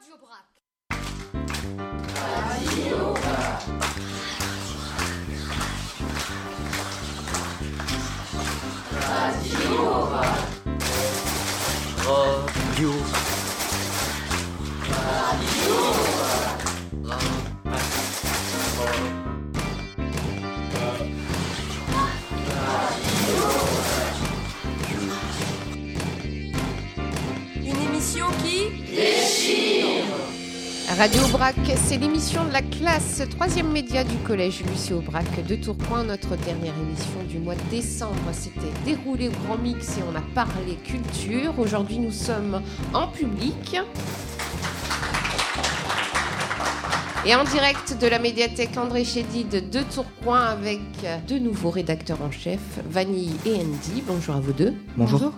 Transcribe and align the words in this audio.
Radio 0.00 0.16
Brac. 0.16 0.46
Radio 2.66 3.12
Radio. 12.06 12.90
Une 12.90 13.19
Radio 31.00 31.22
Aubrac, 31.24 31.56
c'est 31.76 31.96
l'émission 31.96 32.44
de 32.44 32.52
la 32.52 32.60
classe 32.60 33.22
3e 33.22 33.72
média 33.72 34.04
du 34.04 34.16
collège 34.16 34.62
Lucie 34.70 34.92
Aubrac 34.92 35.46
de 35.46 35.54
Tourcoing. 35.54 36.04
Notre 36.04 36.36
dernière 36.36 36.74
émission 36.76 37.22
du 37.26 37.38
mois 37.38 37.54
de 37.54 37.70
décembre 37.70 38.30
s'était 38.32 38.60
déroulée 38.84 39.28
au 39.28 39.46
Grand 39.46 39.56
Mix 39.56 39.96
et 39.96 40.02
on 40.02 40.14
a 40.14 40.20
parlé 40.34 40.74
culture. 40.84 41.58
Aujourd'hui, 41.58 41.98
nous 41.98 42.12
sommes 42.12 42.60
en 42.92 43.08
public. 43.08 43.78
Et 47.24 47.34
en 47.34 47.44
direct 47.44 47.96
de 47.98 48.06
la 48.06 48.18
médiathèque 48.18 48.76
André 48.76 49.02
Chédid 49.06 49.70
de 49.70 49.80
Tourcoing 49.82 50.38
avec 50.38 50.82
deux 51.26 51.38
nouveaux 51.38 51.70
rédacteurs 51.70 52.20
en 52.20 52.30
chef, 52.30 52.60
Vanille 52.90 53.32
et 53.46 53.54
Andy. 53.54 54.02
Bonjour 54.06 54.34
à 54.34 54.40
vous 54.40 54.52
deux. 54.52 54.74
Bonjour. 54.98 55.32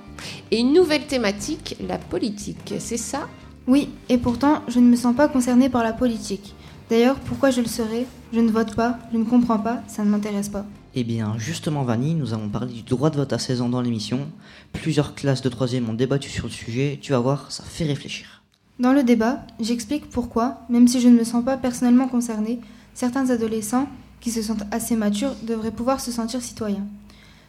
Et 0.51 0.59
une 0.59 0.73
nouvelle 0.73 1.07
thématique, 1.07 1.77
la 1.87 1.99
politique. 1.99 2.75
C'est 2.81 2.97
ça? 2.97 3.29
Oui, 3.69 3.89
et 4.09 4.19
pourtant, 4.19 4.63
je 4.69 4.81
ne 4.81 4.89
me 4.89 4.97
sens 4.97 5.15
pas 5.15 5.29
concernée 5.29 5.69
par 5.69 5.85
la 5.85 5.93
politique. 5.93 6.55
D'ailleurs, 6.91 7.17
pourquoi 7.21 7.51
je 7.51 7.61
le 7.61 7.69
serais? 7.69 8.07
Je 8.33 8.41
ne 8.41 8.51
vote 8.51 8.75
pas, 8.75 8.99
je 9.13 9.19
ne 9.19 9.25
comprends 9.25 9.59
pas, 9.59 9.83
ça 9.87 10.05
ne 10.05 10.11
m'intéresse 10.11 10.49
pas. 10.49 10.67
Eh 10.95 11.05
bien, 11.05 11.35
justement, 11.39 11.85
Vanny, 11.85 12.15
nous 12.15 12.35
avons 12.35 12.49
parlé 12.49 12.73
du 12.73 12.83
droit 12.83 13.09
de 13.09 13.17
vote 13.17 13.33
à 13.33 13.39
16 13.39 13.63
ans 13.63 13.69
dans 13.69 13.81
l'émission. 13.81 14.29
Plusieurs 14.73 15.15
classes 15.15 15.41
de 15.41 15.49
3 15.49 15.77
ont 15.89 15.95
débattu 15.95 16.29
sur 16.29 16.45
le 16.45 16.51
sujet. 16.51 16.99
Tu 17.01 17.13
vas 17.13 17.21
voir, 17.21 17.51
ça 17.51 17.63
fait 17.63 17.85
réfléchir. 17.85 18.43
Dans 18.79 18.93
le 18.93 19.05
débat, 19.05 19.41
j'explique 19.61 20.11
pourquoi, 20.11 20.59
même 20.69 20.89
si 20.89 21.01
je 21.01 21.09
ne 21.09 21.19
me 21.19 21.25
sens 21.25 21.45
pas 21.45 21.57
personnellement 21.57 22.09
concernée, 22.09 22.59
certains 22.95 23.31
adolescents, 23.31 23.89
qui 24.21 24.31
se 24.31 24.43
sentent 24.43 24.65
assez 24.71 24.97
matures, 24.97 25.35
devraient 25.45 25.71
pouvoir 25.71 26.01
se 26.01 26.13
sentir 26.13 26.43
citoyens. 26.43 26.87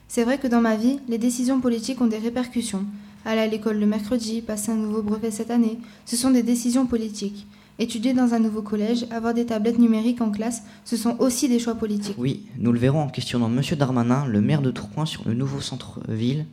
C'est 0.08 0.24
vrai 0.24 0.38
que 0.38 0.48
dans 0.48 0.62
ma 0.62 0.76
vie, 0.76 1.00
les 1.10 1.18
décisions 1.18 1.60
politiques 1.60 2.02
ont 2.02 2.08
des 2.08 2.18
répercussions. 2.18 2.86
Aller 3.26 3.42
à 3.42 3.48
l'école 3.48 3.80
le 3.80 3.86
mercredi, 3.86 4.42
passer 4.42 4.72
un 4.72 4.76
nouveau 4.76 5.02
brevet 5.02 5.32
cette 5.32 5.52
année, 5.52 5.80
ce 6.06 6.18
sont 6.18 6.32
des 6.32 6.44
décisions 6.44 6.86
politiques. 6.86 7.48
Étudier 7.80 8.14
dans 8.14 8.34
un 8.34 8.40
nouveau 8.40 8.62
collège, 8.62 9.06
avoir 9.10 9.34
des 9.34 9.46
tablettes 9.46 9.80
numériques 9.80 10.22
en 10.22 10.30
classe, 10.30 10.64
ce 10.86 10.96
sont 10.96 11.16
aussi 11.20 11.48
des 11.48 11.58
choix 11.58 11.76
politiques. 11.76 12.18
Oui, 12.20 12.46
nous 12.60 12.72
le 12.72 12.80
verrons 12.80 13.02
en 13.02 13.10
questionnant 13.10 13.50
Monsieur 13.50 13.76
Darmanin, 13.76 14.26
le 14.28 14.42
maire 14.42 14.62
de 14.62 14.72
Tourcoing, 14.72 15.06
sur 15.06 15.28
le 15.28 15.34
nouveau 15.34 15.60
centre-ville. 15.60 16.46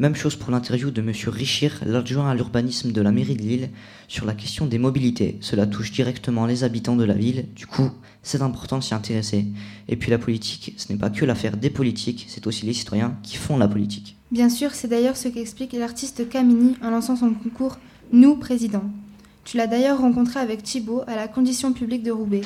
Même 0.00 0.14
chose 0.14 0.36
pour 0.36 0.50
l'interview 0.50 0.90
de 0.90 1.02
Monsieur 1.02 1.30
Richir, 1.30 1.80
l'adjoint 1.84 2.30
à 2.30 2.34
l'urbanisme 2.34 2.92
de 2.92 3.00
la 3.00 3.12
mairie 3.12 3.36
de 3.36 3.42
Lille, 3.42 3.70
sur 4.06 4.24
la 4.24 4.34
question 4.34 4.66
des 4.66 4.78
mobilités. 4.78 5.38
Cela 5.40 5.66
touche 5.66 5.92
directement 5.92 6.46
les 6.46 6.64
habitants 6.64 6.96
de 6.96 7.04
la 7.04 7.14
ville, 7.14 7.46
du 7.54 7.66
coup, 7.66 7.90
c'est 8.22 8.42
important 8.42 8.78
de 8.78 8.82
s'y 8.82 8.94
intéresser. 8.94 9.46
Et 9.88 9.96
puis 9.96 10.10
la 10.10 10.18
politique, 10.18 10.74
ce 10.76 10.92
n'est 10.92 10.98
pas 10.98 11.10
que 11.10 11.24
l'affaire 11.24 11.56
des 11.56 11.70
politiques, 11.70 12.26
c'est 12.28 12.46
aussi 12.46 12.64
les 12.64 12.74
citoyens 12.74 13.16
qui 13.22 13.36
font 13.36 13.58
la 13.58 13.68
politique. 13.68 14.17
Bien 14.30 14.50
sûr, 14.50 14.74
c'est 14.74 14.88
d'ailleurs 14.88 15.16
ce 15.16 15.28
qu'explique 15.28 15.72
l'artiste 15.72 16.28
Camini 16.28 16.76
en 16.82 16.90
lançant 16.90 17.16
son 17.16 17.32
concours 17.32 17.78
Nous, 18.12 18.36
Président. 18.36 18.82
Tu 19.44 19.56
l'as 19.56 19.66
d'ailleurs 19.66 20.00
rencontré 20.00 20.38
avec 20.38 20.62
Thibault 20.62 21.02
à 21.06 21.16
la 21.16 21.28
condition 21.28 21.72
publique 21.72 22.02
de 22.02 22.10
Roubaix. 22.10 22.42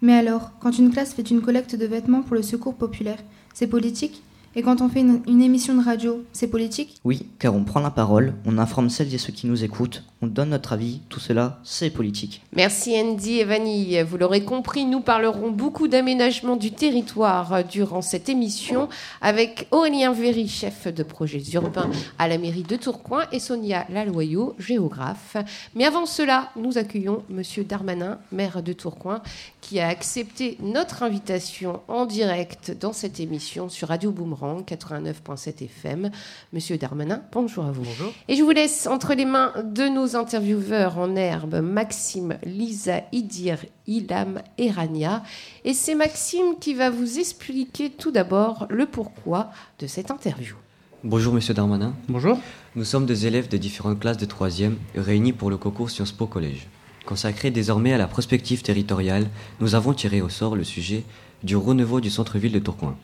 Mais 0.00 0.14
alors, 0.14 0.52
quand 0.60 0.78
une 0.78 0.90
classe 0.90 1.12
fait 1.12 1.30
une 1.30 1.42
collecte 1.42 1.76
de 1.76 1.84
vêtements 1.84 2.22
pour 2.22 2.36
le 2.36 2.42
secours 2.42 2.74
populaire, 2.74 3.18
c'est 3.52 3.66
politique? 3.66 4.22
Et 4.54 4.62
quand 4.62 4.80
on 4.80 4.88
fait 4.88 5.00
une, 5.00 5.20
une 5.26 5.42
émission 5.42 5.74
de 5.74 5.84
radio, 5.84 6.24
c'est 6.32 6.46
politique? 6.46 6.98
Oui, 7.04 7.26
car 7.38 7.54
on 7.54 7.64
prend 7.64 7.80
la 7.80 7.90
parole, 7.90 8.32
on 8.46 8.56
informe 8.56 8.88
celles 8.88 9.14
et 9.14 9.18
ceux 9.18 9.34
qui 9.34 9.46
nous 9.46 9.62
écoutent, 9.62 10.04
on 10.22 10.28
donne 10.28 10.48
notre 10.48 10.72
avis, 10.72 11.00
tout 11.10 11.20
cela, 11.20 11.58
c'est 11.62 11.90
politique. 11.90 12.40
Merci 12.54 12.98
Andy 12.98 13.40
et 13.40 13.44
Vanille. 13.44 14.02
Vous 14.02 14.16
l'aurez 14.16 14.44
compris, 14.44 14.86
nous 14.86 15.00
parlerons 15.00 15.50
beaucoup 15.50 15.88
d'aménagement 15.88 16.56
du 16.56 16.72
territoire 16.72 17.52
euh, 17.52 17.62
durant 17.62 18.00
cette 18.00 18.30
émission 18.30 18.88
avec 19.20 19.68
Aurélien 19.72 20.12
Véry, 20.12 20.48
chef 20.48 20.88
de 20.88 21.02
projets 21.02 21.42
urbains 21.52 21.90
à 22.18 22.28
la 22.28 22.38
mairie 22.38 22.62
de 22.62 22.76
Tourcoing 22.76 23.24
et 23.30 23.40
Sonia 23.40 23.84
Laloyau, 23.90 24.54
géographe. 24.58 25.36
Mais 25.74 25.84
avant 25.84 26.06
cela, 26.06 26.50
nous 26.56 26.78
accueillons 26.78 27.22
Monsieur 27.28 27.64
Darmanin, 27.64 28.18
maire 28.32 28.62
de 28.62 28.72
Tourcoing, 28.72 29.20
qui 29.60 29.80
a 29.80 29.88
accepté 29.88 30.56
notre 30.62 31.02
invitation 31.02 31.80
en 31.88 32.06
direct 32.06 32.74
dans 32.80 32.94
cette 32.94 33.20
émission 33.20 33.68
sur 33.68 33.88
Radio 33.88 34.12
Boomerang 34.12 34.62
89.7 34.62 35.64
FM. 35.64 36.10
Monsieur 36.54 36.78
Darmanin, 36.78 37.20
bonjour 37.32 37.66
à 37.66 37.70
vous. 37.72 37.82
Bonjour. 37.82 38.12
Et 38.28 38.36
je 38.36 38.42
vous 38.42 38.50
laisse 38.50 38.86
entre 38.86 39.12
les 39.12 39.26
mains 39.26 39.52
de 39.62 39.88
nos 39.88 40.05
intervieweurs 40.14 40.98
en 40.98 41.16
herbe, 41.16 41.56
Maxime, 41.56 42.38
Lisa, 42.44 43.02
Idir, 43.12 43.58
Ilham 43.86 44.40
et 44.58 44.70
Rania. 44.70 45.22
Et 45.64 45.74
c'est 45.74 45.94
Maxime 45.94 46.58
qui 46.60 46.74
va 46.74 46.90
vous 46.90 47.18
expliquer 47.18 47.90
tout 47.90 48.12
d'abord 48.12 48.66
le 48.70 48.86
pourquoi 48.86 49.50
de 49.78 49.86
cette 49.86 50.10
interview. 50.10 50.54
Bonjour 51.02 51.34
Monsieur 51.34 51.54
Darmanin. 51.54 51.94
Bonjour. 52.08 52.38
Nous 52.74 52.84
sommes 52.84 53.06
des 53.06 53.26
élèves 53.26 53.48
des 53.48 53.58
différentes 53.58 54.00
classes 54.00 54.16
de 54.16 54.26
3e 54.26 54.74
réunis 54.94 55.32
pour 55.32 55.50
le 55.50 55.56
concours 55.56 55.90
Sciences 55.90 56.12
Po 56.12 56.26
Collège. 56.26 56.68
Consacré 57.04 57.50
désormais 57.50 57.92
à 57.92 57.98
la 57.98 58.08
prospective 58.08 58.62
territoriale, 58.62 59.28
nous 59.60 59.74
avons 59.74 59.94
tiré 59.94 60.20
au 60.20 60.28
sort 60.28 60.56
le 60.56 60.64
sujet 60.64 61.04
du 61.42 61.56
renouveau 61.56 62.00
du 62.00 62.10
centre-ville 62.10 62.52
de 62.52 62.58
Tourcoing. 62.58 62.96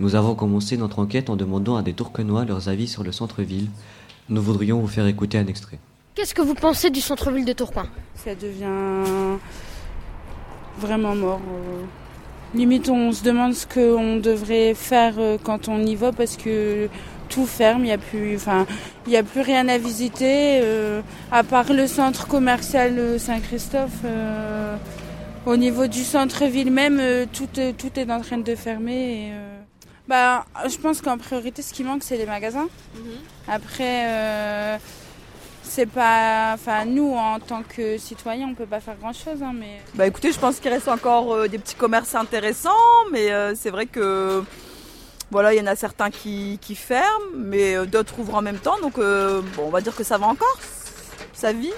Nous 0.00 0.16
avons 0.16 0.34
commencé 0.34 0.76
notre 0.76 0.98
enquête 0.98 1.30
en 1.30 1.36
demandant 1.36 1.76
à 1.76 1.82
des 1.82 1.92
Tourquenois 1.92 2.44
leurs 2.44 2.68
avis 2.68 2.88
sur 2.88 3.04
le 3.04 3.12
centre-ville. 3.12 3.68
Nous 4.28 4.42
voudrions 4.42 4.80
vous 4.80 4.88
faire 4.88 5.06
écouter 5.06 5.38
un 5.38 5.46
extrait. 5.46 5.78
Qu'est-ce 6.14 6.34
que 6.34 6.42
vous 6.42 6.54
pensez 6.54 6.90
du 6.90 7.00
centre-ville 7.00 7.44
de 7.44 7.52
Tourcoing? 7.52 7.88
Ça 8.24 8.34
devient 8.34 9.38
vraiment 10.78 11.14
mort. 11.14 11.40
euh. 11.52 11.82
Limite, 12.54 12.88
on 12.88 13.10
se 13.10 13.24
demande 13.24 13.52
ce 13.54 13.66
qu'on 13.66 14.16
devrait 14.18 14.74
faire 14.74 15.14
euh, 15.18 15.38
quand 15.42 15.68
on 15.68 15.84
y 15.84 15.96
va 15.96 16.12
parce 16.12 16.36
que 16.36 16.88
tout 17.28 17.46
ferme, 17.46 17.80
il 17.80 17.86
n'y 17.86 17.92
a, 17.92 17.98
plus- 17.98 18.36
enfin, 18.36 18.64
il 19.08 19.16
a 19.16 19.24
plus 19.24 19.40
rien 19.40 19.66
à 19.68 19.76
visiter, 19.76 20.60
euh, 20.62 21.00
à 21.32 21.42
part 21.42 21.72
le 21.72 21.86
centre 21.88 22.28
commercial 22.28 23.18
Saint-Christophe. 23.18 23.90
euh, 24.04 24.76
au 25.46 25.56
niveau 25.56 25.88
du 25.88 26.04
centre-ville 26.04 26.70
même, 26.70 26.98
euh, 27.00 27.26
tout, 27.30 27.48
est- 27.60 27.72
tout 27.72 27.90
est 27.98 28.10
en 28.10 28.20
train 28.20 28.38
de 28.38 28.54
fermer. 28.54 29.26
et, 29.28 29.32
bah, 30.06 30.44
je 30.68 30.76
pense 30.76 31.00
qu'en 31.02 31.18
priorité, 31.18 31.60
ce 31.60 31.72
qui 31.74 31.82
manque, 31.82 32.02
c'est 32.04 32.16
les 32.16 32.26
magasins. 32.26 32.68
Après, 33.48 34.04
euh, 34.06 34.76
c'est 35.64 35.86
pas. 35.86 36.52
Enfin, 36.54 36.84
nous, 36.84 37.14
en 37.14 37.40
tant 37.40 37.62
que 37.62 37.98
citoyens, 37.98 38.48
on 38.50 38.54
peut 38.54 38.66
pas 38.66 38.80
faire 38.80 38.96
grand 38.96 39.12
chose, 39.12 39.42
mais. 39.52 39.80
Bah 39.94 40.06
écoutez, 40.06 40.32
je 40.32 40.38
pense 40.38 40.60
qu'il 40.60 40.70
reste 40.70 40.88
encore 40.88 41.32
euh, 41.32 41.48
des 41.48 41.58
petits 41.58 41.74
commerces 41.74 42.14
intéressants, 42.14 42.70
mais 43.10 43.32
euh, 43.32 43.54
c'est 43.56 43.70
vrai 43.70 43.86
que 43.86 44.42
voilà, 45.30 45.54
il 45.54 45.58
y 45.58 45.60
en 45.60 45.66
a 45.66 45.74
certains 45.74 46.10
qui, 46.10 46.58
ferment, 46.76 47.04
mais 47.36 47.74
euh, 47.74 47.86
d'autres 47.86 48.18
ouvrent 48.18 48.36
en 48.36 48.42
même 48.42 48.58
temps, 48.58 48.78
donc 48.80 48.96
bon, 48.96 49.64
on 49.64 49.70
va 49.70 49.80
dire 49.80 49.96
que 49.96 50.04
ça 50.04 50.18
va 50.18 50.26
encore, 50.26 50.58
ça 51.32 51.52
vit. 51.52 51.72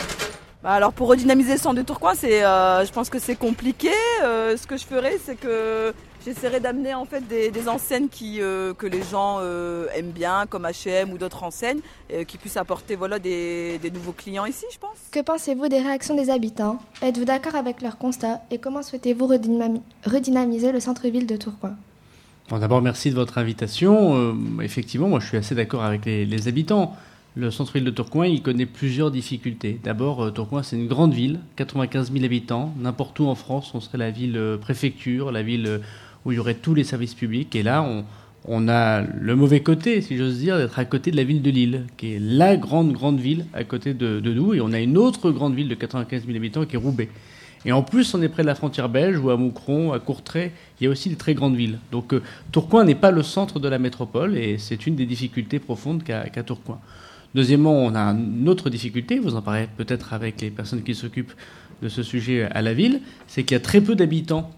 Bah, 0.62 0.72
alors 0.72 0.92
pour 0.92 1.08
redynamiser 1.08 1.52
le 1.52 1.58
centre 1.58 1.80
je 1.80 2.92
pense 2.92 3.08
que 3.08 3.18
c'est 3.18 3.36
compliqué. 3.36 3.90
Ce 4.22 4.66
que 4.66 4.76
je 4.76 4.84
ferais, 4.84 5.18
c'est 5.24 5.36
que 5.36 5.94
j'essaierai 6.26 6.60
d'amener 6.60 6.92
en 6.94 7.04
fait 7.04 7.26
des, 7.26 7.50
des 7.50 7.68
enseignes 7.68 8.08
qui, 8.08 8.42
euh, 8.42 8.74
que 8.74 8.86
les 8.86 9.02
gens 9.02 9.38
euh, 9.40 9.86
aiment 9.94 10.10
bien, 10.10 10.44
comme 10.48 10.64
H&M 10.64 11.12
ou 11.12 11.18
d'autres 11.18 11.44
enseignes, 11.44 11.78
euh, 12.12 12.24
qui 12.24 12.36
puissent 12.36 12.56
apporter 12.56 12.96
voilà 12.96 13.18
des, 13.18 13.78
des 13.80 13.90
nouveaux 13.90 14.12
clients 14.12 14.44
ici, 14.44 14.64
je 14.72 14.78
pense. 14.78 14.96
Que 15.12 15.20
pensez-vous 15.20 15.68
des 15.68 15.78
réactions 15.80 16.16
des 16.16 16.28
habitants? 16.30 16.78
Êtes-vous 17.00 17.24
d'accord 17.24 17.54
avec 17.54 17.80
leurs 17.80 17.96
constats 17.96 18.40
Et 18.50 18.58
comment 18.58 18.82
souhaitez-vous 18.82 19.26
redynami- 19.26 19.80
redynamiser 20.04 20.72
le 20.72 20.80
centre-ville 20.80 21.26
de 21.26 21.36
Tourcoing? 21.36 21.76
Bon, 22.48 22.58
D'abord, 22.58 22.82
merci 22.82 23.10
de 23.10 23.14
votre 23.14 23.38
invitation. 23.38 24.16
Euh, 24.16 24.34
effectivement, 24.62 25.08
moi, 25.08 25.20
je 25.20 25.28
suis 25.28 25.36
assez 25.36 25.54
d'accord 25.54 25.82
avec 25.84 26.04
les, 26.04 26.26
les 26.26 26.48
habitants. 26.48 26.94
Le 27.38 27.50
centre-ville 27.50 27.84
de 27.84 27.90
Tourcoing, 27.90 28.26
il 28.26 28.40
connaît 28.42 28.64
plusieurs 28.66 29.10
difficultés. 29.10 29.78
D'abord, 29.84 30.32
Tourcoing, 30.32 30.62
c'est 30.62 30.76
une 30.76 30.86
grande 30.88 31.12
ville, 31.12 31.40
95 31.56 32.10
000 32.12 32.24
habitants. 32.24 32.72
N'importe 32.78 33.20
où 33.20 33.26
en 33.26 33.34
France, 33.34 33.72
on 33.74 33.80
serait 33.80 33.98
la 33.98 34.10
ville 34.10 34.56
préfecture, 34.60 35.30
la 35.32 35.42
ville 35.42 35.66
euh, 35.66 35.78
où 36.26 36.32
il 36.32 36.36
y 36.36 36.38
aurait 36.38 36.54
tous 36.54 36.74
les 36.74 36.84
services 36.84 37.14
publics. 37.14 37.54
Et 37.56 37.62
là, 37.62 37.82
on, 37.82 38.04
on 38.44 38.68
a 38.68 39.00
le 39.00 39.36
mauvais 39.36 39.60
côté, 39.60 40.02
si 40.02 40.16
j'ose 40.18 40.38
dire, 40.38 40.58
d'être 40.58 40.78
à 40.78 40.84
côté 40.84 41.12
de 41.12 41.16
la 41.16 41.24
ville 41.24 41.40
de 41.40 41.50
Lille, 41.50 41.86
qui 41.96 42.14
est 42.14 42.18
la 42.20 42.56
grande, 42.56 42.92
grande 42.92 43.20
ville 43.20 43.46
à 43.54 43.64
côté 43.64 43.94
de, 43.94 44.20
de 44.20 44.34
nous. 44.34 44.52
Et 44.52 44.60
on 44.60 44.72
a 44.72 44.80
une 44.80 44.98
autre 44.98 45.30
grande 45.30 45.54
ville 45.54 45.68
de 45.68 45.74
95 45.74 46.26
000 46.26 46.36
habitants 46.36 46.64
qui 46.66 46.74
est 46.74 46.78
Roubaix. 46.78 47.08
Et 47.64 47.72
en 47.72 47.82
plus, 47.82 48.14
on 48.14 48.22
est 48.22 48.28
près 48.28 48.42
de 48.42 48.46
la 48.46 48.54
frontière 48.54 48.88
belge, 48.88 49.18
ou 49.18 49.30
à 49.30 49.36
Moucron, 49.36 49.92
à 49.92 49.98
Courtrai, 49.98 50.52
il 50.80 50.84
y 50.84 50.86
a 50.86 50.90
aussi 50.90 51.08
des 51.08 51.16
très 51.16 51.34
grandes 51.34 51.56
villes. 51.56 51.78
Donc 51.90 52.12
euh, 52.12 52.22
Tourcoing 52.52 52.84
n'est 52.84 52.94
pas 52.94 53.10
le 53.10 53.22
centre 53.22 53.58
de 53.58 53.68
la 53.68 53.78
métropole, 53.78 54.36
et 54.36 54.58
c'est 54.58 54.86
une 54.86 54.94
des 54.94 55.06
difficultés 55.06 55.58
profondes 55.58 56.04
qu'a 56.04 56.42
Tourcoing. 56.44 56.80
Deuxièmement, 57.34 57.72
on 57.72 57.94
a 57.94 58.12
une 58.12 58.48
autre 58.48 58.70
difficulté, 58.70 59.18
vous 59.18 59.34
en 59.34 59.42
parlez 59.42 59.66
peut-être 59.76 60.12
avec 60.12 60.40
les 60.40 60.50
personnes 60.50 60.82
qui 60.82 60.94
s'occupent 60.94 61.34
de 61.82 61.88
ce 61.88 62.02
sujet 62.02 62.44
à 62.44 62.62
la 62.62 62.74
ville, 62.74 63.00
c'est 63.26 63.42
qu'il 63.42 63.54
y 63.54 63.60
a 63.60 63.62
très 63.62 63.80
peu 63.80 63.94
d'habitants 63.94 64.50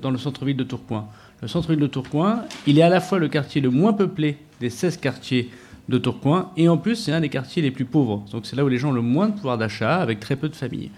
dans 0.00 0.10
le 0.10 0.18
centre-ville 0.18 0.56
de 0.56 0.64
Tourcoing. 0.64 1.08
Le 1.42 1.48
centre-ville 1.48 1.80
de 1.80 1.86
Tourcoing, 1.86 2.44
il 2.66 2.78
est 2.78 2.82
à 2.82 2.88
la 2.88 3.00
fois 3.00 3.18
le 3.18 3.28
quartier 3.28 3.60
le 3.60 3.70
moins 3.70 3.92
peuplé 3.92 4.38
des 4.60 4.70
16 4.70 4.98
quartiers 4.98 5.50
de 5.88 5.98
Tourcoing, 5.98 6.50
et 6.56 6.68
en 6.68 6.78
plus 6.78 6.96
c'est 6.96 7.12
un 7.12 7.20
des 7.20 7.28
quartiers 7.28 7.62
les 7.62 7.70
plus 7.70 7.84
pauvres. 7.84 8.24
Donc 8.32 8.46
c'est 8.46 8.56
là 8.56 8.64
où 8.64 8.68
les 8.68 8.78
gens 8.78 8.88
ont 8.88 8.92
le 8.92 9.02
moins 9.02 9.28
de 9.28 9.34
pouvoir 9.34 9.56
d'achat, 9.56 9.96
avec 9.96 10.18
très 10.20 10.36
peu 10.36 10.48
de 10.48 10.56
familles. 10.56 10.90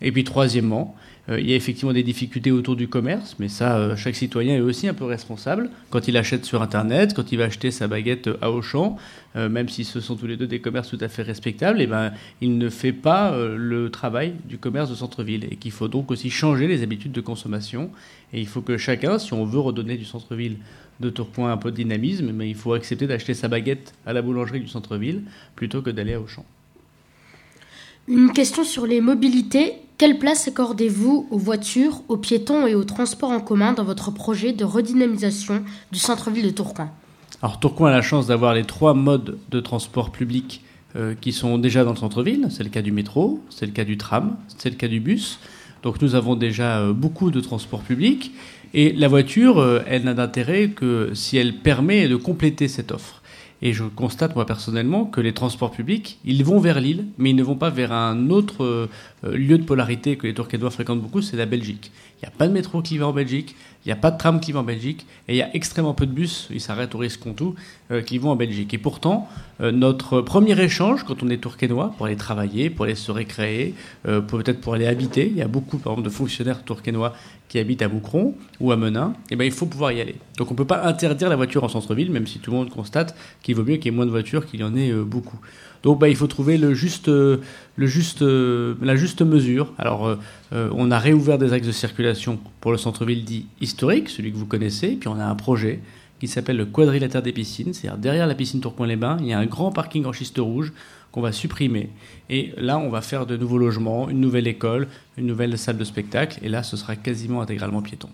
Et 0.00 0.12
puis 0.12 0.24
troisièmement, 0.24 0.94
euh, 1.28 1.40
il 1.40 1.48
y 1.48 1.52
a 1.52 1.56
effectivement 1.56 1.92
des 1.92 2.02
difficultés 2.02 2.50
autour 2.50 2.76
du 2.76 2.88
commerce, 2.88 3.36
mais 3.38 3.48
ça, 3.48 3.76
euh, 3.76 3.96
chaque 3.96 4.16
citoyen 4.16 4.56
est 4.56 4.60
aussi 4.60 4.88
un 4.88 4.94
peu 4.94 5.04
responsable. 5.04 5.70
Quand 5.90 6.08
il 6.08 6.16
achète 6.16 6.44
sur 6.44 6.62
Internet, 6.62 7.14
quand 7.14 7.32
il 7.32 7.38
va 7.38 7.44
acheter 7.44 7.70
sa 7.70 7.86
baguette 7.86 8.30
à 8.40 8.50
Auchan, 8.50 8.96
euh, 9.36 9.48
même 9.48 9.68
si 9.68 9.84
ce 9.84 10.00
sont 10.00 10.16
tous 10.16 10.26
les 10.26 10.36
deux 10.36 10.46
des 10.46 10.60
commerces 10.60 10.88
tout 10.88 10.98
à 11.00 11.08
fait 11.08 11.22
respectables, 11.22 11.80
et 11.80 11.84
eh 11.84 11.86
ben, 11.86 12.12
il 12.40 12.56
ne 12.56 12.70
fait 12.70 12.92
pas 12.92 13.36
le 13.38 13.90
travail 13.90 14.34
du 14.46 14.58
commerce 14.58 14.88
de 14.88 14.94
centre-ville. 14.94 15.46
Et 15.50 15.56
qu'il 15.56 15.72
faut 15.72 15.88
donc 15.88 16.10
aussi 16.10 16.30
changer 16.30 16.66
les 16.66 16.82
habitudes 16.82 17.12
de 17.12 17.20
consommation. 17.20 17.90
Et 18.32 18.40
il 18.40 18.46
faut 18.46 18.62
que 18.62 18.76
chacun, 18.76 19.18
si 19.18 19.32
on 19.32 19.44
veut 19.44 19.60
redonner 19.60 19.96
du 19.96 20.04
centre-ville 20.04 20.56
de 21.00 21.10
Tourcoing 21.10 21.50
un 21.50 21.56
peu 21.56 21.70
de 21.70 21.76
dynamisme, 21.76 22.32
mais 22.32 22.48
il 22.48 22.56
faut 22.56 22.72
accepter 22.72 23.06
d'acheter 23.06 23.34
sa 23.34 23.48
baguette 23.48 23.92
à 24.06 24.12
la 24.12 24.22
boulangerie 24.22 24.60
du 24.60 24.68
centre-ville 24.68 25.22
plutôt 25.54 25.82
que 25.82 25.90
d'aller 25.90 26.14
à 26.14 26.20
Auchan. 26.20 26.44
Une 28.08 28.32
question 28.32 28.64
sur 28.64 28.86
les 28.86 29.02
mobilités. 29.02 29.74
Quelle 29.98 30.18
place 30.18 30.48
accordez-vous 30.48 31.26
aux 31.30 31.36
voitures, 31.36 32.00
aux 32.08 32.16
piétons 32.16 32.66
et 32.66 32.74
aux 32.74 32.84
transports 32.84 33.30
en 33.30 33.40
commun 33.40 33.74
dans 33.74 33.84
votre 33.84 34.10
projet 34.10 34.54
de 34.54 34.64
redynamisation 34.64 35.62
du 35.92 35.98
centre-ville 35.98 36.46
de 36.46 36.50
Tourcoing? 36.50 36.90
Alors 37.42 37.60
Tourcoing 37.60 37.88
a 37.88 37.92
la 37.92 38.00
chance 38.00 38.26
d'avoir 38.26 38.54
les 38.54 38.64
trois 38.64 38.94
modes 38.94 39.38
de 39.50 39.60
transport 39.60 40.10
public 40.10 40.62
euh, 40.96 41.14
qui 41.20 41.32
sont 41.32 41.58
déjà 41.58 41.84
dans 41.84 41.90
le 41.90 41.98
centre-ville. 41.98 42.46
C'est 42.48 42.64
le 42.64 42.70
cas 42.70 42.80
du 42.80 42.92
métro, 42.92 43.42
c'est 43.50 43.66
le 43.66 43.72
cas 43.72 43.84
du 43.84 43.98
tram, 43.98 44.38
c'est 44.56 44.70
le 44.70 44.76
cas 44.76 44.88
du 44.88 45.00
bus. 45.00 45.38
Donc 45.82 46.00
nous 46.00 46.14
avons 46.14 46.34
déjà 46.34 46.78
euh, 46.78 46.94
beaucoup 46.94 47.30
de 47.30 47.40
transports 47.40 47.82
publics. 47.82 48.32
Et 48.72 48.92
la 48.92 49.08
voiture, 49.08 49.58
euh, 49.58 49.82
elle 49.86 50.04
n'a 50.04 50.14
d'intérêt 50.14 50.70
que 50.70 51.10
si 51.12 51.36
elle 51.36 51.56
permet 51.58 52.08
de 52.08 52.16
compléter 52.16 52.68
cette 52.68 52.90
offre. 52.90 53.17
Et 53.60 53.72
je 53.72 53.84
constate, 53.84 54.36
moi 54.36 54.46
personnellement, 54.46 55.04
que 55.04 55.20
les 55.20 55.32
transports 55.32 55.72
publics, 55.72 56.18
ils 56.24 56.44
vont 56.44 56.60
vers 56.60 56.80
l'île, 56.80 57.06
mais 57.18 57.30
ils 57.30 57.36
ne 57.36 57.42
vont 57.42 57.56
pas 57.56 57.70
vers 57.70 57.92
un 57.92 58.30
autre 58.30 58.64
euh, 58.64 58.88
lieu 59.24 59.58
de 59.58 59.64
polarité 59.64 60.16
que 60.16 60.26
les 60.26 60.34
Tourquenois 60.34 60.70
fréquentent 60.70 61.00
beaucoup, 61.00 61.22
c'est 61.22 61.36
la 61.36 61.46
Belgique. 61.46 61.90
Il 62.20 62.26
n'y 62.26 62.32
a 62.32 62.36
pas 62.36 62.46
de 62.46 62.52
métro 62.52 62.82
qui 62.82 62.98
va 62.98 63.08
en 63.08 63.12
Belgique, 63.12 63.56
il 63.84 63.88
n'y 63.88 63.92
a 63.92 63.96
pas 63.96 64.12
de 64.12 64.18
tram 64.18 64.38
qui 64.38 64.52
va 64.52 64.60
en 64.60 64.64
Belgique, 64.64 65.06
et 65.26 65.34
il 65.34 65.36
y 65.36 65.42
a 65.42 65.54
extrêmement 65.56 65.94
peu 65.94 66.06
de 66.06 66.12
bus, 66.12 66.48
ils 66.50 66.60
s'arrêtent 66.60 66.94
au 66.94 66.98
risque 66.98 67.20
tout, 67.34 67.56
euh, 67.90 68.00
qui 68.00 68.18
vont 68.18 68.30
en 68.30 68.36
Belgique. 68.36 68.74
Et 68.74 68.78
pourtant, 68.78 69.28
euh, 69.60 69.72
notre 69.72 70.20
premier 70.20 70.60
échange, 70.60 71.02
quand 71.02 71.22
on 71.24 71.28
est 71.28 71.38
tourquenois, 71.38 71.94
pour 71.96 72.06
aller 72.06 72.16
travailler, 72.16 72.70
pour 72.70 72.84
aller 72.84 72.94
se 72.94 73.10
récréer, 73.10 73.74
peut-être 74.04 74.60
pour 74.60 74.74
aller 74.74 74.86
habiter, 74.86 75.26
il 75.26 75.36
y 75.36 75.42
a 75.42 75.48
beaucoup, 75.48 75.78
par 75.78 75.92
exemple, 75.92 76.08
de 76.08 76.14
fonctionnaires 76.14 76.62
tourquenois 76.62 77.14
qui 77.48 77.58
habitent 77.58 77.82
à 77.82 77.88
Moucron 77.88 78.34
ou 78.60 78.72
à 78.72 78.76
Menin, 78.76 79.14
eh 79.30 79.36
ben, 79.36 79.44
il 79.44 79.52
faut 79.52 79.66
pouvoir 79.66 79.92
y 79.92 80.00
aller. 80.00 80.16
Donc 80.36 80.50
on 80.50 80.54
ne 80.54 80.58
peut 80.58 80.66
pas 80.66 80.86
interdire 80.86 81.28
la 81.28 81.36
voiture 81.36 81.64
en 81.64 81.68
centre-ville, 81.68 82.10
même 82.10 82.26
si 82.26 82.38
tout 82.38 82.50
le 82.50 82.58
monde 82.58 82.70
constate 82.70 83.16
qu'il 83.42 83.56
vaut 83.56 83.64
mieux 83.64 83.76
qu'il 83.76 83.86
y 83.86 83.88
ait 83.88 83.96
moins 83.96 84.06
de 84.06 84.10
voitures 84.10 84.46
qu'il 84.46 84.60
y 84.60 84.64
en 84.64 84.76
ait 84.76 84.90
euh, 84.90 85.02
beaucoup. 85.02 85.38
Donc 85.82 85.98
bah, 85.98 86.08
il 86.08 86.16
faut 86.16 86.26
trouver 86.26 86.58
le 86.58 86.74
juste, 86.74 87.08
euh, 87.08 87.38
le 87.76 87.86
juste, 87.86 88.22
euh, 88.22 88.74
la 88.82 88.96
juste 88.96 89.22
mesure. 89.22 89.72
Alors 89.78 90.18
on 90.52 90.90
a 90.90 90.98
réouvert 90.98 91.38
des 91.38 91.52
axes 91.52 91.66
de 91.66 91.72
circulation 91.72 92.38
pour 92.60 92.72
le 92.72 92.78
centre-ville 92.78 93.24
dit 93.24 93.46
historique, 93.60 94.08
celui 94.08 94.32
que 94.32 94.36
vous 94.36 94.46
connaissez, 94.46 94.96
puis 94.96 95.08
on 95.08 95.18
a 95.18 95.24
un 95.24 95.34
projet 95.34 95.80
qui 96.20 96.28
s'appelle 96.28 96.56
le 96.56 96.66
quadrilatère 96.66 97.22
des 97.22 97.32
piscines, 97.32 97.72
c'est-à-dire 97.72 97.98
derrière 97.98 98.26
la 98.26 98.34
piscine 98.34 98.60
Tourcoing-les-Bains, 98.60 99.18
il 99.20 99.26
y 99.26 99.32
a 99.32 99.38
un 99.38 99.46
grand 99.46 99.72
parking 99.72 100.04
en 100.04 100.12
schiste 100.12 100.38
rouge 100.38 100.72
qu'on 101.12 101.20
va 101.20 101.32
supprimer. 101.32 101.90
Et 102.28 102.52
là, 102.56 102.78
on 102.78 102.90
va 102.90 103.00
faire 103.00 103.26
de 103.26 103.36
nouveaux 103.36 103.58
logements, 103.58 104.08
une 104.08 104.20
nouvelle 104.20 104.46
école, 104.46 104.88
une 105.16 105.26
nouvelle 105.26 105.56
salle 105.56 105.78
de 105.78 105.84
spectacle, 105.84 106.38
et 106.42 106.48
là, 106.48 106.62
ce 106.62 106.76
sera 106.76 106.96
quasiment 106.96 107.40
intégralement 107.40 107.82
piéton. 107.82 108.08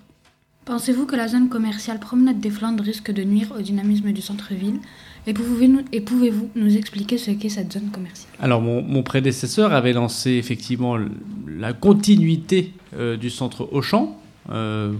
Pensez-vous 0.64 1.04
que 1.04 1.14
la 1.14 1.28
zone 1.28 1.50
commerciale 1.50 2.00
Promenade 2.00 2.40
des 2.40 2.48
Flandres 2.48 2.82
risque 2.82 3.10
de 3.10 3.22
nuire 3.22 3.52
au 3.56 3.60
dynamisme 3.60 4.12
du 4.12 4.22
centre-ville? 4.22 4.80
Et 5.26 5.34
pouvez-vous 5.34 6.50
nous 6.54 6.76
expliquer 6.76 7.18
ce 7.18 7.30
qu'est 7.32 7.50
cette 7.50 7.72
zone 7.72 7.90
commerciale? 7.90 8.32
Alors, 8.40 8.62
mon, 8.62 9.02
prédécesseur 9.02 9.74
avait 9.74 9.92
lancé 9.92 10.32
effectivement 10.32 10.98
la 11.46 11.74
continuité 11.74 12.72
euh, 12.96 13.18
du 13.18 13.28
centre 13.28 13.68
Auchan, 13.72 14.18
euh, 14.50 14.92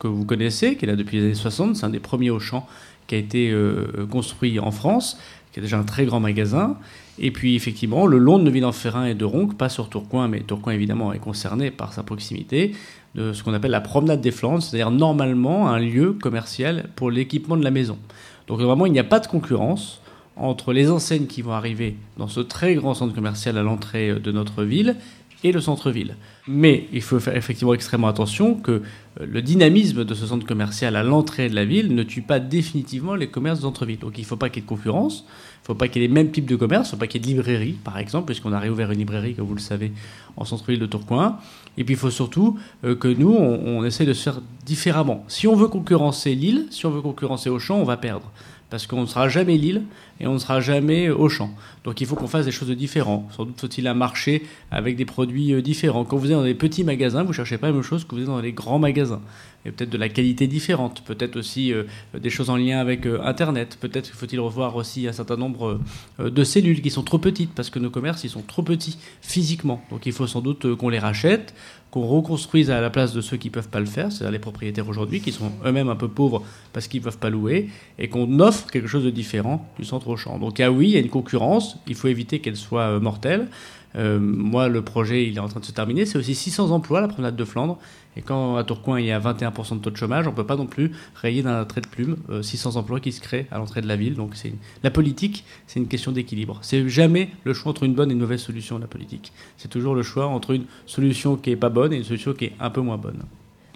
que 0.00 0.08
vous 0.08 0.24
connaissez, 0.24 0.76
qui 0.76 0.84
est 0.86 0.88
là 0.88 0.96
depuis 0.96 1.18
les 1.18 1.24
années 1.26 1.34
60. 1.34 1.76
C'est 1.76 1.86
un 1.86 1.90
des 1.90 2.00
premiers 2.00 2.30
Auchan 2.30 2.66
qui 3.06 3.14
a 3.14 3.18
été 3.18 3.50
euh, 3.50 4.06
construit 4.10 4.58
en 4.58 4.70
France, 4.70 5.18
qui 5.52 5.60
est 5.60 5.62
déjà 5.62 5.78
un 5.78 5.84
très 5.84 6.04
grand 6.04 6.20
magasin. 6.20 6.76
Et 7.18 7.30
puis 7.30 7.54
effectivement, 7.54 8.06
le 8.06 8.18
long 8.18 8.38
de 8.38 8.44
Neuville-en-Ferrin 8.44 9.04
et 9.04 9.14
de 9.14 9.24
Ronc, 9.24 9.48
pas 9.48 9.68
sur 9.68 9.88
Tourcoing, 9.88 10.28
mais 10.28 10.40
Tourcoing 10.40 10.72
évidemment 10.72 11.12
est 11.12 11.18
concerné 11.18 11.70
par 11.70 11.92
sa 11.92 12.02
proximité, 12.02 12.72
de 13.14 13.32
ce 13.32 13.42
qu'on 13.42 13.52
appelle 13.52 13.72
la 13.72 13.80
promenade 13.80 14.20
des 14.20 14.30
Flandres, 14.30 14.62
c'est-à-dire 14.62 14.90
normalement 14.90 15.68
un 15.68 15.78
lieu 15.78 16.12
commercial 16.12 16.88
pour 16.96 17.10
l'équipement 17.10 17.56
de 17.56 17.64
la 17.64 17.70
maison. 17.70 17.98
Donc 18.46 18.60
vraiment, 18.60 18.86
il 18.86 18.92
n'y 18.92 18.98
a 18.98 19.04
pas 19.04 19.20
de 19.20 19.26
concurrence 19.26 20.00
entre 20.36 20.72
les 20.72 20.90
enseignes 20.90 21.26
qui 21.26 21.42
vont 21.42 21.52
arriver 21.52 21.96
dans 22.16 22.28
ce 22.28 22.40
très 22.40 22.74
grand 22.74 22.94
centre 22.94 23.14
commercial 23.14 23.58
à 23.58 23.62
l'entrée 23.62 24.14
de 24.14 24.32
notre 24.32 24.64
ville 24.64 24.96
et 25.44 25.52
le 25.52 25.60
centre-ville. 25.60 26.16
Mais 26.46 26.88
il 26.92 27.02
faut 27.02 27.20
faire 27.20 27.36
effectivement 27.36 27.74
extrêmement 27.74 28.08
attention 28.08 28.54
que 28.54 28.72
euh, 28.72 28.80
le 29.26 29.42
dynamisme 29.42 30.04
de 30.04 30.14
ce 30.14 30.26
centre 30.26 30.46
commercial 30.46 30.96
à 30.96 31.02
l'entrée 31.02 31.48
de 31.48 31.54
la 31.54 31.64
ville 31.64 31.94
ne 31.94 32.02
tue 32.02 32.22
pas 32.22 32.40
définitivement 32.40 33.14
les 33.14 33.28
commerces 33.28 33.58
de 33.58 33.64
centre-ville. 33.64 33.98
Donc 33.98 34.18
il 34.18 34.22
ne 34.22 34.26
faut 34.26 34.36
pas 34.36 34.48
qu'il 34.48 34.62
y 34.62 34.64
ait 34.64 34.66
de 34.66 34.68
concurrence, 34.68 35.24
il 35.26 35.62
ne 35.62 35.66
faut 35.66 35.74
pas 35.74 35.88
qu'il 35.88 36.02
y 36.02 36.04
ait 36.04 36.08
les 36.08 36.14
mêmes 36.14 36.30
types 36.30 36.46
de 36.46 36.56
commerces, 36.56 36.88
il 36.88 36.92
ne 36.92 36.96
faut 36.96 37.00
pas 37.00 37.06
qu'il 37.06 37.20
y 37.20 37.30
ait 37.30 37.34
de 37.34 37.38
librairie, 37.38 37.76
par 37.84 37.98
exemple, 37.98 38.26
puisqu'on 38.26 38.52
a 38.52 38.58
réouvert 38.58 38.90
une 38.90 38.98
librairie, 38.98 39.34
comme 39.34 39.46
vous 39.46 39.54
le 39.54 39.60
savez, 39.60 39.92
en 40.36 40.44
centre-ville 40.44 40.80
de 40.80 40.86
Tourcoing. 40.86 41.38
Et 41.78 41.84
puis 41.84 41.94
il 41.94 41.98
faut 41.98 42.10
surtout 42.10 42.58
euh, 42.84 42.94
que 42.94 43.08
nous, 43.08 43.32
on, 43.32 43.78
on 43.78 43.84
essaie 43.84 44.06
de 44.06 44.12
se 44.12 44.22
faire 44.22 44.40
différemment. 44.66 45.24
Si 45.28 45.46
on 45.46 45.56
veut 45.56 45.68
concurrencer 45.68 46.34
Lille, 46.34 46.66
si 46.70 46.86
on 46.86 46.90
veut 46.90 47.02
concurrencer 47.02 47.50
Auchan, 47.50 47.76
on 47.76 47.84
va 47.84 47.96
perdre 47.96 48.30
parce 48.70 48.86
qu'on 48.86 49.02
ne 49.02 49.06
sera 49.06 49.28
jamais 49.28 49.56
Lille 49.56 49.82
et 50.20 50.26
on 50.26 50.34
ne 50.34 50.38
sera 50.38 50.60
jamais 50.60 51.10
Auchan. 51.10 51.50
Donc 51.84 52.00
il 52.00 52.06
faut 52.06 52.14
qu'on 52.14 52.28
fasse 52.28 52.46
des 52.46 52.52
choses 52.52 52.70
différentes. 52.70 53.30
Sans 53.32 53.44
doute 53.44 53.60
faut-il 53.60 53.86
un 53.86 53.94
marché 53.94 54.44
avec 54.70 54.96
des 54.96 55.04
produits 55.04 55.52
euh, 55.52 55.60
différents. 55.60 56.04
Quand 56.04 56.16
vous 56.16 56.26
êtes 56.26 56.36
dans 56.36 56.44
des 56.44 56.54
petits 56.54 56.84
magasins, 56.84 57.22
vous 57.22 57.30
ne 57.30 57.34
cherchez 57.34 57.58
pas 57.58 57.66
la 57.66 57.72
même 57.72 57.82
chose 57.82 58.04
que 58.04 58.14
vous 58.14 58.22
êtes 58.22 58.26
dans 58.26 58.40
les 58.40 58.52
grands 58.52 58.78
magasins. 58.78 59.20
Et 59.66 59.70
peut-être 59.70 59.90
de 59.90 59.98
la 59.98 60.08
qualité 60.08 60.46
différente, 60.46 61.02
peut-être 61.04 61.36
aussi 61.36 61.72
euh, 61.72 61.84
des 62.18 62.30
choses 62.30 62.48
en 62.48 62.56
lien 62.56 62.78
avec 62.78 63.06
euh, 63.06 63.20
Internet. 63.22 63.76
Peut-être 63.80 64.08
faut-il 64.08 64.40
revoir 64.40 64.76
aussi 64.76 65.06
un 65.06 65.12
certain 65.12 65.36
nombre 65.36 65.80
de 66.18 66.44
cellules 66.44 66.80
qui 66.80 66.90
sont 66.90 67.02
trop 67.02 67.18
petites 67.18 67.52
parce 67.54 67.70
que 67.70 67.78
nos 67.78 67.90
commerces 67.90 68.24
ils 68.24 68.30
sont 68.30 68.42
trop 68.42 68.62
petits 68.62 68.98
physiquement. 69.20 69.82
Donc 69.90 70.06
il 70.06 70.12
faut 70.12 70.26
sans 70.26 70.40
doute 70.40 70.74
qu'on 70.76 70.88
les 70.88 70.98
rachète, 70.98 71.54
qu'on 71.90 72.06
reconstruise 72.06 72.70
à 72.70 72.80
la 72.80 72.90
place 72.90 73.12
de 73.12 73.20
ceux 73.20 73.36
qui 73.36 73.48
ne 73.48 73.52
peuvent 73.52 73.68
pas 73.68 73.80
le 73.80 73.86
faire, 73.86 74.12
c'est-à-dire 74.12 74.32
les 74.32 74.38
propriétaires 74.38 74.88
aujourd'hui 74.88 75.20
qui 75.20 75.32
sont 75.32 75.50
eux-mêmes 75.64 75.88
un 75.88 75.96
peu 75.96 76.08
pauvres 76.08 76.42
parce 76.72 76.86
qu'ils 76.86 77.00
ne 77.00 77.04
peuvent 77.04 77.18
pas 77.18 77.30
louer, 77.30 77.68
et 77.98 78.08
qu'on 78.08 78.38
offre 78.40 78.70
quelque 78.70 78.86
chose 78.86 79.04
de 79.04 79.10
différent 79.10 79.68
du 79.78 79.84
centre 79.84 80.08
au 80.08 80.16
champ. 80.16 80.38
Donc 80.38 80.60
ah 80.60 80.70
oui, 80.70 80.88
il 80.88 80.92
y 80.92 80.96
a 80.96 81.00
une 81.00 81.08
concurrence, 81.10 81.78
il 81.88 81.94
faut 81.94 82.08
éviter 82.08 82.38
qu'elle 82.38 82.56
soit 82.56 82.82
euh, 82.82 83.00
mortelle. 83.00 83.48
Euh, 83.96 84.18
moi, 84.20 84.68
le 84.68 84.82
projet, 84.82 85.26
il 85.26 85.36
est 85.36 85.40
en 85.40 85.48
train 85.48 85.60
de 85.60 85.64
se 85.64 85.72
terminer. 85.72 86.06
C'est 86.06 86.18
aussi 86.18 86.34
600 86.34 86.70
emplois, 86.70 87.00
la 87.00 87.08
promenade 87.08 87.36
de 87.36 87.44
Flandre. 87.44 87.78
Et 88.16 88.22
quand 88.22 88.56
à 88.56 88.64
Tourcoing, 88.64 88.98
il 88.98 89.06
y 89.06 89.12
a 89.12 89.20
21% 89.20 89.76
de 89.76 89.82
taux 89.82 89.90
de 89.90 89.96
chômage, 89.96 90.26
on 90.26 90.30
ne 90.30 90.36
peut 90.36 90.46
pas 90.46 90.56
non 90.56 90.66
plus 90.66 90.90
rayer 91.14 91.42
d'un 91.42 91.64
trait 91.64 91.80
de 91.80 91.86
plume 91.86 92.16
600 92.42 92.70
euh, 92.70 92.78
emplois 92.78 92.98
qui 92.98 93.12
se 93.12 93.20
créent 93.20 93.46
à 93.52 93.58
l'entrée 93.58 93.82
de 93.82 93.86
la 93.86 93.96
ville. 93.96 94.14
Donc 94.14 94.34
la 94.82 94.90
politique, 94.90 95.44
c'est 95.66 95.78
une 95.78 95.86
question 95.86 96.10
d'équilibre. 96.10 96.58
C'est 96.62 96.88
jamais 96.88 97.30
le 97.44 97.54
choix 97.54 97.70
entre 97.70 97.84
une 97.84 97.94
bonne 97.94 98.10
et 98.10 98.14
une 98.14 98.20
mauvaise 98.20 98.40
solution, 98.40 98.78
la 98.78 98.88
politique. 98.88 99.32
C'est 99.58 99.68
toujours 99.68 99.94
le 99.94 100.02
choix 100.02 100.26
entre 100.26 100.50
une 100.52 100.64
solution 100.86 101.36
qui 101.36 101.50
est 101.50 101.56
pas 101.56 101.68
bonne 101.68 101.92
et 101.92 101.98
une 101.98 102.04
solution 102.04 102.32
qui 102.32 102.46
est 102.46 102.52
un 102.58 102.70
peu 102.70 102.80
moins 102.80 102.96
bonne. 102.96 103.20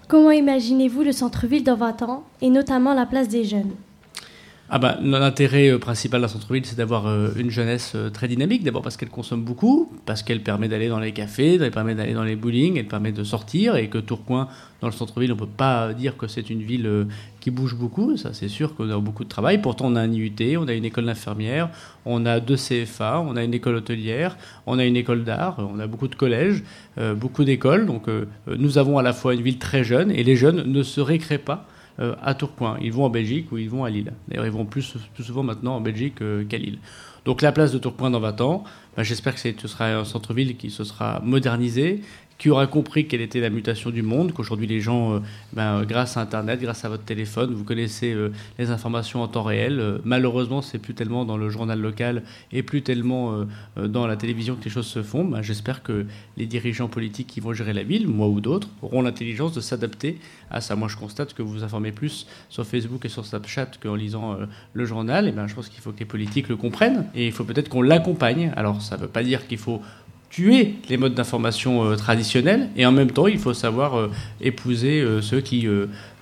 Comment 0.07 0.31
imaginez-vous 0.31 1.01
le 1.01 1.11
centre-ville 1.13 1.63
dans 1.63 1.77
20 1.77 2.03
ans, 2.03 2.25
et 2.41 2.49
notamment 2.49 2.93
la 2.93 3.05
place 3.05 3.27
des 3.27 3.43
jeunes? 3.43 3.71
Ah 4.67 4.79
bah, 4.79 4.97
L'intérêt 5.03 5.69
euh, 5.69 5.77
principal 5.77 6.21
d'un 6.21 6.27
centre-ville, 6.27 6.65
c'est 6.65 6.77
d'avoir 6.77 7.05
euh, 7.05 7.29
une 7.37 7.51
jeunesse 7.51 7.91
euh, 7.93 8.09
très 8.09 8.27
dynamique. 8.27 8.63
D'abord 8.63 8.81
parce 8.81 8.97
qu'elle 8.97 9.09
consomme 9.09 9.43
beaucoup, 9.43 9.91
parce 10.07 10.23
qu'elle 10.23 10.41
permet 10.41 10.67
d'aller 10.67 10.87
dans 10.87 10.97
les 10.97 11.11
cafés, 11.11 11.59
elle 11.61 11.69
permet 11.69 11.93
d'aller 11.93 12.15
dans 12.15 12.23
les 12.23 12.35
bowling, 12.35 12.77
elle 12.77 12.87
permet 12.87 13.11
de 13.11 13.23
sortir, 13.23 13.75
et 13.75 13.89
que 13.89 13.99
Tourcoing, 13.99 14.47
dans 14.81 14.87
le 14.87 14.93
centre-ville, 14.93 15.31
on 15.31 15.35
ne 15.35 15.39
peut 15.39 15.45
pas 15.45 15.93
dire 15.93 16.17
que 16.17 16.27
c'est 16.27 16.49
une 16.49 16.63
ville 16.63 17.07
qui 17.41 17.51
bouge 17.51 17.75
beaucoup. 17.75 18.17
Ça, 18.17 18.33
c'est 18.33 18.47
sûr 18.47 18.75
qu'on 18.75 18.89
a 18.89 18.97
beaucoup 18.97 19.23
de 19.23 19.29
travail. 19.29 19.61
Pourtant, 19.61 19.85
on 19.85 19.95
a 19.95 20.01
un 20.01 20.11
IUT, 20.11 20.57
on 20.57 20.67
a 20.67 20.73
une 20.73 20.85
école 20.85 21.05
d'infirmière, 21.05 21.69
on 22.05 22.25
a 22.25 22.39
deux 22.39 22.57
CFA, 22.57 23.21
on 23.21 23.35
a 23.35 23.43
une 23.43 23.53
école 23.53 23.75
hôtelière, 23.75 24.35
on 24.65 24.79
a 24.79 24.85
une 24.85 24.95
école 24.95 25.23
d'art, 25.23 25.57
on 25.59 25.79
a 25.79 25.85
beaucoup 25.85 26.07
de 26.07 26.15
collèges, 26.15 26.63
beaucoup 27.15 27.43
d'écoles. 27.43 27.85
Donc, 27.85 28.07
nous 28.47 28.77
avons 28.77 28.97
à 28.97 29.03
la 29.03 29.13
fois 29.13 29.33
une 29.35 29.41
ville 29.41 29.59
très 29.59 29.83
jeune, 29.83 30.11
et 30.11 30.23
les 30.23 30.35
jeunes 30.35 30.63
ne 30.65 30.83
se 30.83 31.01
récréent 31.01 31.39
pas 31.43 31.67
euh, 31.99 32.15
à 32.21 32.33
Tourcoing. 32.33 32.77
Ils 32.81 32.91
vont 32.91 33.05
en 33.05 33.09
Belgique 33.09 33.51
ou 33.51 33.57
ils 33.57 33.69
vont 33.69 33.83
à 33.83 33.89
Lille. 33.89 34.11
D'ailleurs, 34.27 34.45
ils 34.45 34.51
vont 34.51 34.65
plus, 34.65 34.95
plus 35.13 35.23
souvent 35.23 35.43
maintenant 35.43 35.75
en 35.75 35.81
Belgique 35.81 36.21
euh, 36.21 36.43
qu'à 36.43 36.57
Lille. 36.57 36.79
Donc 37.25 37.41
la 37.41 37.51
place 37.51 37.71
de 37.71 37.77
Tourcoing 37.77 38.11
dans 38.11 38.19
20 38.19 38.41
ans, 38.41 38.63
bah, 38.95 39.03
j'espère 39.03 39.33
que 39.33 39.39
ce 39.39 39.67
sera 39.67 39.87
un 39.87 40.05
centre-ville 40.05 40.57
qui 40.57 40.69
se 40.69 40.83
sera 40.83 41.21
modernisé, 41.23 42.01
qui 42.37 42.49
aura 42.49 42.67
compris 42.67 43.07
quelle 43.07 43.21
était 43.21 43.39
la 43.39 43.49
mutation 43.49 43.91
du 43.91 44.01
monde, 44.01 44.33
qu'aujourd'hui 44.33 44.67
les 44.67 44.81
gens, 44.81 45.13
euh, 45.13 45.19
ben, 45.53 45.79
euh, 45.79 45.85
grâce 45.85 46.17
à 46.17 46.21
Internet, 46.21 46.59
grâce 46.61 46.83
à 46.83 46.89
votre 46.89 47.03
téléphone, 47.03 47.53
vous 47.53 47.63
connaissez 47.63 48.13
euh, 48.13 48.31
les 48.59 48.71
informations 48.71 49.21
en 49.21 49.27
temps 49.27 49.43
réel. 49.43 50.01
malheureusement, 50.03 50.61
c'est 50.61 50.79
plus 50.79 50.93
tellement 50.93 51.23
dans 51.25 51.37
le 51.37 51.49
journal 51.49 51.79
local 51.79 52.23
et 52.51 52.63
plus 52.63 52.81
tellement 52.81 53.45
dans 53.77 54.07
la 54.07 54.17
télévision 54.17 54.55
que 54.55 54.63
les 54.63 54.69
choses 54.69 54.87
se 54.87 55.03
font. 55.03 55.23
Ben, 55.23 55.41
J'espère 55.41 55.83
que 55.83 56.05
les 56.37 56.45
dirigeants 56.45 56.87
politiques 56.87 57.27
qui 57.27 57.39
vont 57.39 57.53
gérer 57.53 57.73
la 57.73 57.83
ville, 57.83 58.07
moi 58.07 58.27
ou 58.27 58.41
d'autres, 58.41 58.69
auront 58.81 59.01
l'intelligence 59.01 59.53
de 59.53 59.61
s'adapter 59.61 60.19
à 60.49 60.61
ça. 60.61 60.75
Moi, 60.75 60.87
je 60.87 60.97
constate 60.97 61.33
que 61.33 61.41
vous 61.41 61.51
vous 61.51 61.63
informez 61.63 61.91
plus 61.91 62.27
sur 62.49 62.65
Facebook 62.65 63.05
et 63.05 63.09
sur 63.09 63.25
Snapchat 63.25 63.71
qu'en 63.81 63.95
lisant 63.95 64.37
le 64.73 64.85
journal. 64.85 65.27
Et 65.27 65.31
ben, 65.31 65.47
je 65.47 65.55
pense 65.55 65.69
qu'il 65.69 65.81
faut 65.81 65.91
que 65.91 65.99
les 65.99 66.05
politiques 66.05 66.49
le 66.49 66.57
comprennent 66.57 67.07
et 67.15 67.27
il 67.27 67.31
faut 67.31 67.43
peut-être 67.43 67.69
qu'on 67.69 67.81
l'accompagne. 67.81 68.51
Alors, 68.55 68.81
ça 68.81 68.97
ne 68.97 69.01
veut 69.01 69.07
pas 69.07 69.23
dire 69.23 69.47
qu'il 69.47 69.57
faut 69.57 69.81
tuer 70.35 70.75
les 70.89 70.97
modes 70.97 71.13
d'information 71.13 71.85
euh, 71.85 71.95
traditionnels 71.95 72.67
et 72.75 72.85
en 72.85 72.91
même 72.91 73.09
temps 73.09 73.27
il 73.27 73.39
faut 73.39 73.53
savoir 73.53 73.97
euh, 73.97 74.11
épouser 74.41 74.99
euh, 74.99 75.21
ceux 75.21 75.39
qui 75.39 75.65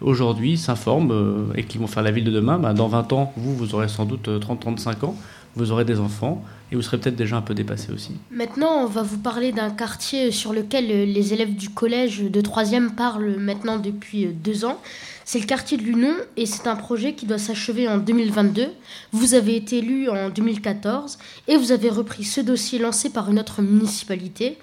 aujourd'hui 0.02 0.56
s'informent 0.56 1.52
et 1.56 1.64
qui 1.64 1.80
vont 1.80 1.88
faire 1.88 2.04
la 2.04 2.12
ville 2.12 2.24
de 2.24 2.32
demain. 2.32 2.60
Bah, 2.60 2.74
dans 2.74 2.88
20 2.88 3.12
ans, 3.14 3.34
vous, 3.38 3.56
vous 3.56 3.74
aurez 3.74 3.88
sans 3.88 4.06
doute 4.06 4.28
30-35 4.28 5.06
ans, 5.06 5.16
vous 5.56 5.72
aurez 5.72 5.86
des 5.86 6.00
enfants 6.00 6.44
et 6.72 6.76
vous 6.76 6.82
serez 6.82 7.00
peut-être 7.00 7.16
déjà 7.16 7.38
un 7.38 7.42
peu 7.42 7.54
dépassé 7.54 7.92
aussi. 7.92 8.14
Maintenant, 8.32 8.84
on 8.84 8.88
va 8.88 9.04
vous 9.04 9.20
parler 9.20 9.52
d'un 9.52 9.70
quartier 9.70 10.32
sur 10.32 10.54
lequel 10.54 10.88
les 10.88 11.34
élèves 11.34 11.56
du 11.56 11.70
collège 11.70 12.22
de 12.24 12.42
3e 12.42 12.96
parlent 12.96 13.36
maintenant 13.38 13.78
depuis 13.78 14.26
deux 14.26 14.66
ans. 14.66 14.80
C'est 15.26 15.40
le 15.40 15.46
quartier 15.46 15.78
de 15.78 15.84
l'Union 15.84 16.16
et 16.36 16.46
c'est 16.46 16.68
un 16.68 16.76
projet 16.76 17.14
qui 17.14 17.26
doit 17.26 17.38
s'achever 17.38 17.88
en 17.88 17.98
2022. 17.98 18.68
Vous 19.12 19.36
avez 19.36 19.56
été 19.56 19.78
élu 19.78 20.10
en 20.10 20.30
2014 20.30 21.18
et 21.48 21.58
vous 21.58 21.72
avez 21.72 21.90
repris 21.90 22.24
ce 22.24 22.42
dossier 22.42 22.80
lancé 22.80 23.10
par 23.10 23.30
une 23.30 23.40
autre 23.40 23.62
municipalité. 23.62 24.58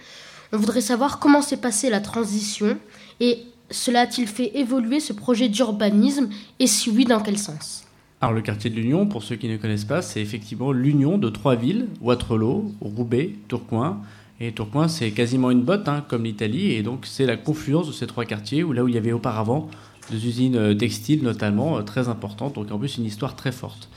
On 0.52 0.56
voudrait 0.56 0.80
savoir 0.80 1.20
comment 1.20 1.42
s'est 1.42 1.56
passée 1.56 1.90
la 1.90 2.00
transition 2.00 2.76
et 3.20 3.38
cela 3.70 4.00
a-t-il 4.00 4.26
fait 4.26 4.58
évoluer 4.58 4.98
ce 4.98 5.12
projet 5.12 5.48
d'urbanisme 5.48 6.28
et 6.58 6.66
si 6.66 6.90
oui, 6.90 7.04
dans 7.04 7.20
quel 7.20 7.38
sens? 7.38 7.84
Alors 8.22 8.34
le 8.34 8.42
quartier 8.42 8.68
de 8.68 8.76
l'Union, 8.76 9.06
pour 9.06 9.22
ceux 9.22 9.36
qui 9.36 9.48
ne 9.48 9.56
connaissent 9.56 9.86
pas, 9.86 10.02
c'est 10.02 10.20
effectivement 10.20 10.72
l'union 10.72 11.16
de 11.16 11.30
trois 11.30 11.56
villes, 11.56 11.86
Waterloo, 12.02 12.74
Roubaix, 12.82 13.30
Tourcoing. 13.48 14.02
Et 14.40 14.52
Tourcoing, 14.52 14.88
c'est 14.88 15.10
quasiment 15.12 15.50
une 15.50 15.62
botte, 15.62 15.88
hein, 15.88 16.04
comme 16.06 16.24
l'Italie, 16.24 16.72
et 16.72 16.82
donc 16.82 17.06
c'est 17.06 17.24
la 17.24 17.38
confluence 17.38 17.86
de 17.86 17.92
ces 17.92 18.06
trois 18.06 18.26
quartiers, 18.26 18.62
où 18.62 18.74
là 18.74 18.84
où 18.84 18.88
il 18.88 18.94
y 18.94 18.98
avait 18.98 19.12
auparavant 19.12 19.70
des 20.10 20.26
usines 20.26 20.56
euh, 20.56 20.74
textiles 20.74 21.22
notamment, 21.22 21.78
euh, 21.78 21.82
très 21.82 22.08
importantes, 22.08 22.56
donc 22.56 22.70
en 22.70 22.78
plus 22.78 22.98
une 22.98 23.06
histoire 23.06 23.36
très 23.36 23.52
forte. 23.52 23.88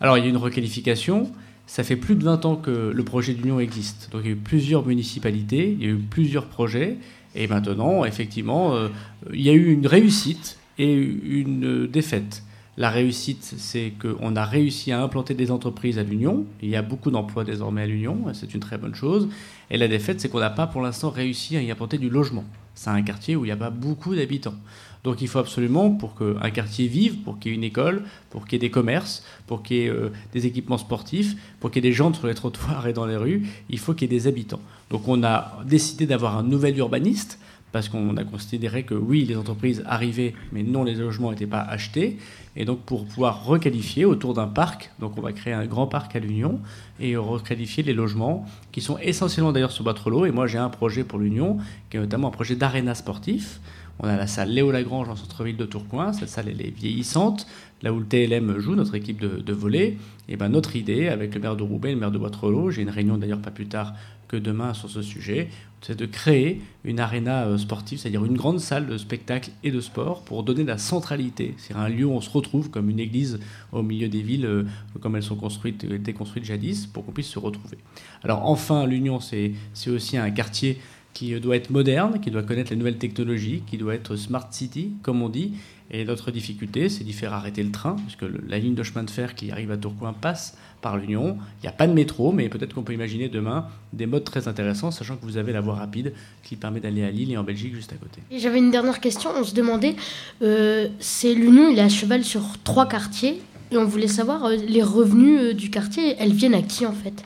Alors 0.00 0.16
il 0.16 0.24
y 0.24 0.26
a 0.26 0.30
une 0.30 0.36
requalification, 0.38 1.30
ça 1.66 1.84
fait 1.84 1.96
plus 1.96 2.14
de 2.14 2.24
20 2.24 2.46
ans 2.46 2.56
que 2.56 2.92
le 2.94 3.04
projet 3.04 3.34
d'union 3.34 3.60
existe, 3.60 4.08
donc 4.12 4.22
il 4.24 4.28
y 4.28 4.30
a 4.30 4.32
eu 4.32 4.36
plusieurs 4.36 4.86
municipalités, 4.86 5.76
il 5.78 5.84
y 5.84 5.88
a 5.88 5.92
eu 5.92 5.98
plusieurs 5.98 6.46
projets, 6.46 6.96
et 7.34 7.46
maintenant, 7.46 8.06
effectivement, 8.06 8.74
euh, 8.74 8.88
il 9.34 9.42
y 9.42 9.50
a 9.50 9.52
eu 9.52 9.72
une 9.72 9.86
réussite 9.86 10.58
et 10.78 10.94
une 10.94 11.86
défaite. 11.86 12.44
La 12.78 12.90
réussite, 12.90 13.42
c'est 13.42 13.92
qu'on 14.00 14.36
a 14.36 14.44
réussi 14.44 14.92
à 14.92 15.02
implanter 15.02 15.34
des 15.34 15.50
entreprises 15.50 15.98
à 15.98 16.04
l'Union. 16.04 16.46
Il 16.62 16.68
y 16.68 16.76
a 16.76 16.82
beaucoup 16.82 17.10
d'emplois 17.10 17.42
désormais 17.42 17.82
à 17.82 17.86
l'Union, 17.86 18.26
c'est 18.34 18.54
une 18.54 18.60
très 18.60 18.78
bonne 18.78 18.94
chose. 18.94 19.28
Et 19.68 19.76
la 19.76 19.88
défaite, 19.88 20.20
c'est 20.20 20.28
qu'on 20.28 20.38
n'a 20.38 20.48
pas 20.48 20.68
pour 20.68 20.80
l'instant 20.80 21.10
réussi 21.10 21.56
à 21.56 21.60
y 21.60 21.72
implanter 21.72 21.98
du 21.98 22.08
logement. 22.08 22.44
C'est 22.76 22.90
un 22.90 23.02
quartier 23.02 23.34
où 23.34 23.44
il 23.44 23.48
n'y 23.48 23.52
a 23.52 23.56
pas 23.56 23.70
beaucoup 23.70 24.14
d'habitants. 24.14 24.54
Donc 25.02 25.20
il 25.22 25.26
faut 25.26 25.40
absolument, 25.40 25.90
pour 25.90 26.14
qu'un 26.14 26.50
quartier 26.50 26.86
vive, 26.86 27.16
pour 27.22 27.40
qu'il 27.40 27.50
y 27.50 27.54
ait 27.54 27.58
une 27.58 27.64
école, 27.64 28.04
pour 28.30 28.44
qu'il 28.44 28.52
y 28.52 28.64
ait 28.64 28.68
des 28.68 28.70
commerces, 28.70 29.24
pour 29.48 29.64
qu'il 29.64 29.76
y 29.78 29.80
ait 29.80 29.88
euh, 29.88 30.12
des 30.32 30.46
équipements 30.46 30.78
sportifs, 30.78 31.34
pour 31.58 31.72
qu'il 31.72 31.84
y 31.84 31.88
ait 31.88 31.90
des 31.90 31.96
gens 31.96 32.14
sur 32.14 32.28
les 32.28 32.34
trottoirs 32.34 32.86
et 32.86 32.92
dans 32.92 33.06
les 33.06 33.16
rues, 33.16 33.42
il 33.70 33.80
faut 33.80 33.92
qu'il 33.92 34.12
y 34.12 34.14
ait 34.14 34.18
des 34.20 34.28
habitants. 34.28 34.60
Donc 34.90 35.08
on 35.08 35.24
a 35.24 35.58
décidé 35.66 36.06
d'avoir 36.06 36.38
un 36.38 36.44
nouvel 36.44 36.78
urbaniste, 36.78 37.40
parce 37.72 37.88
qu'on 37.88 38.16
a 38.16 38.24
considéré 38.24 38.82
que 38.82 38.94
oui, 38.94 39.24
les 39.24 39.36
entreprises 39.36 39.82
arrivaient, 39.86 40.34
mais 40.52 40.62
non, 40.62 40.84
les 40.84 40.94
logements 40.94 41.30
n'étaient 41.30 41.46
pas 41.46 41.60
achetés. 41.60 42.16
Et 42.60 42.64
donc 42.64 42.80
pour 42.80 43.06
pouvoir 43.06 43.44
requalifier 43.44 44.04
autour 44.04 44.34
d'un 44.34 44.48
parc, 44.48 44.90
donc 44.98 45.16
on 45.16 45.20
va 45.20 45.32
créer 45.32 45.52
un 45.52 45.64
grand 45.64 45.86
parc 45.86 46.16
à 46.16 46.18
l'Union 46.18 46.60
et 46.98 47.16
requalifier 47.16 47.84
les 47.84 47.94
logements 47.94 48.44
qui 48.72 48.80
sont 48.80 48.98
essentiellement 48.98 49.52
d'ailleurs 49.52 49.70
sur 49.70 49.84
Batrelot. 49.84 50.26
Et 50.26 50.32
moi 50.32 50.48
j'ai 50.48 50.58
un 50.58 50.68
projet 50.68 51.04
pour 51.04 51.20
l'Union, 51.20 51.58
qui 51.88 51.96
est 51.96 52.00
notamment 52.00 52.28
un 52.28 52.32
projet 52.32 52.56
d'aréna 52.56 52.96
sportif. 52.96 53.60
On 54.00 54.08
a 54.08 54.16
la 54.16 54.26
salle 54.26 54.50
Léo 54.50 54.72
Lagrange 54.72 55.08
en 55.08 55.14
centre-ville 55.14 55.56
de 55.56 55.64
Tourcoing. 55.64 56.12
Cette 56.12 56.28
salle, 56.28 56.48
elle 56.48 56.60
est 56.60 56.70
vieillissante. 56.70 57.46
Là 57.82 57.92
où 57.92 57.98
le 57.98 58.06
TLM 58.06 58.58
joue, 58.58 58.74
notre 58.74 58.94
équipe 58.94 59.20
de, 59.20 59.52
volley. 59.52 59.96
Et 60.28 60.36
ben 60.36 60.48
notre 60.48 60.76
idée, 60.76 61.08
avec 61.08 61.34
le 61.34 61.40
maire 61.40 61.56
de 61.56 61.62
Roubaix 61.62 61.92
le 61.92 61.98
maire 61.98 62.10
de 62.10 62.18
Boîte-Relot, 62.18 62.70
j'ai 62.70 62.82
une 62.82 62.90
réunion 62.90 63.18
d'ailleurs 63.18 63.40
pas 63.40 63.50
plus 63.50 63.66
tard 63.66 63.94
que 64.28 64.36
demain 64.36 64.74
sur 64.74 64.90
ce 64.90 65.02
sujet, 65.02 65.48
c'est 65.80 65.96
de 65.96 66.06
créer 66.06 66.60
une 66.84 67.00
aréna 67.00 67.46
euh, 67.46 67.58
sportive, 67.58 67.98
c'est-à-dire 67.98 68.24
une 68.24 68.36
grande 68.36 68.60
salle 68.60 68.86
de 68.86 68.98
spectacle 68.98 69.50
et 69.62 69.70
de 69.70 69.80
sport 69.80 70.22
pour 70.22 70.42
donner 70.42 70.62
de 70.62 70.68
la 70.68 70.78
centralité. 70.78 71.54
C'est 71.56 71.74
un 71.74 71.88
lieu 71.88 72.04
où 72.04 72.12
on 72.12 72.20
se 72.20 72.30
retrouve 72.30 72.70
comme 72.70 72.90
une 72.90 72.98
église 72.98 73.38
au 73.72 73.82
milieu 73.82 74.08
des 74.08 74.22
villes, 74.22 74.46
euh, 74.46 74.64
comme 75.00 75.16
elles 75.16 75.22
sont 75.22 75.36
construites, 75.36 75.84
étaient 75.84 76.12
construites 76.12 76.44
jadis, 76.44 76.86
pour 76.86 77.04
qu'on 77.04 77.12
puisse 77.12 77.28
se 77.28 77.38
retrouver. 77.38 77.78
Alors 78.24 78.48
enfin, 78.48 78.86
l'Union, 78.86 79.20
c'est 79.20 79.52
aussi 79.86 80.16
un 80.16 80.30
quartier 80.30 80.78
qui 81.14 81.38
doit 81.40 81.56
être 81.56 81.70
moderne, 81.70 82.20
qui 82.20 82.30
doit 82.30 82.42
connaître 82.42 82.70
les 82.70 82.76
nouvelles 82.76 82.98
technologies, 82.98 83.62
qui 83.66 83.78
doit 83.78 83.94
être 83.94 84.16
smart 84.16 84.46
city, 84.50 84.92
comme 85.02 85.22
on 85.22 85.28
dit. 85.28 85.54
Et 85.90 86.04
notre 86.04 86.30
difficulté, 86.30 86.88
c'est 86.88 87.02
d'y 87.02 87.14
faire 87.14 87.32
arrêter 87.32 87.62
le 87.62 87.70
train, 87.70 87.96
puisque 87.96 88.26
la 88.46 88.58
ligne 88.58 88.74
de 88.74 88.82
chemin 88.82 89.04
de 89.04 89.10
fer 89.10 89.34
qui 89.34 89.50
arrive 89.50 89.70
à 89.70 89.76
Tourcoing 89.76 90.12
passe 90.12 90.58
par 90.80 90.96
l'Union. 90.96 91.36
Il 91.58 91.62
n'y 91.64 91.68
a 91.68 91.72
pas 91.72 91.86
de 91.86 91.92
métro, 91.92 92.32
mais 92.32 92.48
peut-être 92.48 92.74
qu'on 92.74 92.82
peut 92.82 92.92
imaginer 92.92 93.28
demain 93.28 93.66
des 93.92 94.06
modes 94.06 94.24
très 94.24 94.48
intéressants, 94.48 94.90
sachant 94.90 95.16
que 95.16 95.24
vous 95.24 95.36
avez 95.36 95.52
la 95.52 95.60
voie 95.60 95.74
rapide 95.74 96.12
qui 96.42 96.56
permet 96.56 96.80
d'aller 96.80 97.04
à 97.04 97.10
Lille 97.10 97.32
et 97.32 97.36
en 97.36 97.44
Belgique 97.44 97.74
juste 97.74 97.92
à 97.92 97.96
côté. 97.96 98.20
Et 98.30 98.38
j'avais 98.38 98.58
une 98.58 98.70
dernière 98.70 99.00
question. 99.00 99.30
On 99.36 99.44
se 99.44 99.54
demandait, 99.54 99.96
euh, 100.42 100.88
c'est 100.98 101.34
l'Union, 101.34 101.68
il 101.70 101.78
est 101.78 101.82
à 101.82 101.88
cheval 101.88 102.24
sur 102.24 102.42
trois 102.64 102.86
quartiers, 102.86 103.40
et 103.70 103.76
on 103.76 103.84
voulait 103.84 104.08
savoir 104.08 104.44
euh, 104.44 104.56
les 104.56 104.82
revenus 104.82 105.40
euh, 105.40 105.54
du 105.54 105.70
quartier, 105.70 106.16
elles 106.18 106.32
viennent 106.32 106.54
à 106.54 106.62
qui 106.62 106.86
en 106.86 106.92
fait? 106.92 107.24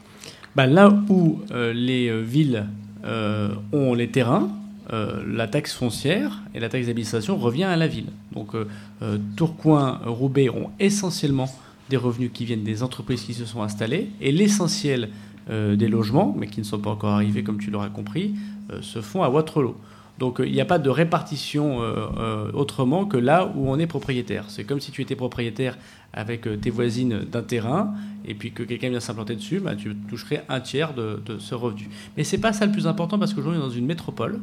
Bah, 0.56 0.66
Là 0.66 0.88
où 1.08 1.40
les 1.50 2.22
villes 2.22 2.66
ont 3.72 3.94
les 3.94 4.10
terrains, 4.10 4.50
euh, 4.92 5.22
la 5.26 5.46
taxe 5.46 5.72
foncière 5.72 6.42
et 6.54 6.60
la 6.60 6.68
taxe 6.68 6.86
d'administration 6.86 7.36
revient 7.36 7.64
à 7.64 7.76
la 7.76 7.86
ville. 7.86 8.08
Donc 8.32 8.54
euh, 8.54 9.18
Tourcoing, 9.36 10.00
Roubaix 10.04 10.50
ont 10.50 10.70
essentiellement 10.80 11.48
des 11.90 11.96
revenus 11.96 12.30
qui 12.32 12.44
viennent 12.44 12.64
des 12.64 12.82
entreprises 12.82 13.22
qui 13.22 13.34
se 13.34 13.44
sont 13.44 13.62
installées 13.62 14.10
et 14.20 14.32
l'essentiel 14.32 15.10
des 15.48 15.88
logements, 15.88 16.34
mais 16.38 16.46
qui 16.46 16.60
ne 16.60 16.64
sont 16.64 16.78
pas 16.78 16.90
encore 16.90 17.10
arrivés 17.10 17.42
comme 17.42 17.58
tu 17.58 17.72
l'auras 17.72 17.88
compris, 17.88 18.36
se 18.80 19.00
font 19.00 19.24
à 19.24 19.28
Waterloo. 19.28 19.74
Donc 20.20 20.40
il 20.44 20.52
n'y 20.52 20.60
a 20.60 20.64
pas 20.64 20.78
de 20.78 20.88
répartition 20.88 21.80
autrement 22.54 23.06
que 23.06 23.16
là 23.16 23.52
où 23.56 23.68
on 23.68 23.76
est 23.80 23.88
propriétaire. 23.88 24.44
C'est 24.48 24.62
comme 24.62 24.78
si 24.78 24.92
tu 24.92 25.02
étais 25.02 25.16
propriétaire 25.16 25.76
avec 26.12 26.46
tes 26.60 26.70
voisines 26.70 27.24
d'un 27.24 27.42
terrain 27.42 27.94
et 28.24 28.34
puis 28.34 28.52
que 28.52 28.62
quelqu'un 28.62 28.90
vient 28.90 29.00
s'implanter 29.00 29.34
dessus, 29.34 29.60
bah, 29.60 29.74
tu 29.74 29.94
toucherais 30.08 30.44
un 30.48 30.60
tiers 30.60 30.94
de, 30.94 31.20
ce 31.38 31.54
revenu. 31.54 31.88
Mais 32.16 32.24
c'est 32.24 32.38
pas 32.38 32.52
ça 32.52 32.66
le 32.66 32.72
plus 32.72 32.86
important 32.86 33.18
parce 33.18 33.34
qu'aujourd'hui 33.34 33.60
on 33.60 33.64
est 33.64 33.68
dans 33.68 33.74
une 33.74 33.86
métropole 33.86 34.40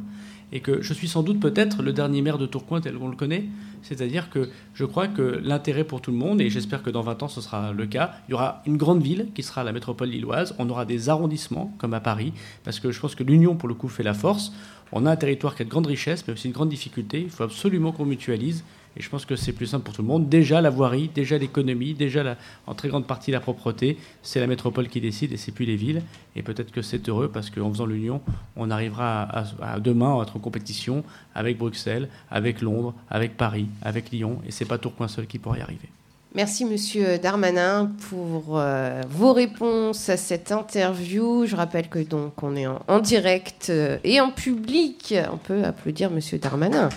et 0.52 0.60
que 0.60 0.82
je 0.82 0.94
suis 0.94 1.08
sans 1.08 1.24
doute 1.24 1.40
peut-être 1.40 1.82
le 1.84 1.94
dernier 1.94 2.22
maire 2.22 2.38
de 2.38 2.46
Tourcoing 2.46 2.82
tel 2.82 2.96
qu'on 2.96 3.08
le 3.08 3.16
connaît. 3.16 3.46
C'est-à-dire 3.82 4.30
que 4.30 4.50
je 4.74 4.86
crois 4.86 5.08
que 5.08 5.40
l'intérêt 5.44 5.84
pour 5.84 6.02
tout 6.02 6.12
le 6.12 6.18
monde, 6.18 6.42
et 6.42 6.50
j'espère 6.50 6.84
que 6.84 6.90
dans 6.90 7.02
20 7.02 7.24
ans 7.24 7.28
ce 7.28 7.42
sera 7.42 7.72
le 7.72 7.86
cas, 7.86 8.14
il 8.28 8.32
y 8.32 8.34
aura 8.34 8.62
une 8.66 8.78
grande 8.78 9.02
ville 9.02 9.28
qui 9.34 9.44
sera 9.44 9.64
la 9.64 9.72
métropole 9.72 10.10
lilloise, 10.10 10.56
on 10.60 10.70
aura 10.70 10.86
des 10.86 11.10
arrondissements 11.10 11.74
comme 11.78 11.94
à 11.94 12.00
Paris, 12.00 12.34
parce 12.64 12.80
que 12.80 12.92
je 12.92 13.00
pense 13.00 13.16
que 13.16 13.24
l'union 13.24 13.56
pour 13.56 13.70
le 13.70 13.76
coup 13.76 13.88
fait 13.88 14.04
la 14.04 14.14
force. 14.14 14.52
On 14.92 15.06
a 15.06 15.12
un 15.12 15.16
territoire 15.16 15.56
qui 15.56 15.62
a 15.62 15.66
de 15.66 15.70
grandes 15.70 15.88
richesses, 15.88 16.28
mais 16.28 16.34
aussi 16.34 16.48
une 16.48 16.54
grande 16.54 16.70
difficulté. 16.70 17.22
Il 17.22 17.30
faut 17.30 17.44
absolument 17.44 17.92
qu'on 17.92 18.06
mutualise 18.06 18.64
et 18.98 19.02
je 19.02 19.10
pense 19.10 19.26
que 19.26 19.36
c'est 19.36 19.54
plus 19.54 19.68
simple 19.68 19.86
pour 19.86 19.94
tout 19.94 20.02
le 20.02 20.08
monde. 20.08 20.30
Déjà 20.30 20.62
la 20.62 20.70
voirie, 20.70 21.10
déjà 21.14 21.38
l'économie, 21.38 21.94
déjà 21.94 22.36
en 22.68 22.74
très 22.74 22.90
grande 22.90 23.06
partie 23.06 23.32
la 23.32 23.40
propreté, 23.40 23.98
c'est 24.24 24.40
la 24.40 24.48
métropole 24.48 24.88
qui 24.88 25.00
décide 25.00 25.32
et 25.32 25.38
c'est 25.38 25.52
plus 25.52 25.66
les 25.66 25.76
villes. 25.76 26.02
Et 26.36 26.44
peut-être 26.44 26.72
que 26.72 26.82
c'est 26.82 27.08
heureux 27.08 27.30
parce 27.30 27.50
qu'en 27.50 27.70
faisant 27.72 27.86
l'union, 27.86 28.22
on 28.56 28.72
arrivera 28.72 29.24
à, 29.62 29.80
demain 29.80 30.20
à 30.20 30.24
être 30.24 30.36
en 30.36 30.40
compétition 30.40 31.04
avec 31.36 31.58
Bruxelles, 31.58 32.10
avec 32.30 32.62
Londres, 32.62 32.94
avec 33.10 33.38
Paris, 33.38 33.68
avec 33.82 34.12
Lyon. 34.12 34.40
Et 34.48 34.52
c'est 34.52 34.66
pas 34.66 34.78
Tourcoing 34.78 35.08
seul 35.08 35.28
qui 35.28 35.40
pourra 35.40 35.58
y 35.58 35.62
arriver. 35.62 35.90
Merci 36.36 36.64
Monsieur 36.64 37.18
Darmanin 37.18 37.92
pour 38.10 38.60
euh, 38.60 39.02
vos 39.10 39.34
réponses 39.34 40.10
à 40.10 40.18
cette 40.18 40.52
interview. 40.52 41.48
Je 41.48 41.56
rappelle 41.56 41.90
que 41.90 41.98
donc 41.98 42.44
on 42.44 42.56
est 42.56 42.68
en, 42.68 43.00
direct 43.00 43.68
euh, 43.70 43.98
et 44.04 44.22
en 44.22 44.30
public. 44.30 45.16
On 45.32 45.38
peut 45.38 45.64
applaudir 45.64 46.12
Monsieur 46.12 46.38
Darmanin. 46.38 46.90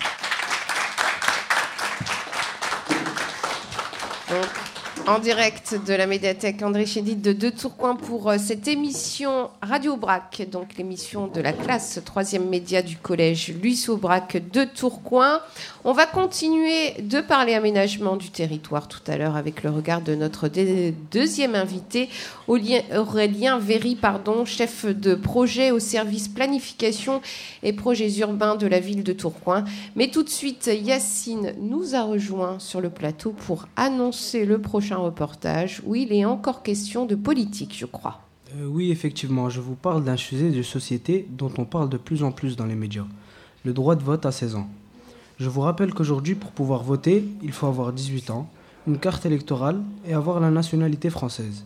Well, 4.33 4.62
En 5.09 5.19
direct 5.19 5.75
de 5.85 5.95
la 5.95 6.07
médiathèque 6.07 6.63
André 6.63 6.87
Chédid 6.87 7.21
de 7.21 7.33
Deux 7.33 7.51
Tourcoing 7.51 7.97
pour 7.97 8.31
euh, 8.31 8.37
cette 8.39 8.69
émission 8.69 9.51
Radio 9.61 9.97
Brac, 9.97 10.47
donc 10.51 10.77
l'émission 10.79 11.27
de 11.27 11.41
la 11.41 11.53
classe 11.53 12.01
troisième 12.05 12.49
média 12.49 12.83
du 12.83 12.97
collège 12.97 13.53
Louis 13.61 13.85
Aubrac 13.89 14.41
de 14.53 14.65
Tourcoing. 14.65 15.41
On 15.85 15.93
va 15.93 16.07
continuer 16.07 16.93
de 17.03 17.21
parler 17.21 17.55
aménagement 17.55 18.15
du 18.17 18.31
territoire 18.31 18.87
tout 18.87 19.01
à 19.09 19.17
l'heure 19.17 19.35
avec 19.35 19.65
le 19.65 19.71
regard 19.71 20.03
de 20.03 20.15
notre 20.15 20.49
deuxième 21.11 21.57
invité, 21.57 22.09
Aurélien- 22.47 22.85
Aurélien 22.97 23.59
Véry, 23.59 23.97
pardon, 23.97 24.45
chef 24.45 24.87
de 24.87 25.17
projet 25.17 25.73
au 25.73 25.81
service 25.81 26.29
planification 26.29 27.21
et 27.65 27.73
projets 27.73 28.19
urbains 28.21 28.55
de 28.55 28.69
la 28.69 28.79
ville 28.79 29.03
de 29.03 29.13
Tourcoing. 29.13 29.65
Mais 29.97 30.09
tout 30.09 30.23
de 30.23 30.31
suite, 30.31 30.71
Yacine 30.73 31.55
nous 31.61 31.97
a 31.97 32.03
rejoint 32.03 32.61
sur 32.61 32.81
le 32.81 32.89
plateau 32.91 33.33
pour 33.33 33.67
annoncer 33.75 34.45
le 34.45 34.61
prochain 34.61 34.92
reportage 34.99 35.83
où 35.85 35.95
il 35.95 36.13
est 36.13 36.25
encore 36.25 36.63
question 36.63 37.07
de 37.07 37.15
politique, 37.15 37.77
je 37.77 37.87
crois. 37.87 38.21
Euh, 38.57 38.67
oui, 38.67 38.91
effectivement, 38.91 39.49
je 39.49 39.61
vous 39.61 39.75
parle 39.75 40.05
d'un 40.05 40.17
sujet 40.17 40.51
de 40.51 40.63
société 40.63 41.27
dont 41.31 41.53
on 41.59 41.65
parle 41.65 41.89
de 41.89 41.97
plus 41.97 42.23
en 42.23 42.33
plus 42.33 42.57
dans 42.57 42.67
les 42.67 42.75
médias, 42.75 43.07
le 43.65 43.73
droit 43.73 43.97
de 43.97 44.03
vote 44.03 44.27
à 44.27 44.33
16 44.33 44.57
ans. 44.57 44.69
Je 45.39 45.49
vous 45.49 45.63
rappelle 45.63 45.95
qu'aujourd'hui, 45.95 46.35
pour 46.35 46.51
pouvoir 46.51 46.83
voter, 46.83 47.25
il 47.43 47.53
faut 47.53 47.67
avoir 47.67 47.93
18 47.93 48.31
ans, 48.31 48.49
une 48.87 48.99
carte 48.99 49.27
électorale 49.27 49.81
et 50.07 50.15
avoir 50.15 50.41
la 50.41 50.51
nationalité 50.51 51.09
française. 51.11 51.65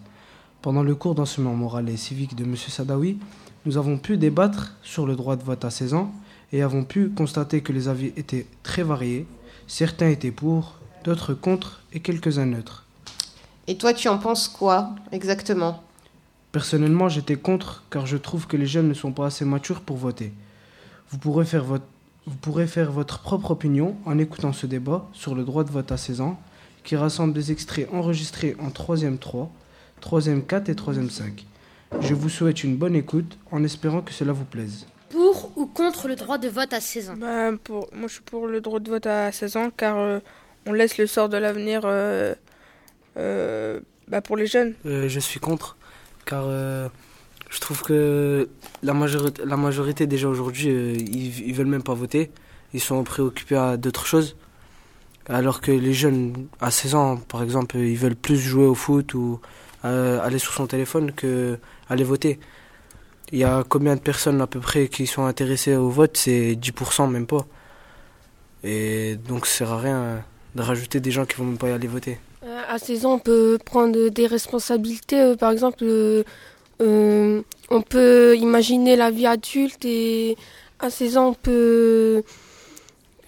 Pendant 0.63 0.83
le 0.83 0.95
cours 0.95 1.15
d'enseignement 1.15 1.55
moral 1.55 1.89
et 1.89 1.97
civique 1.97 2.37
de 2.37 2.45
M. 2.45 2.57
Sadawi, 2.57 3.19
nous 3.65 3.77
avons 3.77 3.99
pu 3.99 4.17
débattre 4.17 4.77
sur 4.83 5.07
le 5.07 5.17
droit 5.17 5.37
de 5.37 5.43
vote 5.43 5.65
à 5.65 5.71
16 5.71 5.95
ans 5.95 6.13
et 6.53 6.63
avons 6.63 6.85
pu 6.85 7.09
constater 7.09 7.61
que 7.61 7.73
les 7.73 7.89
avis 7.89 8.13
étaient 8.17 8.47
très 8.63 8.83
variés. 8.83 9.27
Certains 9.67 10.09
étaient 10.09 10.31
pour, 10.31 10.79
d'autres 11.05 11.35
contre 11.35 11.83
et 11.93 12.01
quelques-uns 12.01 12.47
neutres. 12.47 12.86
Et 13.69 13.77
toi, 13.77 13.93
tu 13.93 14.09
en 14.09 14.19
penses 14.19 14.49
quoi 14.49 14.91
exactement? 15.11 15.83
Personnellement, 16.53 17.09
j'étais 17.09 17.37
contre 17.37 17.85
car 17.91 18.07
je 18.07 18.17
trouve 18.17 18.47
que 18.47 18.57
les 18.57 18.67
jeunes 18.67 18.89
ne 18.89 18.95
sont 18.95 19.13
pas 19.13 19.27
assez 19.27 19.45
matures 19.45 19.81
pour 19.81 19.97
voter. 19.97 20.33
Vous 21.11 21.19
pourrez 21.19 21.45
faire 21.45 21.65
votre, 21.65 21.85
vous 22.27 22.37
pourrez 22.37 22.67
faire 22.67 22.93
votre 22.93 23.21
propre 23.21 23.51
opinion 23.51 23.97
en 24.07 24.19
écoutant 24.19 24.53
ce 24.53 24.67
débat 24.67 25.07
sur 25.13 25.35
le 25.35 25.45
droit 25.45 25.65
de 25.65 25.71
vote 25.71 25.91
à 25.91 25.97
16 25.97 26.21
ans 26.21 26.41
qui 26.85 26.95
rassemble 26.95 27.33
des 27.33 27.51
extraits 27.51 27.89
enregistrés 27.93 28.57
en 28.61 28.69
3e 28.69 29.19
3, 29.19 29.51
3e 30.01 30.43
4 30.43 30.69
et 30.69 30.75
3e 30.75 31.11
5. 31.11 31.45
Je 32.01 32.15
vous 32.15 32.29
souhaite 32.29 32.63
une 32.63 32.77
bonne 32.77 32.95
écoute 32.95 33.37
en 33.51 33.65
espérant 33.65 34.01
que 34.01 34.13
cela 34.13 34.33
vous 34.33 34.45
plaise. 34.45 34.87
Pour 35.11 35.51
ou 35.57 35.67
contre 35.67 36.09
le 36.09 36.15
droit 36.15 36.39
de 36.39 36.49
vote 36.49 36.73
à 36.73 36.81
16 36.81 37.11
ans? 37.11 37.17
Bah, 37.17 37.51
pour, 37.63 37.89
moi, 37.93 38.07
je 38.07 38.15
suis 38.15 38.23
pour 38.23 38.47
le 38.47 38.61
droit 38.61 38.79
de 38.79 38.91
vote 38.91 39.07
à 39.07 39.33
16 39.33 39.57
ans 39.57 39.71
car 39.77 39.99
euh, 39.99 40.21
on 40.67 40.73
laisse 40.73 40.99
le 40.99 41.07
sort 41.07 41.29
de 41.29 41.37
l'avenir 41.37 41.83
euh, 41.85 42.35
bah, 43.17 44.21
pour 44.21 44.37
les 44.37 44.47
jeunes. 44.47 44.75
Euh, 44.87 45.09
je 45.09 45.21
suis 45.21 45.41
contre, 45.41 45.77
car 46.25 46.45
euh, 46.47 46.89
je 47.51 47.61
trouve 47.61 47.83
que 47.83 48.49
la 48.83 48.95
majorité, 48.95 49.43
la 49.45 49.57
majorité 49.57 50.07
déjà 50.07 50.29
aujourd'hui, 50.29 50.69
euh, 50.69 50.95
ils, 50.97 51.49
ils 51.49 51.55
veulent 51.55 51.67
même 51.67 51.83
pas 51.83 51.95
voter. 51.95 52.31
Ils 52.75 52.81
sont 52.81 53.03
préoccupés 53.05 53.57
à 53.57 53.77
d'autres 53.77 54.07
choses. 54.07 54.37
Alors 55.29 55.61
que 55.61 55.73
les 55.73 55.93
jeunes, 55.93 56.47
à 56.61 56.71
16 56.71 56.95
ans, 56.95 57.17
par 57.17 57.43
exemple, 57.43 57.77
ils 57.79 57.97
veulent 57.97 58.17
plus 58.17 58.39
jouer 58.39 58.65
au 58.67 58.75
foot 58.75 59.15
ou 59.15 59.41
euh, 59.85 60.21
aller 60.23 60.39
sur 60.39 60.53
son 60.53 60.67
téléphone 60.67 61.13
que 61.13 61.59
aller 61.89 62.05
voter. 62.05 62.39
Il 63.33 63.39
y 63.41 63.45
a 63.45 63.65
combien 63.69 63.97
de 63.97 64.01
personnes 64.01 64.41
à 64.41 64.47
peu 64.47 64.61
près 64.61 64.89
qui 64.89 65.07
sont 65.07 65.25
intéressées 65.25 65.75
au 65.75 65.91
vote? 65.91 66.17
C'est 66.17 66.55
10%, 66.55 67.11
même 67.11 67.27
pas. 67.27 67.45
Et 68.63 69.17
donc, 69.17 69.47
ça 69.47 69.59
sert 69.59 69.73
à 69.73 69.81
rien 69.81 70.25
de 70.55 70.63
rajouter 70.63 71.01
des 71.01 71.11
gens 71.11 71.27
qui 71.27 71.37
vont 71.37 71.45
même 71.45 71.59
pas 71.59 71.69
y 71.69 71.73
aller 71.73 71.89
voter. 71.89 72.19
Euh, 72.47 72.63
à 72.69 72.79
16 72.79 73.07
ans, 73.07 73.15
on 73.15 73.19
peut 73.19 73.59
prendre 73.65 74.09
des 74.09 74.27
responsabilités. 74.27 75.21
euh, 75.21 75.37
par 75.37 75.51
exemple, 75.51 75.83
euh, 75.85 77.43
on 77.71 77.83
peut 77.83 78.37
imaginer 78.37 78.95
la 78.95 79.11
vie 79.11 79.27
adulte 79.27 79.85
et 79.85 80.37
à 80.79 80.91
16 80.91 81.17
ans, 81.17 81.29
on 81.31 81.35
peut 81.35 82.23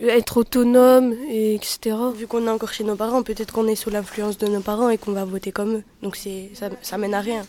être 0.01 0.37
autonome, 0.37 1.15
et 1.29 1.57
etc. 1.57 1.97
Vu 2.15 2.29
qu'on 2.29 2.47
est 2.47 2.51
encore 2.51 2.73
chez 2.73 2.85
nos 2.85 2.95
parents, 2.95 3.25
peut-être 3.25 3.53
qu'on 3.53 3.67
est 3.67 3.75
sous 3.75 3.91
l'influence 3.91 4.39
de 4.39 4.47
nos 4.47 4.61
parents 4.61 4.91
et 4.91 4.99
qu'on 4.99 5.13
va 5.13 5.25
voter 5.25 5.51
comme 5.51 5.77
eux. 5.77 5.83
Donc 6.03 6.15
c'est 6.15 6.51
ça, 6.55 6.69
ça 6.83 6.99
mène 6.99 7.15
à 7.15 7.21
rien. 7.21 7.43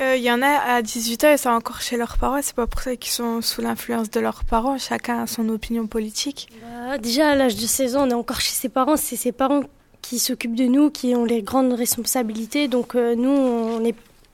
Il 0.00 0.22
y 0.22 0.32
en 0.32 0.42
a 0.42 0.48
à 0.48 0.82
18 0.82 1.24
ans 1.24 1.32
et 1.32 1.36
sont 1.36 1.50
encore 1.50 1.80
chez 1.80 1.96
leurs 1.96 2.18
parents. 2.18 2.40
C'est 2.42 2.56
pas 2.56 2.66
pour 2.66 2.80
ça 2.80 2.96
qu'ils 2.96 3.12
sont 3.12 3.40
sous 3.40 3.60
l'influence 3.60 4.10
de 4.10 4.18
leurs 4.18 4.42
parents. 4.42 4.76
Chacun 4.76 5.22
a 5.22 5.26
son 5.28 5.48
opinion 5.48 5.86
politique. 5.86 6.48
Bah, 6.60 6.98
déjà, 6.98 7.28
à 7.28 7.34
l'âge 7.36 7.54
de 7.54 7.66
16 7.66 7.94
ans, 7.94 8.08
on 8.08 8.10
est 8.10 8.14
encore 8.14 8.40
chez 8.40 8.54
ses 8.54 8.68
parents. 8.68 8.96
C'est 8.96 9.14
ses 9.14 9.30
parents 9.30 9.62
qui 10.02 10.18
s'occupent 10.18 10.54
de 10.56 10.66
nous, 10.66 10.90
qui 10.90 11.14
ont 11.14 11.24
les 11.24 11.42
grandes 11.42 11.72
responsabilités. 11.72 12.68
Donc 12.68 12.94
euh, 12.94 13.14
nous, 13.14 13.30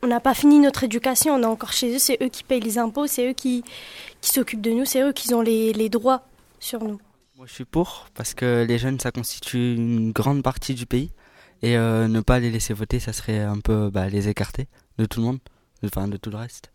on 0.03 0.07
n'a 0.07 0.21
pas 0.21 0.35
fini 0.35 0.59
notre 0.59 0.85
éducation. 0.85 1.35
On 1.35 1.43
est 1.43 1.47
encore 1.47 1.73
chez 1.73 1.95
eux. 1.95 1.99
C'est 1.99 2.19
eux 2.23 2.29
qui 2.29 2.43
payent 2.43 2.61
les 2.61 2.79
impôts. 2.79 3.07
C'est 3.07 3.31
eux 3.31 3.35
qui, 3.35 3.63
s'occupent 4.21 4.63
de 4.63 4.71
nous. 4.71 4.85
C'est 4.85 5.03
eux 5.03 5.13
qui 5.13 5.33
ont 5.35 5.43
les, 5.43 5.73
les 5.73 5.89
droits 5.89 6.23
sur 6.59 6.83
nous. 6.83 6.99
Moi, 7.37 7.47
je 7.47 7.55
suis 7.55 7.65
pour 7.65 8.07
parce 8.15 8.35
que 8.35 8.65
les 8.67 8.79
jeunes, 8.79 8.99
ça 8.99 9.13
constitue 9.13 9.75
une 9.77 10.11
grande 10.11 10.43
partie 10.43 10.75
du 10.75 10.87
pays 10.87 11.11
et 11.63 11.77
euh, 11.77 12.09
ne 12.09 12.21
pas 12.21 12.39
les 12.39 12.51
laisser 12.51 12.75
voter, 12.75 13.01
ça 13.01 13.13
serait 13.13 13.41
un 13.41 13.59
peu 13.59 13.91
bah, 13.91 14.09
les 14.09 14.29
écarter 14.29 14.69
de 14.99 15.05
tout 15.05 15.21
le 15.21 15.27
monde, 15.27 15.39
enfin 15.85 16.09
de 16.09 16.17
tout 16.17 16.31
le 16.31 16.37
reste. 16.37 16.71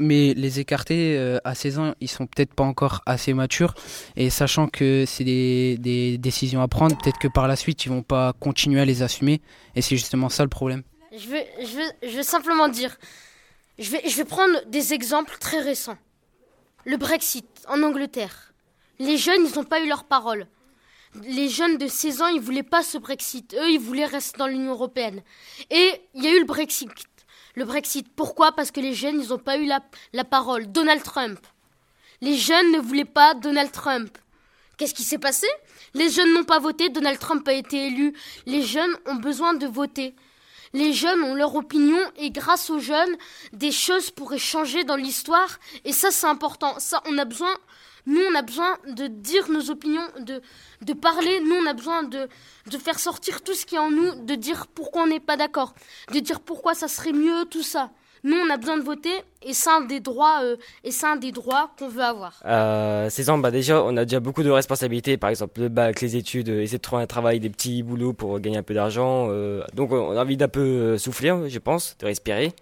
Mais 0.00 0.32
les 0.34 0.60
écartés 0.60 1.16
euh, 1.16 1.38
à 1.44 1.54
16 1.54 1.78
ans, 1.78 1.94
ils 2.00 2.08
sont 2.08 2.26
peut-être 2.26 2.54
pas 2.54 2.64
encore 2.64 3.02
assez 3.06 3.34
matures. 3.34 3.74
Et 4.16 4.30
sachant 4.30 4.68
que 4.68 5.04
c'est 5.06 5.24
des, 5.24 6.18
décisions 6.18 6.62
à 6.62 6.68
prendre, 6.68 6.96
peut-être 6.96 7.18
que 7.18 7.28
par 7.28 7.48
la 7.48 7.56
suite, 7.56 7.84
ils 7.84 7.88
vont 7.88 8.02
pas 8.02 8.32
continuer 8.38 8.80
à 8.80 8.84
les 8.84 9.02
assumer. 9.02 9.40
Et 9.74 9.82
c'est 9.82 9.96
justement 9.96 10.28
ça 10.28 10.44
le 10.44 10.48
problème. 10.48 10.82
Je 11.12 12.16
veux, 12.16 12.22
simplement 12.22 12.68
dire, 12.68 12.96
je 13.78 13.90
vais, 13.90 14.02
je 14.08 14.16
vais 14.16 14.24
prendre 14.24 14.64
des 14.66 14.92
exemples 14.92 15.36
très 15.40 15.60
récents. 15.60 15.98
Le 16.84 16.96
Brexit 16.96 17.46
en 17.68 17.82
Angleterre. 17.82 18.52
Les 19.00 19.16
jeunes, 19.16 19.46
ils 19.46 19.54
n'ont 19.56 19.64
pas 19.64 19.80
eu 19.80 19.88
leur 19.88 20.04
parole. 20.04 20.46
Les 21.24 21.48
jeunes 21.48 21.78
de 21.78 21.86
16 21.86 22.22
ans, 22.22 22.28
ils 22.28 22.40
voulaient 22.40 22.62
pas 22.62 22.82
ce 22.82 22.98
Brexit. 22.98 23.54
Eux, 23.54 23.70
ils 23.70 23.80
voulaient 23.80 24.04
rester 24.04 24.38
dans 24.38 24.46
l'Union 24.46 24.72
européenne. 24.72 25.22
Et 25.70 25.90
il 26.14 26.24
y 26.24 26.28
a 26.28 26.34
eu 26.34 26.40
le 26.40 26.46
Brexit. 26.46 26.90
Le 27.58 27.64
Brexit. 27.64 28.06
Pourquoi? 28.14 28.52
Parce 28.52 28.70
que 28.70 28.78
les 28.78 28.94
jeunes, 28.94 29.20
ils 29.20 29.30
n'ont 29.30 29.38
pas 29.38 29.56
eu 29.56 29.66
la, 29.66 29.80
la 30.12 30.22
parole. 30.22 30.70
Donald 30.70 31.02
Trump. 31.02 31.40
Les 32.20 32.36
jeunes 32.36 32.70
ne 32.70 32.78
voulaient 32.78 33.04
pas 33.04 33.34
Donald 33.34 33.72
Trump. 33.72 34.16
Qu'est-ce 34.76 34.94
qui 34.94 35.02
s'est 35.02 35.18
passé? 35.18 35.48
Les 35.92 36.08
jeunes 36.08 36.32
n'ont 36.34 36.44
pas 36.44 36.60
voté, 36.60 36.88
Donald 36.88 37.18
Trump 37.18 37.48
a 37.48 37.52
été 37.52 37.88
élu. 37.88 38.14
Les 38.46 38.62
jeunes 38.62 38.94
ont 39.06 39.16
besoin 39.16 39.54
de 39.54 39.66
voter. 39.66 40.14
Les 40.72 40.92
jeunes 40.92 41.20
ont 41.24 41.34
leur 41.34 41.56
opinion 41.56 41.98
et 42.16 42.30
grâce 42.30 42.70
aux 42.70 42.78
jeunes, 42.78 43.16
des 43.52 43.72
choses 43.72 44.12
pourraient 44.12 44.38
changer 44.38 44.84
dans 44.84 44.94
l'histoire 44.94 45.58
et 45.84 45.92
ça 45.92 46.12
c'est 46.12 46.26
important. 46.28 46.78
Ça 46.78 47.02
on 47.06 47.18
a 47.18 47.24
besoin, 47.24 47.52
nous 48.08 48.20
on 48.30 48.34
a 48.34 48.42
besoin 48.42 48.72
de 48.88 49.06
dire 49.06 49.48
nos 49.50 49.70
opinions, 49.70 50.06
de, 50.20 50.40
de 50.82 50.92
parler, 50.94 51.40
nous 51.46 51.56
on 51.62 51.66
a 51.66 51.74
besoin 51.74 52.02
de, 52.02 52.26
de 52.72 52.78
faire 52.78 52.98
sortir 52.98 53.42
tout 53.42 53.54
ce 53.54 53.66
qui 53.66 53.74
est 53.76 53.78
en 53.88 53.90
nous, 53.90 54.24
de 54.24 54.34
dire 54.34 54.66
pourquoi 54.66 55.02
on 55.02 55.06
n'est 55.06 55.20
pas 55.20 55.36
d'accord, 55.36 55.74
de 56.12 56.18
dire 56.18 56.40
pourquoi 56.40 56.74
ça 56.74 56.88
serait 56.88 57.12
mieux, 57.12 57.44
tout 57.50 57.62
ça. 57.62 57.90
Nous 58.24 58.36
on 58.36 58.50
a 58.50 58.56
besoin 58.56 58.78
de 58.78 58.82
voter 58.82 59.12
et 59.42 59.52
c'est 59.52 59.70
un 59.70 59.82
des 59.82 60.00
droits, 60.00 60.40
euh, 60.42 60.56
c'est 60.90 61.18
des 61.20 61.30
droits 61.32 61.70
qu'on 61.78 61.88
veut 61.88 62.02
avoir. 62.02 62.40
À 62.44 63.08
16 63.10 63.30
ans, 63.30 63.38
bah 63.38 63.52
déjà, 63.52 63.82
on 63.84 63.96
a 63.96 64.04
déjà 64.04 64.18
beaucoup 64.20 64.42
de 64.42 64.50
responsabilités, 64.50 65.16
par 65.16 65.30
exemple 65.30 65.60
le 65.60 65.68
bac, 65.68 66.00
les 66.00 66.16
études, 66.16 66.48
euh, 66.48 66.62
essayer 66.62 66.78
de 66.78 66.82
trouver 66.82 67.02
un 67.02 67.06
travail, 67.06 67.38
des 67.38 67.50
petits 67.50 67.82
boulots 67.84 68.14
pour 68.14 68.40
gagner 68.40 68.58
un 68.58 68.62
peu 68.64 68.74
d'argent. 68.74 69.28
euh, 69.30 69.62
donc 69.74 69.92
on 69.92 70.16
a 70.16 70.20
envie 70.22 70.36
d'un 70.36 70.48
peu 70.48 70.60
euh, 70.60 70.98
souffler, 70.98 71.32
je 71.48 71.58
pense, 71.60 71.96
de 71.98 72.06
respirer. 72.06 72.52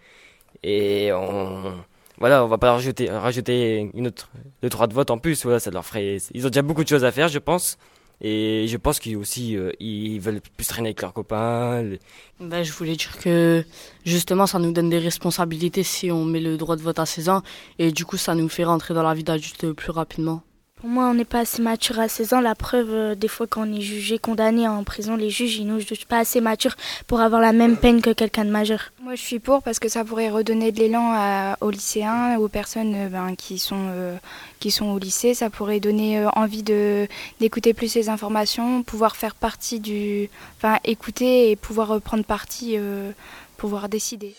Et 0.63 1.11
on, 1.13 1.73
voilà, 2.19 2.45
on 2.45 2.49
va 2.49 2.59
pas 2.59 2.73
rajouter, 2.73 3.11
rajouter 3.11 3.91
une 3.95 4.07
autre, 4.09 4.29
deux 4.63 4.69
trois 4.69 4.87
de 4.87 4.95
vote 4.95 5.11
en 5.11 5.19
plus. 5.19 5.43
Voilà, 5.45 5.61
ça 5.61 5.71
leur 5.71 5.85
ferait. 5.85 6.19
Ils 6.35 6.47
ont 6.47 6.51
déjà 6.51 6.63
beaucoup 6.63 6.83
de 6.85 6.89
choses 6.89 7.05
à 7.05 7.13
faire, 7.13 7.29
je 7.29 7.39
pense. 7.39 7.77
Et 8.23 8.65
je 8.67 8.79
pense 8.79 8.99
qu'ils 8.99 9.19
aussi, 9.19 9.57
euh, 9.59 9.73
ils 9.79 10.19
veulent 10.19 10.41
plus 10.57 10.67
traîner 10.67 10.89
avec 10.89 11.03
leurs 11.03 11.13
copains. 11.13 11.83
les- 11.83 12.01
Ben, 12.41 12.63
je 12.63 12.73
voulais 12.73 12.97
dire 12.97 13.19
que 13.19 13.63
justement, 14.07 14.47
ça 14.47 14.59
nous 14.59 14.73
donne 14.73 14.89
des 14.89 14.99
responsabilités 14.99 15.83
si 15.83 16.11
on 16.11 16.25
met 16.25 16.41
le 16.41 16.57
droit 16.57 16.77
de 16.77 16.81
vote 16.83 16.99
à 16.99 17.05
16 17.05 17.29
ans 17.29 17.43
et 17.79 17.93
du 17.93 18.07
coup, 18.07 18.17
ça 18.17 18.35
nous 18.35 18.49
fait 18.49 18.65
rentrer 18.65 18.95
dans 18.95 19.03
la 19.03 19.13
vie 19.13 19.23
d'adulte 19.25 19.71
plus 19.73 19.91
rapidement. 19.91 20.43
Pour 20.81 20.91
moi, 20.91 21.07
on 21.07 21.15
n'est 21.15 21.25
pas 21.25 21.41
assez 21.41 21.63
mature 21.63 21.99
à 21.99 22.07
16 22.09 22.35
ans. 22.35 22.41
La 22.41 22.55
preuve, 22.55 22.91
euh, 22.91 23.15
des 23.15 23.29
fois, 23.29 23.47
quand 23.47 23.67
on 23.67 23.73
est 23.73 23.81
jugé, 23.81 24.19
condamné 24.19 24.69
en 24.69 24.85
prison, 24.85 25.17
les 25.17 25.31
juges, 25.31 25.57
ils 25.57 25.67
nous 25.67 25.81
jugent 25.81 26.05
pas 26.07 26.19
assez 26.19 26.43
matures 26.43 26.77
pour 27.07 27.21
avoir 27.21 27.41
la 27.41 27.53
même 27.53 27.79
peine 27.79 28.03
que 28.03 28.11
quelqu'un 28.11 28.45
de 28.45 28.51
majeur. 28.51 28.93
Moi, 29.03 29.15
je 29.15 29.23
suis 29.23 29.39
pour 29.39 29.63
parce 29.63 29.79
que 29.79 29.89
ça 29.89 30.05
pourrait 30.05 30.29
redonner 30.29 30.73
de 30.73 30.79
l'élan 30.79 31.55
aux 31.63 31.71
lycéens, 31.71 32.39
aux 32.39 32.49
personnes 32.49 32.95
euh, 32.95 33.09
ben, 33.09 33.35
qui, 33.37 33.59
sont, 33.59 33.87
euh, 33.89 34.17
qui 34.61 34.71
sont 34.71 34.87
au 34.87 34.99
lycée. 34.99 35.35
Ça 35.35 35.49
pourrait 35.51 35.81
donner 35.81 36.19
euh, 36.19 36.29
envie 36.31 36.63
de, 36.63 37.07
d'écouter 37.41 37.73
plus 37.75 37.95
les 37.95 38.09
informations, 38.09 38.83
pouvoir 38.83 39.17
faire 39.17 39.35
partie 39.35 39.81
du. 39.81 40.29
Enfin, 40.59 40.79
écouter 40.85 41.51
et 41.51 41.57
pouvoir 41.57 41.93
euh, 41.93 42.01
prendre 42.01 42.25
parti, 42.25 42.75
euh, 42.77 43.13
pouvoir 43.57 43.89
décider. 43.89 44.35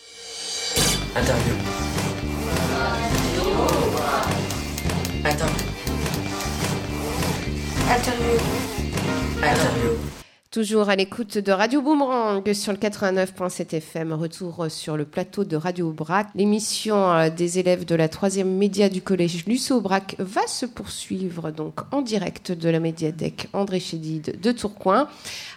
Interview. 1.15 1.54
Interview. 7.89 8.38
Interview. 9.41 10.16
Toujours 10.58 10.89
à 10.89 10.96
l'écoute 10.96 11.38
de 11.38 11.52
Radio 11.52 11.84
Boomerang 11.84 12.52
sur 12.54 12.72
le 12.72 12.80
89.7 12.80 13.76
FM. 13.76 14.12
Retour 14.13 14.65
sur 14.70 14.98
le 14.98 15.06
plateau 15.06 15.43
de 15.43 15.56
Radio 15.56 15.89
Aubrac. 15.89 16.30
L'émission 16.34 17.12
euh, 17.12 17.30
des 17.30 17.60
élèves 17.60 17.86
de 17.86 17.93
la 17.93 18.10
troisième 18.10 18.58
média 18.58 18.89
du 18.89 19.04
collège 19.04 19.46
Lucie 19.46 19.72
Aubrac 19.72 20.15
va 20.17 20.48
se 20.48 20.65
poursuivre 20.65 21.52
donc 21.52 21.82
en 21.91 22.02
direct 22.02 22.52
de 22.52 22.70
la 22.70 22.80
médiathèque 22.80 23.50
André 23.54 23.80
Chédid 23.80 24.41
de 24.41 24.52
Tourcoing 24.52 25.08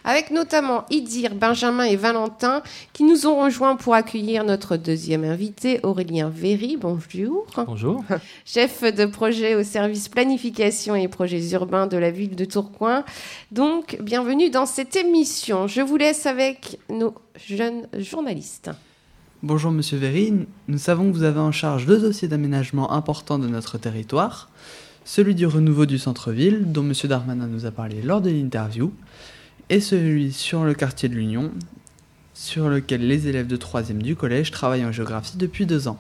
avec 0.05 0.31
notamment 0.31 0.85
Idir, 0.91 1.35
Benjamin 1.35 1.85
et 1.85 1.97
Valentin 1.97 2.63
qui 2.93 3.05
nous 3.05 3.27
ont 3.27 3.43
rejoints 3.43 3.77
pour 3.77 3.95
accueillir 3.95 4.45
notre 4.45 4.77
deuxième 4.77 5.25
invité 5.25 5.81
Aurélien 5.83 6.29
Véry. 6.29 6.77
Bonjour. 6.77 7.47
Bonjour. 7.57 8.05
Chef 8.45 8.83
de 8.83 9.07
projet 9.07 9.55
au 9.55 9.63
service 9.63 10.11
planification 10.11 10.95
et 10.95 11.09
projets 11.09 11.53
urbains 11.53 11.87
de 11.87 11.97
la 11.97 12.11
ville 12.11 12.37
de 12.37 12.45
Tourcoing. 12.45 13.03
Donc, 13.51 13.97
bienvenue 14.03 14.51
dans 14.51 14.67
cette 14.67 14.90
émission. 14.97 15.67
Je 15.67 15.81
vous 15.81 15.97
laisse 15.97 16.27
avec 16.27 16.79
nos 16.89 17.15
jeunes 17.49 17.87
journalistes. 17.99 18.71
Bonjour 19.43 19.71
Monsieur 19.71 19.97
Véry, 19.97 20.33
nous 20.69 20.79
savons 20.79 21.11
que 21.11 21.17
vous 21.17 21.23
avez 21.23 21.41
en 21.41 21.53
charge 21.53 21.87
deux 21.87 21.99
dossiers 21.99 22.29
d'aménagement 22.29 22.93
importants 22.93 23.39
de 23.39 23.49
notre 23.49 23.79
territoire, 23.79 24.51
celui 25.05 25.35
du 25.35 25.47
renouveau 25.47 25.87
du 25.87 25.99
centre-ville, 25.99 26.71
dont 26.73 26.83
Monsieur 26.83 27.09
Darmanin 27.09 27.47
nous 27.47 27.65
a 27.65 27.71
parlé 27.71 28.03
lors 28.03 28.21
de 28.21 28.31
l'interview, 28.31 28.93
et 29.71 29.81
celui 29.81 30.33
sur 30.33 30.65
le 30.65 30.75
quartier 30.75 31.09
de 31.09 31.15
l'Union, 31.15 31.53
sur 32.35 32.69
lequel 32.69 33.07
les 33.07 33.29
élèves 33.29 33.47
de 33.47 33.57
3e 33.57 33.99
du 33.99 34.17
collège 34.17 34.51
travaillent 34.51 34.85
en 34.85 34.93
géographie 34.93 35.37
depuis 35.37 35.67
deux 35.67 35.89
ans. 35.89 35.99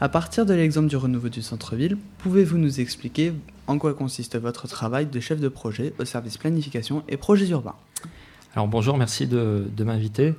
À 0.00 0.08
partir 0.08 0.44
de 0.44 0.52
l'exemple 0.52 0.88
du 0.88 0.96
renouveau 0.96 1.28
du 1.28 1.42
centre-ville, 1.42 1.96
pouvez-vous 2.18 2.58
nous 2.58 2.80
expliquer 2.80 3.32
en 3.66 3.78
quoi 3.78 3.94
consiste 3.94 4.38
votre 4.38 4.66
travail 4.66 5.06
de 5.06 5.20
chef 5.20 5.40
de 5.40 5.48
projet 5.48 5.94
au 5.98 6.04
service 6.04 6.36
planification 6.36 7.04
et 7.08 7.16
projets 7.16 7.48
urbains? 7.48 7.76
Alors 8.54 8.68
bonjour, 8.68 8.98
merci 8.98 9.26
de, 9.26 9.64
m'inviter. 9.78 10.34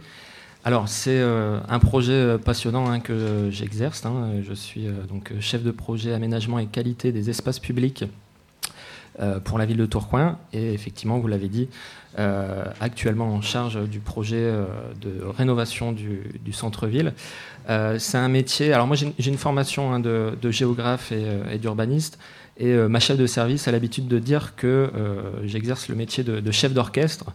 Alors 0.64 0.88
c'est 0.88 1.20
euh, 1.20 1.60
un 1.68 1.80
projet 1.80 2.14
euh, 2.14 2.38
passionnant 2.38 2.88
hein, 2.88 3.00
que 3.00 3.50
j'exerce. 3.50 4.06
Hein. 4.06 4.34
Je 4.48 4.54
suis 4.54 4.88
euh, 4.88 4.92
donc 5.10 5.34
chef 5.40 5.64
de 5.64 5.72
projet 5.72 6.14
aménagement 6.14 6.60
et 6.60 6.68
qualité 6.68 7.12
des 7.12 7.32
espaces 7.32 7.60
publics 7.60 8.06
pour 9.44 9.58
la 9.58 9.66
ville 9.66 9.78
de 9.78 9.86
Tourcoing 9.86 10.38
et 10.54 10.74
effectivement, 10.74 11.20
vous 11.20 11.28
l'avez 11.28 11.50
dit, 11.50 11.70
euh, 12.20 12.64
actuellement 12.80 13.34
en 13.34 13.42
charge 13.42 13.90
du 13.90 13.98
projet 13.98 14.38
euh, 14.38 14.66
de 15.02 15.26
rénovation 15.26 15.92
du, 15.92 16.54
centre-ville. 16.54 17.14
c'est 17.68 18.18
un 18.18 18.28
métier. 18.28 18.72
Alors 18.72 18.86
moi 18.86 18.96
j'ai 18.96 19.32
une 19.32 19.38
formation 19.38 19.92
hein, 19.92 20.00
de, 20.00 20.52
géographe 20.52 21.12
et, 21.12 21.58
d'urbaniste. 21.58 22.20
Et 22.58 22.68
euh, 22.68 22.88
ma 22.88 23.00
chef 23.00 23.18
de 23.18 23.26
service 23.26 23.68
a 23.68 23.72
l'habitude 23.72 24.08
de 24.08 24.20
dire 24.20 24.56
que 24.56 24.68
euh, 24.68 25.22
j'exerce 25.44 25.88
le 25.88 25.96
métier 25.96 26.24
de, 26.24 26.52
chef 26.52 26.72
d'orchestre, 26.72 27.32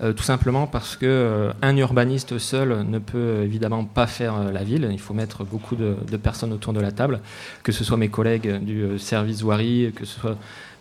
euh, 0.00 0.12
tout 0.12 0.22
simplement 0.22 0.68
parce 0.68 0.96
que 0.96 1.50
un 1.60 1.76
urbaniste 1.76 2.38
seul 2.38 2.84
ne 2.88 3.00
peut 3.00 3.42
évidemment 3.42 3.84
pas 3.84 4.06
faire 4.06 4.52
la 4.52 4.62
ville. 4.62 4.88
Il 4.92 5.00
faut 5.00 5.12
mettre 5.14 5.42
beaucoup 5.42 5.74
de, 5.74 5.96
de, 6.08 6.16
personnes 6.16 6.52
autour 6.52 6.72
de 6.72 6.80
la 6.80 6.92
table, 6.92 7.20
que 7.64 7.72
ce 7.72 7.82
soit 7.82 7.96
mes 7.96 8.10
collègues 8.10 8.62
du 8.62 8.96
service 9.00 9.42
voirie, 9.42 9.92
que 9.96 10.04
ce 10.04 10.20
soit 10.20 10.38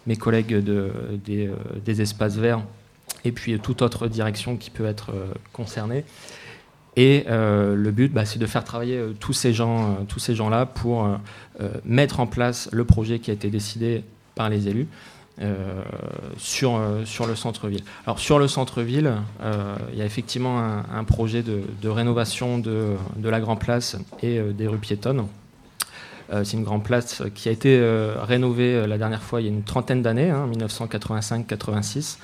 mes 0.10 0.17
collègues 0.17 0.62
de, 0.62 0.91
des, 1.24 2.02
espaces 2.02 2.36
verts, 2.36 2.62
et 3.24 3.32
puis 3.32 3.58
toute 3.60 3.82
autre 3.82 4.08
direction 4.08 4.58
qui 4.58 4.69
peut 4.69 4.86
être 4.86 5.13
concernée. 5.54 6.04
Et 7.00 7.24
euh, 7.30 7.76
le 7.76 7.91
but, 7.91 8.12
bah, 8.12 8.26
c'est 8.26 8.39
de 8.39 8.45
faire 8.45 8.65
travailler 8.65 8.98
euh, 8.98 9.13
tous 9.17 9.32
ces 9.32 9.54
gens, 9.54 9.80
euh, 9.80 9.93
tous 10.08 10.19
ces 10.19 10.36
gens-là 10.36 10.65
pour 10.65 11.08
mettre 11.86 12.19
en 12.19 12.28
place 12.28 12.69
le 12.72 12.84
projet 12.84 13.19
qui 13.19 13.32
a 13.32 13.34
été 13.34 13.50
décidé 13.50 14.04
par 14.36 14.50
les 14.50 14.67
élus. 14.67 14.88
sur, 16.38 16.82
sur 17.06 17.26
le 17.26 17.36
centre-ville. 17.36 17.84
Alors 18.06 18.19
sur 18.19 18.39
le 18.39 18.48
centre-ville, 18.50 19.13
il 19.93 19.98
y 19.98 20.02
a 20.02 20.06
effectivement 20.06 20.58
un, 20.60 21.04
projet 21.06 21.43
de, 21.43 21.62
de, 21.82 21.89
rénovation 21.89 22.60
de, 22.60 22.95
de, 23.15 23.30
la 23.30 23.39
Grand 23.39 23.56
Place 23.56 23.98
et 24.22 24.39
des 24.39 24.67
rues 24.67 24.78
piétonnes. 24.78 25.26
C'est 26.44 26.58
une 26.58 26.63
grande 26.63 26.84
place 26.84 27.24
qui 27.34 27.50
a 27.50 27.52
été 27.52 27.82
rénovée 28.22 28.86
la 28.88 28.98
dernière 28.98 29.22
fois 29.22 29.42
il 29.42 29.46
y 29.46 29.50
a 29.50 29.52
une 29.52 29.63
trentaine 29.63 30.02
d'années, 30.02 30.30
hein, 30.30 30.48
1985-86. 30.56 32.18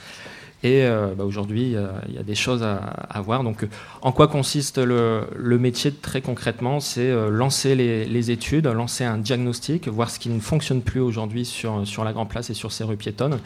Et 0.65 0.83
euh, 0.83 1.13
bah, 1.15 1.25
aujourd'hui, 1.25 1.75
il 2.07 2.15
y, 2.15 2.17
a 2.17 2.23
des 2.23 2.33
choses 2.33 2.63
à, 2.63 3.21
voir. 3.21 3.43
Donc, 3.43 3.67
en 4.01 4.11
quoi 4.11 4.27
consiste 4.27 4.79
le, 4.79 5.57
métier 5.59 5.91
très 5.91 6.21
concrètement? 6.21 6.79
C'est 6.79 7.01
euh, 7.01 7.29
lancer 7.29 7.75
les, 7.75 8.31
études, 8.31 8.65
lancer 8.65 9.03
un 9.03 9.19
diagnostic, 9.19 9.87
voir 9.87 10.09
ce 10.09 10.17
qui 10.17 10.29
ne 10.29 10.39
fonctionne 10.39 10.81
plus 10.81 11.01
aujourd'hui 11.01 11.45
sur, 11.45 11.85
sur 11.85 12.03
la 12.03 12.13
Grand 12.13 12.25
Place 12.25 12.49
et 12.49 12.55
sur 12.55 12.71
ces 12.71 12.83
rues 12.83 12.97
piétonnes, 12.97 13.39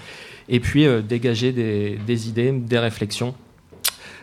et 0.47 0.61
puis 0.61 0.85
euh, 0.85 1.01
dégager 1.01 1.51
des, 1.51 1.99
des, 2.07 2.29
idées, 2.29 2.53
des 2.53 2.79
réflexions. 2.79 3.35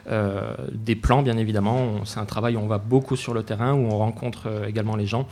Euh, 0.09 0.55
des 0.73 0.95
plans, 0.95 1.23
bien 1.23 1.37
évidemment. 1.37 2.05
C'est 2.05 2.21
un 2.21 2.25
travail 2.25 2.57
où 2.57 2.61
on 2.61 2.69
va 2.69 2.79
beaucoup 2.79 3.17
sur 3.17 3.35
le 3.35 3.43
terrain, 3.43 3.75
où 3.75 3.87
on 3.87 3.99
rencontre 3.99 4.49
également 4.69 4.97
les 4.97 5.07
gens 5.07 5.27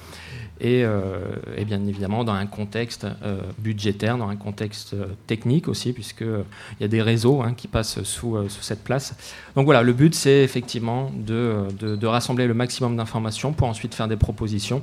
et, 0.61 0.85
euh, 0.85 1.37
et, 1.57 1.65
bien 1.65 1.85
évidemment 1.87 2.25
dans 2.25 2.33
un 2.33 2.47
contexte 2.47 3.07
euh, 3.23 3.41
budgétaire, 3.59 4.17
dans 4.19 4.29
un 4.29 4.37
contexte 4.37 4.95
euh, 4.95 5.07
technique 5.27 5.69
aussi, 5.69 5.93
puisqu'il 5.93 6.45
y 6.81 6.85
a 6.85 6.89
des 6.89 7.03
réseaux 7.03 7.43
hein, 7.43 7.55
qui 7.55 7.67
passent 7.67 8.03
sous, 8.05 8.37
cette 8.49 8.85
place. 8.85 9.15
Donc 9.57 9.65
voilà, 9.65 9.83
le 9.83 9.93
but 9.93 10.15
c'est 10.15 10.43
effectivement 10.43 11.11
de, 11.15 12.07
rassembler 12.07 12.47
le 12.47 12.55
maximum 12.55 12.97
d'informations 12.97 13.53
pour 13.53 13.69
ensuite 13.69 13.95
faire 13.95 14.09
des 14.09 14.17
propositions 14.17 14.83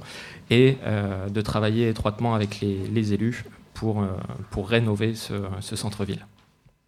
et 0.50 0.78
de 1.30 1.42
travailler 1.42 1.90
étroitement 1.90 2.34
avec 2.36 2.60
les, 2.60 3.14
élus 3.14 3.46
pour, 3.74 4.04
rénover 4.68 5.14
ce 5.16 5.76
centre-ville. 5.76 6.26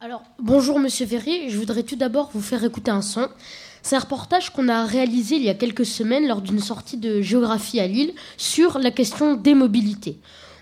Alors, 0.05 0.23
bonjour 0.37 0.79
Monsieur 0.79 1.05
Ferry, 1.05 1.49
je 1.49 1.57
voudrais 1.57 1.83
tout 1.83 1.95
d'abord 1.95 2.29
vous 2.33 2.41
faire 2.41 2.61
écouter 2.65 2.91
un 2.91 3.01
son. 3.01 3.29
C'est 3.83 3.95
un 3.95 3.99
reportage 3.99 4.49
qu'on 4.49 4.67
a 4.67 4.85
réalisé 4.85 5.37
il 5.37 5.43
y 5.43 5.49
a 5.49 5.53
quelques 5.53 5.85
semaines 5.85 6.27
lors 6.27 6.41
d'une 6.41 6.59
sortie 6.59 6.97
de 6.97 7.21
géographie 7.21 7.79
à 7.79 7.87
Lille 7.87 8.13
sur 8.35 8.79
la 8.79 8.91
question 8.91 9.35
des 9.35 9.53
mobilités. 9.53 10.17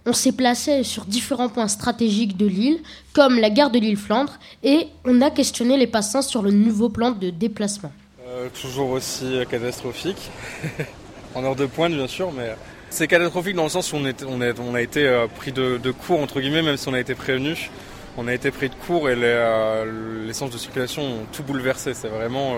On 0.06 0.14
s'est 0.14 0.34
placé 0.34 0.84
sur 0.84 1.06
différents 1.06 1.50
points 1.50 1.70
stratégiques 1.70 2.38
de 2.38 2.46
l'île, 2.46 2.82
comme 3.14 3.40
la 3.40 3.50
gare 3.50 3.72
de 3.72 3.80
l'île-Flandre, 3.80 4.38
et 4.62 4.90
on 5.06 5.22
a 5.22 5.32
questionné 5.32 5.76
les 5.76 5.88
passants 5.88 6.22
sur 6.22 6.44
le 6.44 6.52
nouveau 6.52 6.90
plan 6.90 7.10
de 7.10 7.32
déplacement. 7.32 7.92
Euh, 8.28 8.48
toujours 8.62 8.92
aussi 8.92 9.40
catastrophique, 9.50 10.30
en 11.34 11.44
heure 11.44 11.56
de 11.56 11.66
pointe 11.66 11.94
bien 11.94 12.08
sûr, 12.08 12.32
mais 12.32 12.56
c'est 12.92 13.08
catastrophique 13.08 13.56
dans 13.56 13.64
le 13.64 13.70
sens 13.70 13.92
où 13.92 13.96
on, 13.96 14.76
a 14.76 14.82
été 14.84 15.08
euh, 15.08 15.26
pris 15.26 15.52
de, 15.52 15.80
de 15.82 15.90
court, 15.90 16.20
entre 16.20 16.42
guillemets, 16.42 16.62
même 16.62 16.78
si 16.78 16.88
on 16.90 16.94
a 16.94 17.00
été 17.00 17.16
prévenu. 17.16 17.72
On 18.18 18.28
a 18.28 18.34
été 18.34 18.52
pris 18.52 18.70
de 18.70 18.76
court 18.76 19.10
et 19.10 19.16
les, 19.16 19.24
euh, 19.24 20.34
sens 20.34 20.52
de 20.52 20.58
circulation 20.58 21.02
ont 21.04 21.26
tout 21.32 21.44
bouleversé. 21.44 21.94
C'est 21.94 22.10
vraiment 22.10 22.56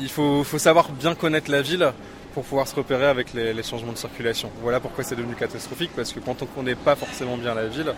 il 0.00 0.08
faut, 0.08 0.44
savoir 0.58 0.90
bien 0.90 1.14
connaître 1.14 1.50
la 1.50 1.62
ville 1.62 1.92
pour 2.34 2.44
pouvoir 2.44 2.68
se 2.68 2.74
repérer 2.74 3.06
avec 3.06 3.32
les, 3.34 3.62
changements 3.62 3.92
de 3.92 3.98
circulation. 3.98 4.50
Voilà 4.62 4.80
pourquoi 4.80 5.02
c'est 5.02 5.16
devenu 5.16 5.34
catastrophique, 5.34 5.90
parce 5.96 6.12
que 6.12 6.20
quand 6.20 6.42
on 6.42 6.44
ne 6.44 6.50
connaît 6.50 6.74
pas 6.74 6.94
forcément 6.94 7.36
bien 7.36 7.54
la 7.54 7.66
ville, 7.66 7.92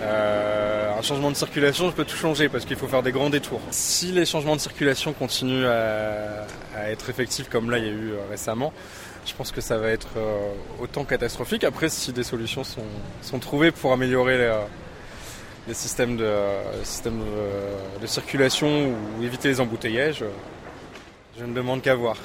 euh, 0.00 0.98
un 0.98 1.02
changement 1.02 1.30
de 1.30 1.36
circulation 1.36 1.90
peut 1.92 2.04
tout 2.04 2.16
changer, 2.16 2.48
parce 2.48 2.64
qu'il 2.64 2.76
faut 2.76 2.86
faire 2.86 3.02
des 3.02 3.12
grands 3.12 3.30
détours. 3.30 3.60
Si 3.70 4.12
les 4.12 4.24
changements 4.24 4.56
de 4.56 4.60
circulation 4.60 5.12
continuent 5.12 5.66
à, 5.66 6.46
être 6.88 7.10
effectifs 7.10 7.48
comme 7.48 7.70
là 7.70 7.78
il 7.78 7.84
y 7.84 7.88
a 7.88 7.92
eu 7.92 8.12
euh, 8.12 8.18
récemment, 8.30 8.72
je 9.26 9.34
pense 9.34 9.50
que 9.50 9.60
ça 9.60 9.76
va 9.76 9.88
être 9.88 10.08
euh, 10.16 10.52
autant 10.80 11.04
catastrophique. 11.04 11.64
Après, 11.64 11.88
si 11.88 12.12
des 12.12 12.22
solutions 12.22 12.64
sont, 12.64 12.84
sont 13.22 13.38
trouvées 13.40 13.72
pour 13.72 13.92
améliorer 13.92 14.38
les, 14.38 14.52
les 15.66 15.74
systèmes, 15.74 16.16
de, 16.16 16.32
systèmes 16.84 17.18
de, 17.18 18.00
de 18.00 18.06
circulation 18.06 18.88
ou 19.18 19.22
éviter 19.22 19.48
les 19.48 19.60
embouteillages, 19.60 20.24
je 21.38 21.44
ne 21.44 21.52
demande 21.54 21.82
qu'à 21.82 21.94
voir. 21.94 22.16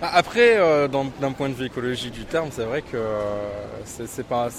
Après, 0.00 0.56
euh, 0.56 0.88
d'un 0.88 1.32
point 1.32 1.48
de 1.48 1.54
vue 1.54 1.66
écologique 1.66 2.12
du 2.12 2.24
terme, 2.24 2.48
c'est 2.50 2.64
vrai 2.64 2.82
que 2.82 2.96
euh, 2.96 3.48
c'est 3.84 4.26
pas, 4.26 4.50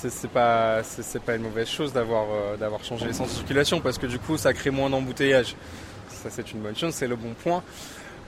une 1.36 1.42
mauvaise 1.42 1.68
chose 1.68 1.94
d'avoir 1.94 2.26
euh, 2.32 2.78
changé 2.84 3.08
les 3.08 3.14
sens 3.14 3.30
de 3.30 3.34
circulation 3.34 3.82
parce 3.82 3.98
que 3.98 4.06
du 4.06 4.20
coup, 4.20 4.38
ça 4.38 4.54
crée 4.54 4.70
moins 4.70 4.90
d'embouteillages. 4.90 5.56
Ça, 6.10 6.30
c'est 6.30 6.52
une 6.52 6.60
bonne 6.60 6.76
chose, 6.76 6.94
c'est 6.94 7.08
le 7.08 7.16
bon 7.16 7.34
point. 7.34 7.64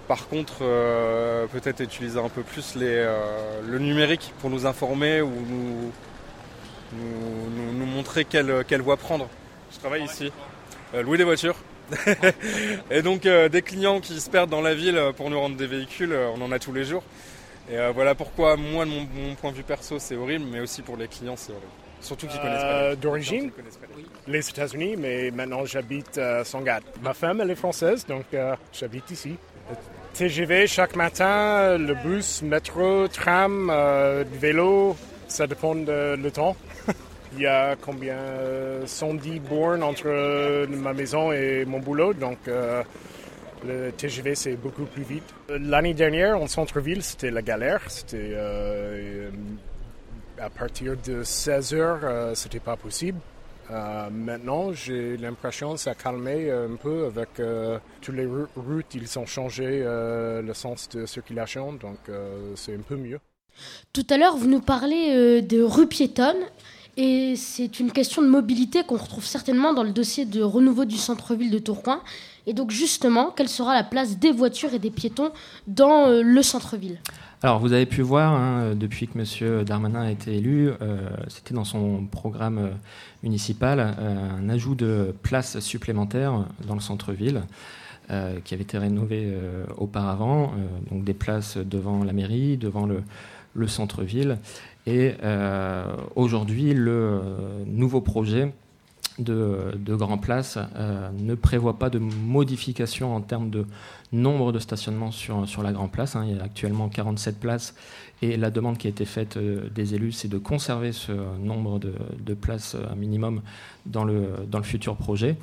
Par 0.07 0.27
contre, 0.27 0.59
euh, 0.61 1.47
peut-être 1.47 1.81
utiliser 1.81 2.19
un 2.19 2.29
peu 2.29 2.41
plus 2.41 2.73
euh, 2.77 3.61
le 3.67 3.79
numérique 3.79 4.33
pour 4.39 4.49
nous 4.49 4.65
informer 4.65 5.21
ou 5.21 5.31
nous, 6.93 7.85
montrer 7.85 8.25
quelle 8.25 8.81
voie 8.81 8.97
prendre. 8.97 9.27
Je 9.71 9.79
travaille 9.79 10.03
ici. 10.03 10.31
Euh, 10.93 11.03
louer 11.03 11.17
des 11.17 11.23
voitures. 11.23 11.55
et 12.91 13.01
donc 13.01 13.25
euh, 13.25 13.49
des 13.49 13.61
clients 13.61 13.99
qui 13.99 14.19
se 14.19 14.29
perdent 14.29 14.49
dans 14.49 14.61
la 14.61 14.73
ville 14.73 15.01
pour 15.15 15.29
nous 15.29 15.39
rendre 15.39 15.55
des 15.55 15.67
véhicules, 15.67 16.11
euh, 16.11 16.29
on 16.35 16.41
en 16.41 16.51
a 16.51 16.59
tous 16.59 16.73
les 16.73 16.83
jours. 16.83 17.03
Et 17.69 17.77
euh, 17.77 17.91
voilà 17.93 18.15
pourquoi 18.15 18.55
moi 18.55 18.85
de 18.85 18.89
mon, 18.91 19.07
mon, 19.15 19.35
point 19.35 19.51
de 19.51 19.57
vue 19.57 19.63
perso 19.63 19.99
c'est 19.99 20.15
horrible, 20.15 20.45
mais 20.51 20.59
aussi 20.59 20.81
pour 20.81 20.97
les 20.97 21.07
clients 21.07 21.35
c'est 21.37 21.51
horrible. 21.51 21.67
Surtout 21.99 22.27
qu'ils 22.27 22.39
connaissent 22.39 22.61
pas. 22.61 22.95
D'origine, 22.95 23.51
les 24.27 24.49
États-Unis, 24.49 24.95
mais 24.97 25.31
maintenant 25.31 25.65
j'habite 25.65 26.17
à 26.17 26.43
Sangatte. 26.43 26.83
Ma 27.01 27.13
femme 27.13 27.41
elle 27.41 27.51
est 27.51 27.55
française, 27.55 28.05
donc 28.05 28.25
j'habite 28.71 29.09
ici. 29.09 29.35
TGV 30.13 30.67
chaque 30.67 30.95
matin, 30.95 31.77
le 31.77 31.95
bus, 31.95 32.43
métro, 32.43 33.07
tram, 33.07 33.73
vélo, 34.39 34.95
ça 35.27 35.47
dépend 35.47 35.73
de 35.73 36.15
le 36.15 36.31
temps. 36.31 36.55
Il 37.33 37.41
y 37.41 37.45
a 37.45 37.75
combien 37.75 38.17
110 38.85 39.39
bornes 39.39 39.83
entre 39.83 40.65
ma 40.67 40.93
maison 40.93 41.31
et 41.31 41.65
mon 41.65 41.79
boulot, 41.79 42.13
donc 42.13 42.37
euh, 42.47 42.83
Le 43.65 43.91
TGV, 43.91 44.35
c'est 44.35 44.55
beaucoup 44.55 44.85
plus 44.85 45.03
vite. 45.03 45.23
L'année 45.49 45.93
dernière, 45.93 46.39
en 46.41 46.47
centre-ville, 46.47 47.03
c'était 47.03 47.31
la 47.31 47.41
galère. 47.41 47.81
C'était 47.87 48.31
euh, 48.33 49.29
à 50.39 50.49
partir 50.49 50.95
de 51.05 51.23
16 51.23 51.73
heures, 51.73 51.99
euh, 52.03 52.35
c'était 52.35 52.59
pas 52.59 52.75
possible. 52.77 53.19
Euh, 53.69 54.09
maintenant, 54.09 54.71
j'ai 54.71 55.17
l'impression 55.17 55.73
que 55.73 55.79
ça 55.79 55.91
a 55.91 55.95
calmé 55.95 56.49
un 56.49 56.75
peu 56.75 57.07
avec 57.07 57.39
euh, 57.39 57.79
toutes 58.01 58.15
les 58.15 58.25
routes. 58.25 58.95
Ils 58.95 59.19
ont 59.19 59.25
changé 59.25 59.81
euh, 59.83 60.41
le 60.41 60.53
sens 60.53 60.87
de 60.89 61.05
circulation, 61.05 61.73
donc 61.73 61.97
euh, 62.07 62.53
c'est 62.55 62.73
un 62.73 62.81
peu 62.87 62.95
mieux. 62.95 63.19
Tout 63.91 64.05
à 64.09 64.17
l'heure, 64.17 64.37
vous 64.37 64.47
nous 64.47 64.61
parlez 64.61 65.09
euh, 65.09 65.41
de 65.41 65.61
rue 65.61 65.87
piétonne. 65.87 66.37
Et 66.99 67.35
c'est 67.35 67.79
une 67.79 67.91
question 67.91 68.23
de 68.23 68.27
mobilité 68.27 68.81
qu'on 68.83 68.97
retrouve 68.97 69.23
certainement 69.23 69.71
dans 69.71 69.83
le 69.83 69.91
dossier 69.91 70.25
de 70.25 70.41
renouveau 70.41 70.83
du 70.83 70.97
centre-ville 70.97 71.51
de 71.51 71.59
Tourcoing. 71.59 72.01
Et 72.47 72.53
donc 72.53 72.71
justement, 72.71 73.29
quelle 73.29 73.49
sera 73.49 73.75
la 73.75 73.83
place 73.83 74.17
des 74.17 74.31
voitures 74.31 74.73
et 74.73 74.79
des 74.79 74.89
piétons 74.89 75.31
dans 75.67 76.07
euh, 76.07 76.23
le 76.23 76.41
centre-ville? 76.41 76.99
Alors, 77.43 77.59
vous 77.59 77.71
avez 77.71 77.85
pu 77.85 78.01
voir, 78.01 78.33
hein, 78.33 78.73
depuis 78.73 79.07
que 79.07 79.19
M. 79.19 79.63
Darmanin 79.63 80.01
a 80.01 80.09
été 80.09 80.37
élu, 80.37 80.71
euh, 80.81 81.07
c'était 81.27 81.53
dans 81.53 81.65
son 81.65 82.05
programme 82.05 82.57
euh, 82.57 82.69
municipal, 83.21 83.79
un 83.79 84.49
ajout 84.49 84.73
de 84.73 85.13
places 85.21 85.59
supplémentaires 85.59 86.45
dans 86.67 86.73
le 86.73 86.81
centre-ville. 86.81 87.43
qui 88.45 88.53
avait 88.53 88.63
été 88.63 88.77
rénové 88.77 89.33
auparavant, 89.77 90.53
donc 90.89 91.03
des 91.03 91.13
places 91.13 91.57
devant 91.57 92.05
la 92.05 92.13
mairie, 92.13 92.55
devant 92.55 92.85
le, 92.85 93.03
le 93.53 93.67
centre-ville. 93.67 94.37
Et 94.87 95.15
euh, 95.21 95.83
aujourd'hui, 96.15 96.73
le 96.73 96.91
euh, 96.91 97.19
nouveau 97.65 97.99
projet 97.99 98.53
de, 99.19 99.73
de 99.77 99.95
Grand 99.95 100.17
Place 100.17 100.57
euh, 100.77 101.09
ne 101.19 101.35
prévoit 101.35 101.77
pas 101.77 101.89
de 101.89 101.99
modification 101.99 103.13
en 103.13 103.19
termes 103.19 103.49
de 103.49 103.65
nombre 104.13 104.53
de 104.53 104.59
stationnements 104.59 105.11
sur, 105.11 105.45
sur 105.45 105.61
la 105.61 105.73
Grand 105.73 105.89
Place. 105.89 106.15
hein. 106.15 106.23
Il 106.25 106.37
y 106.37 106.39
a 106.39 106.43
actuellement 106.43 106.87
47 106.87 107.37
places 107.37 107.75
et 108.21 108.37
la 108.37 108.49
demande 108.49 108.77
qui 108.77 108.87
a 108.87 108.89
été 108.89 109.03
faite 109.03 109.37
des 109.37 109.93
élus, 109.93 110.13
c'est 110.13 110.29
de 110.29 110.37
conserver 110.37 110.93
ce 110.93 111.11
nombre 111.43 111.79
de, 111.79 111.93
de 112.25 112.33
places 112.33 112.77
minimum 112.95 113.41
dans 113.85 114.05
le, 114.05 114.29
dans 114.47 114.57
le 114.59 114.63
futur 114.63 114.95
projet. 114.95 115.35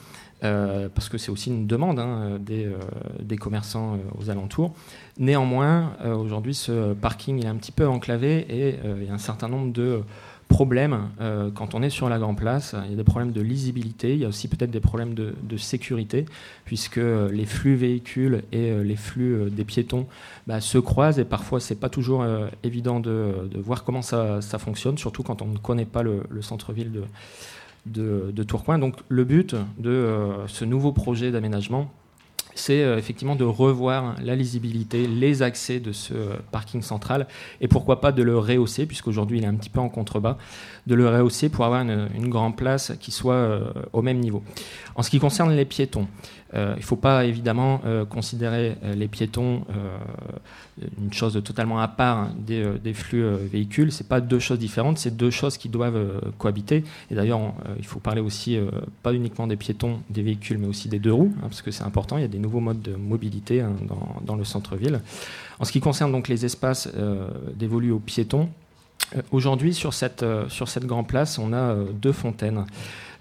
Euh, 0.44 0.88
parce 0.94 1.08
que 1.08 1.18
c'est 1.18 1.30
aussi 1.30 1.50
une 1.50 1.66
demande 1.66 1.98
hein, 1.98 2.38
des, 2.40 2.66
euh, 2.66 2.78
des 3.20 3.36
commerçants 3.36 3.94
euh, 3.94 4.20
aux 4.20 4.30
alentours. 4.30 4.74
Néanmoins, 5.18 5.92
euh, 6.04 6.14
aujourd'hui, 6.14 6.54
ce 6.54 6.92
parking 6.94 7.44
est 7.44 7.48
un 7.48 7.56
petit 7.56 7.72
peu 7.72 7.86
enclavé 7.86 8.46
et 8.48 8.78
euh, 8.84 8.98
il 9.00 9.06
y 9.06 9.10
a 9.10 9.14
un 9.14 9.18
certain 9.18 9.48
nombre 9.48 9.72
de 9.72 10.02
problèmes 10.48 11.08
euh, 11.20 11.50
quand 11.52 11.74
on 11.74 11.82
est 11.82 11.90
sur 11.90 12.08
la 12.08 12.18
Grand 12.18 12.34
Place. 12.34 12.74
Il 12.84 12.90
y 12.90 12.94
a 12.94 12.96
des 12.96 13.04
problèmes 13.04 13.32
de 13.32 13.40
lisibilité, 13.40 14.12
il 14.12 14.20
y 14.20 14.24
a 14.24 14.28
aussi 14.28 14.48
peut-être 14.48 14.70
des 14.70 14.80
problèmes 14.80 15.14
de, 15.14 15.56
sécurité, 15.56 16.26
puisque 16.64 16.98
euh, 16.98 17.30
les 17.30 17.46
flux 17.46 17.76
véhicules 17.76 18.42
et 18.52 18.70
euh, 18.70 18.82
les 18.82 18.96
flux 18.96 19.34
euh, 19.34 19.50
des 19.50 19.64
piétons 19.64 20.06
bah, 20.46 20.60
se 20.60 20.78
croisent 20.78 21.20
et 21.20 21.24
parfois 21.24 21.60
c'est 21.60 21.76
pas 21.76 21.88
toujours 21.88 22.22
euh, 22.22 22.48
évident 22.64 23.00
de, 23.00 23.48
voir 23.56 23.84
comment 23.84 24.02
ça, 24.02 24.40
ça 24.42 24.58
fonctionne, 24.58 24.98
surtout 24.98 25.22
quand 25.22 25.42
on 25.42 25.46
ne 25.46 25.58
connaît 25.58 25.84
pas 25.84 26.02
le, 26.02 26.24
le 26.28 26.42
centre-ville 26.42 26.92
de, 26.92 27.02
de, 27.86 28.42
Tourcoing. 28.42 28.78
Donc 28.78 28.96
le 29.08 29.24
but 29.24 29.54
de 29.78 29.90
euh, 29.90 30.46
ce 30.48 30.64
nouveau 30.64 30.92
projet 30.92 31.30
d'aménagement, 31.30 31.90
c'est 32.54 32.82
euh, 32.82 32.98
effectivement 32.98 33.36
de 33.36 33.44
revoir 33.44 34.16
la 34.22 34.36
lisibilité, 34.36 35.06
les 35.06 35.42
accès 35.42 35.80
de 35.80 35.92
ce 35.92 36.14
euh, 36.14 36.36
parking 36.52 36.82
central 36.82 37.26
et 37.60 37.68
pourquoi 37.68 38.00
pas 38.00 38.12
de 38.12 38.22
le 38.22 38.38
rehausser, 38.38 38.86
puisqu'aujourd'hui 38.86 39.38
il 39.38 39.44
est 39.44 39.48
un 39.48 39.54
petit 39.54 39.70
peu 39.70 39.80
en 39.80 39.88
contrebas, 39.88 40.38
de 40.86 40.94
le 40.94 41.08
rehausser 41.08 41.48
pour 41.48 41.64
avoir 41.64 41.82
une, 41.82 42.28
grande 42.28 42.56
place 42.56 42.92
qui 43.00 43.10
soit 43.10 43.34
euh, 43.34 43.72
au 43.92 44.02
même 44.02 44.18
niveau. 44.18 44.42
En 44.96 45.02
ce 45.02 45.10
qui 45.10 45.18
concerne 45.18 45.52
les 45.52 45.64
piétons, 45.64 46.06
euh, 46.54 46.74
il 46.76 46.80
ne 46.80 46.84
faut 46.84 46.96
pas 46.96 47.24
évidemment 47.24 47.80
euh, 47.84 48.04
considérer 48.04 48.76
les 48.94 49.08
piétons 49.08 49.62
une 51.00 51.12
chose 51.12 51.40
totalement 51.44 51.78
à 51.78 51.86
part 51.88 52.18
hein, 52.18 52.34
des, 52.36 52.94
flux 52.94 53.24
véhicules. 53.50 53.92
Ce 53.92 54.02
pas 54.02 54.20
deux 54.20 54.40
choses 54.40 54.58
différentes, 54.58 54.98
c'est 54.98 55.16
deux 55.16 55.30
choses 55.30 55.56
qui 55.56 55.68
doivent 55.68 56.20
cohabiter. 56.38 56.84
Et 57.10 57.14
d'ailleurs, 57.14 57.54
il 57.78 57.84
faut 57.84 58.00
parler 58.00 58.20
aussi 58.20 58.58
pas 59.02 59.12
uniquement 59.14 59.46
des 59.46 59.56
piétons, 59.56 60.00
des 60.10 60.22
véhicules, 60.22 60.58
mais 60.58 60.66
aussi 60.66 60.88
des 60.88 60.98
deux 60.98 61.12
roues, 61.12 61.32
hein, 61.38 61.42
parce 61.42 61.62
que 61.62 61.70
c'est 61.70 61.84
important. 61.84 62.18
Il 62.18 62.22
y 62.22 62.24
a 62.24 62.28
des 62.28 62.38
nouveaux 62.38 62.60
modes 62.60 62.82
de 62.82 62.96
mobilité 62.96 63.60
hein, 63.60 63.72
dans, 64.24 64.34
le 64.34 64.44
centre-ville. 64.44 65.00
En 65.60 65.64
ce 65.64 65.70
qui 65.70 65.80
concerne 65.80 66.10
donc 66.10 66.26
les 66.28 66.44
espaces 66.44 66.88
dévolus 67.56 67.92
aux 67.92 68.00
piétons, 68.00 68.48
Aujourd'hui, 69.30 69.74
sur 69.74 69.94
cette, 69.94 70.22
euh, 70.22 70.48
sur 70.48 70.68
cette 70.68 70.86
grande 70.86 71.06
place, 71.06 71.38
on 71.38 71.52
a 71.52 71.56
euh, 71.56 71.84
deux 71.92 72.12
fontaines 72.12 72.64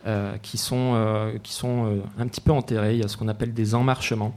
euh, 0.06 0.36
qui 0.42 0.58
sont, 0.58 0.96
euh, 0.96 1.38
qui 1.42 1.54
sont 1.54 1.86
euh, 1.86 2.02
un 2.20 2.28
petit 2.28 2.42
peu 2.42 2.52
enterrées. 2.52 2.96
Il 2.96 3.00
y 3.00 3.06
a 3.06 3.08
ce 3.08 3.16
qu'on 3.16 3.30
appelle 3.30 3.54
des 3.54 3.74
emmarchements 3.74 4.36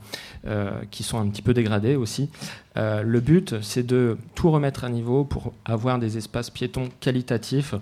qui 0.93 1.03
sont 1.03 1.19
un 1.19 1.27
petit 1.27 1.43
peu 1.43 1.55
dégradés 1.55 1.97
aussi. 1.97 2.31
Le 2.77 3.19
but, 3.19 3.61
c'est 3.63 3.85
de 3.85 4.17
tout 4.37 4.53
remettre 4.53 4.85
à 4.85 4.89
niveau 4.89 5.25
pour 5.25 5.53
avoir 5.65 5.99
des 5.99 6.19
espaces 6.19 6.51
piétons 6.51 6.89
qualitatifs 7.01 7.75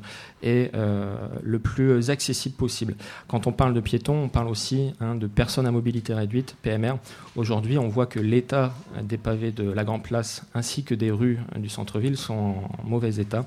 et 0.42 0.70
le 0.73 1.59
plus 1.59 2.09
accessible 2.09 2.55
possible. 2.55 2.94
Quand 3.29 3.47
on 3.47 3.53
parle 3.53 3.75
de 3.75 3.81
piétons, 3.81 4.14
on 4.14 4.29
parle 4.31 4.49
aussi 4.49 4.94
hein, 5.01 5.14
de 5.14 5.27
personnes 5.27 5.66
à 5.66 5.70
mobilité 5.70 6.14
réduite, 6.14 6.57
PMR. 6.62 6.94
Aujourd'hui, 7.37 7.77
on 7.77 7.88
voit 7.88 8.07
que 8.07 8.18
l'état 8.18 8.73
des 9.03 9.18
pavés 9.18 9.53
de 9.53 9.70
la 9.70 9.85
Grande 9.85 10.03
Place 10.03 10.42
ainsi 10.55 10.85
que 10.85 10.94
des 10.94 11.11
rues 11.11 11.38
du 11.57 11.68
centre-ville 11.68 12.16
sont 12.16 12.55
en 12.79 12.88
mauvais 12.88 13.16
état. 13.16 13.44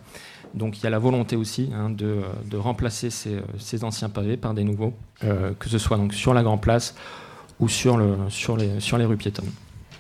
Donc 0.53 0.77
il 0.77 0.83
y 0.83 0.87
a 0.87 0.89
la 0.89 0.99
volonté 0.99 1.35
aussi 1.35 1.69
hein, 1.73 1.89
de, 1.89 2.21
de 2.45 2.57
remplacer 2.57 3.09
ces, 3.09 3.37
ces 3.59 3.83
anciens 3.83 4.09
pavés 4.09 4.37
par 4.37 4.53
des 4.53 4.63
nouveaux, 4.63 4.93
euh, 5.23 5.51
que 5.59 5.69
ce 5.69 5.77
soit 5.77 5.97
donc 5.97 6.13
sur 6.13 6.33
la 6.33 6.43
Grande 6.43 6.61
Place 6.61 6.95
ou 7.59 7.69
sur, 7.69 7.97
le, 7.97 8.15
sur, 8.29 8.57
les, 8.57 8.79
sur 8.79 8.97
les 8.97 9.05
rues 9.05 9.17
piétonnes. 9.17 9.51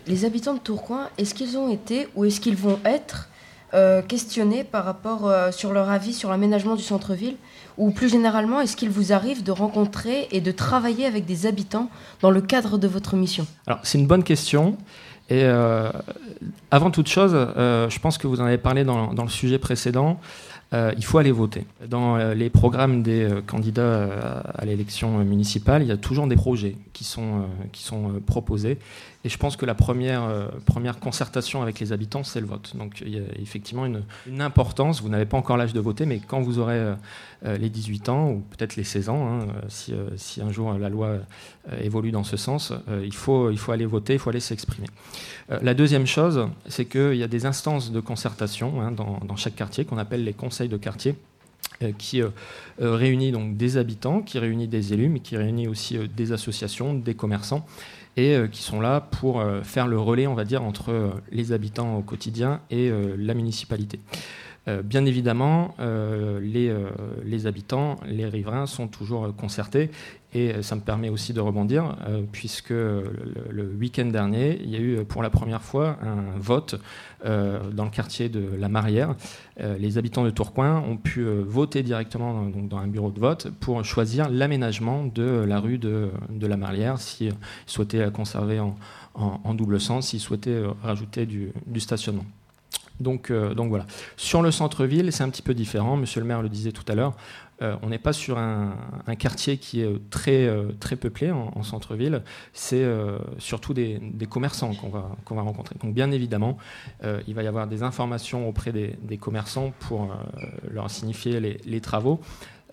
Les 0.05 0.25
habitants 0.25 0.53
de 0.53 0.59
Tourcoing, 0.59 1.09
est-ce 1.17 1.33
qu'ils 1.33 1.57
ont 1.57 1.69
été 1.69 2.07
ou 2.15 2.25
est-ce 2.25 2.39
qu'ils 2.39 2.55
vont 2.55 2.79
être 2.85 3.29
euh, 3.73 4.01
questionnés 4.01 4.63
par 4.63 4.85
rapport 4.85 5.27
euh, 5.27 5.51
sur 5.51 5.73
leur 5.73 5.89
avis 5.89 6.13
sur 6.13 6.29
l'aménagement 6.29 6.75
du 6.75 6.83
centre-ville? 6.83 7.35
Ou 7.77 7.91
plus 7.91 8.09
généralement, 8.09 8.61
est-ce 8.61 8.75
qu'il 8.75 8.89
vous 8.89 9.11
arrive 9.13 9.43
de 9.43 9.51
rencontrer 9.51 10.27
et 10.31 10.41
de 10.41 10.51
travailler 10.51 11.05
avec 11.05 11.25
des 11.25 11.45
habitants 11.45 11.89
dans 12.21 12.31
le 12.31 12.41
cadre 12.41 12.77
de 12.77 12.87
votre 12.87 13.15
mission? 13.15 13.45
Alors, 13.67 13.79
c'est 13.83 13.99
une 13.99 14.07
bonne 14.07 14.23
question. 14.23 14.77
Et 15.29 15.43
euh, 15.43 15.91
avant 16.71 16.89
toute 16.89 17.07
chose, 17.07 17.33
euh, 17.35 17.89
je 17.89 17.99
pense 17.99 18.17
que 18.17 18.27
vous 18.27 18.39
en 18.39 18.45
avez 18.45 18.57
parlé 18.57 18.83
dans, 18.83 19.13
dans 19.13 19.23
le 19.23 19.29
sujet 19.29 19.57
précédent. 19.59 20.19
euh, 20.73 20.93
il 20.97 21.03
faut 21.05 21.17
aller 21.17 21.31
voter. 21.31 21.65
Dans 21.87 22.17
les 22.33 22.49
programmes 22.49 23.01
des 23.01 23.27
candidats 23.45 23.81
euh, 23.81 24.41
à 24.53 24.65
l'élection 24.65 25.19
municipale, 25.19 25.81
il 25.81 25.87
y 25.87 25.91
a 25.91 25.97
toujours 25.97 26.27
des 26.27 26.35
projets 26.35 26.75
qui 26.93 27.03
sont, 27.03 27.45
qui 27.71 27.83
sont 27.83 28.21
proposés. 28.25 28.77
Et 29.27 29.29
je 29.29 29.37
pense 29.37 29.57
que 29.57 29.65
la 29.65 29.75
première, 29.75 30.23
euh, 30.23 30.47
première 30.65 31.01
concertation 31.01 31.61
avec 31.61 31.81
les 31.81 31.91
habitants, 31.91 32.23
c'est 32.23 32.39
le 32.39 32.45
vote. 32.45 32.77
Donc 32.77 33.01
il 33.05 33.13
y 33.13 33.17
a 33.17 33.23
effectivement 33.41 33.85
une, 33.85 34.05
importance. 34.39 35.01
Vous 35.01 35.09
n'avez 35.09 35.25
pas 35.25 35.35
encore 35.35 35.57
l'âge 35.57 35.73
de 35.73 35.81
voter, 35.81 36.05
mais 36.05 36.21
quand 36.25 36.39
vous 36.39 36.59
aurez 36.59 36.79
euh, 36.79 36.93
euh, 37.45 37.57
les 37.57 37.69
18 37.69 38.07
ans, 38.07 38.29
ou 38.29 38.39
peut-être 38.39 38.77
les 38.77 38.85
16 38.85 39.09
ans, 39.09 39.27
hein, 39.27 39.47
si, 39.67 39.91
un 40.41 40.51
jour 40.53 40.71
la 40.79 40.87
loi 40.87 41.17
évolue 41.81 42.11
dans 42.11 42.23
ce 42.23 42.37
sens, 42.37 42.71
il, 43.03 43.13
faut, 43.13 43.51
aller 43.69 43.85
voter, 43.85 44.13
il 44.13 44.19
faut 44.19 44.29
aller 44.29 44.39
s'exprimer. 44.39 44.87
La 45.61 45.73
deuxième 45.73 46.07
chose, 46.07 46.47
c'est 46.67 46.85
qu'il 46.85 47.15
y 47.15 47.23
a 47.23 47.27
des 47.27 47.45
instances 47.45 47.91
de 47.91 47.99
concertation 47.99 48.81
hein, 48.81 48.91
dans, 48.93 49.35
chaque 49.35 49.55
quartier 49.55 49.83
qu'on 49.83 49.97
appelle 49.97 50.23
les 50.23 50.33
conseils 50.33 50.69
de 50.69 50.77
quartier 50.77 51.15
qui 51.97 52.21
réunit 52.79 53.31
donc 53.31 53.57
des 53.57 53.75
habitants, 53.75 54.21
qui 54.21 54.39
réunit 54.39 54.67
des 54.67 54.93
élus, 54.93 55.09
mais 55.09 55.19
qui 55.19 55.35
réunit 55.35 55.67
aussi 55.67 55.97
des 56.15 56.31
associations, 56.31 56.93
des 56.93 57.13
commerçants, 57.13 57.65
et 58.17 58.35
euh, 58.35 58.47
qui 58.47 58.63
sont 58.63 58.81
là 58.81 58.99
pour 58.99 59.39
euh, 59.39 59.61
faire 59.61 59.87
le 59.87 59.99
relais, 59.99 60.27
on 60.27 60.33
va 60.33 60.43
dire, 60.43 60.63
entre 60.63 60.91
euh, 60.91 61.09
les 61.31 61.53
habitants 61.53 61.95
au 61.95 62.01
quotidien 62.01 62.59
et 62.71 62.91
la 63.17 63.33
municipalité. 63.33 63.99
Euh, 64.67 64.81
bien 64.81 65.05
évidemment, 65.05 65.75
euh, 65.79 66.39
les, 66.41 66.69
euh, 66.69 66.89
les 67.23 67.47
habitants, 67.47 67.95
les 68.05 68.25
riverains 68.25 68.65
sont 68.65 68.87
toujours 68.87 69.33
concertés 69.35 69.89
et 70.33 70.61
ça 70.61 70.75
me 70.75 70.81
permet 70.81 71.07
aussi 71.07 71.31
de 71.31 71.39
rebondir 71.39 71.95
puisque 72.33 72.71
le, 72.71 73.75
week-end 73.79 74.07
dernier, 74.07 74.59
il 74.61 74.69
y 74.69 74.75
a 74.75 74.79
eu 74.79 75.05
pour 75.05 75.23
la 75.23 75.29
première 75.29 75.61
fois 75.61 75.97
un 76.03 76.37
vote 76.37 76.75
dans 77.23 77.85
le 77.85 77.89
quartier 77.89 78.27
de 78.27 78.43
la 78.59 78.67
Marière. 78.67 79.15
Les 79.57 79.97
habitants 79.97 80.25
de 80.25 80.29
Tourcoing 80.29 80.81
ont 80.81 80.97
pu 80.97 81.23
voter 81.23 81.81
directement 81.81 82.43
dans, 82.49 82.77
un 82.77 82.87
bureau 82.87 83.09
de 83.09 83.21
vote 83.21 83.47
pour 83.61 83.83
choisir 83.85 84.29
l'aménagement 84.29 85.05
de 85.05 85.23
la 85.23 85.61
rue 85.61 85.77
de, 85.77 86.11
la 86.41 86.57
Marière, 86.57 86.99
s'ils 86.99 87.33
souhaitaient 87.65 87.99
la 87.99 88.11
conserver 88.11 88.59
en, 88.59 89.53
double 89.53 89.79
sens, 89.79 90.09
s'ils 90.09 90.19
souhaitaient 90.19 90.61
rajouter 90.83 91.25
du 91.25 91.79
stationnement. 91.79 92.25
Donc, 92.99 93.31
euh, 93.31 93.53
donc 93.53 93.69
voilà. 93.69 93.85
Sur 94.15 94.41
le 94.41 94.51
centre-ville, 94.51 95.11
c'est 95.11 95.23
un 95.23 95.29
petit 95.29 95.41
peu 95.41 95.53
différent. 95.53 95.97
Monsieur 95.97 96.21
le 96.21 96.27
maire 96.27 96.41
le 96.41 96.49
disait 96.49 96.71
tout 96.71 96.85
à 96.87 96.95
l'heure. 96.95 97.15
Euh, 97.63 97.75
on 97.81 97.89
n'est 97.89 97.97
pas 97.97 98.13
sur 98.13 98.37
un, 98.37 98.75
quartier 99.17 99.57
qui 99.57 99.81
est 99.81 99.89
très, 100.11 100.45
euh, 100.45 100.73
très 100.79 100.95
peuplé 100.95 101.31
en, 101.31 101.51
en 101.55 101.63
centre-ville. 101.63 102.21
C'est 102.53 102.85
surtout 103.39 103.73
des, 103.73 103.99
commerçants 104.29 104.73
qu'on 104.73 104.89
va, 105.35 105.41
rencontrer. 105.41 105.75
Donc 105.81 105.93
bien 105.93 106.11
évidemment, 106.11 106.57
il 107.27 107.33
va 107.33 107.43
y 107.43 107.47
avoir 107.47 107.67
des 107.67 107.83
informations 107.83 108.47
auprès 108.47 108.71
des, 108.71 109.17
commerçants 109.17 109.73
pour 109.79 110.09
leur 110.69 110.89
signifier 110.89 111.39
les 111.39 111.81
travaux. 111.81 112.21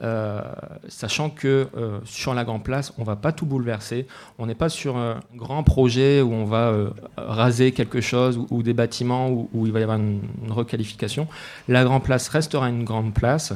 Euh, 0.02 0.42
sachant 0.88 1.30
que 1.30 1.68
euh, 1.76 2.00
sur 2.04 2.35
la 2.35 2.44
Grande 2.44 2.64
Place, 2.64 2.92
on 2.98 3.02
ne 3.02 3.07
va 3.07 3.14
pas 3.14 3.30
tout 3.30 3.46
bouleverser. 3.46 4.07
On 4.38 4.46
n'est 4.46 4.54
pas 4.54 4.68
sur 4.68 4.96
un 4.96 5.20
grand 5.37 5.62
projet 5.62 6.20
où 6.20 6.33
on 6.33 6.44
va 6.44 6.68
euh, 6.68 6.90
raser 7.16 7.72
quelque 7.72 8.00
chose 8.00 8.40
ou, 8.50 8.62
des 8.62 8.72
bâtiments 8.72 9.30
où, 9.30 9.66
il 9.66 9.72
va 9.72 9.80
y 9.80 9.83
avoir 9.83 9.98
une, 9.98 10.20
une, 10.44 10.52
requalification. 10.52 11.28
La 11.68 11.85
Grande 11.85 12.02
Place 12.02 12.28
restera 12.28 12.68
une 12.68 12.85
grande 12.85 13.14
place. 13.14 13.52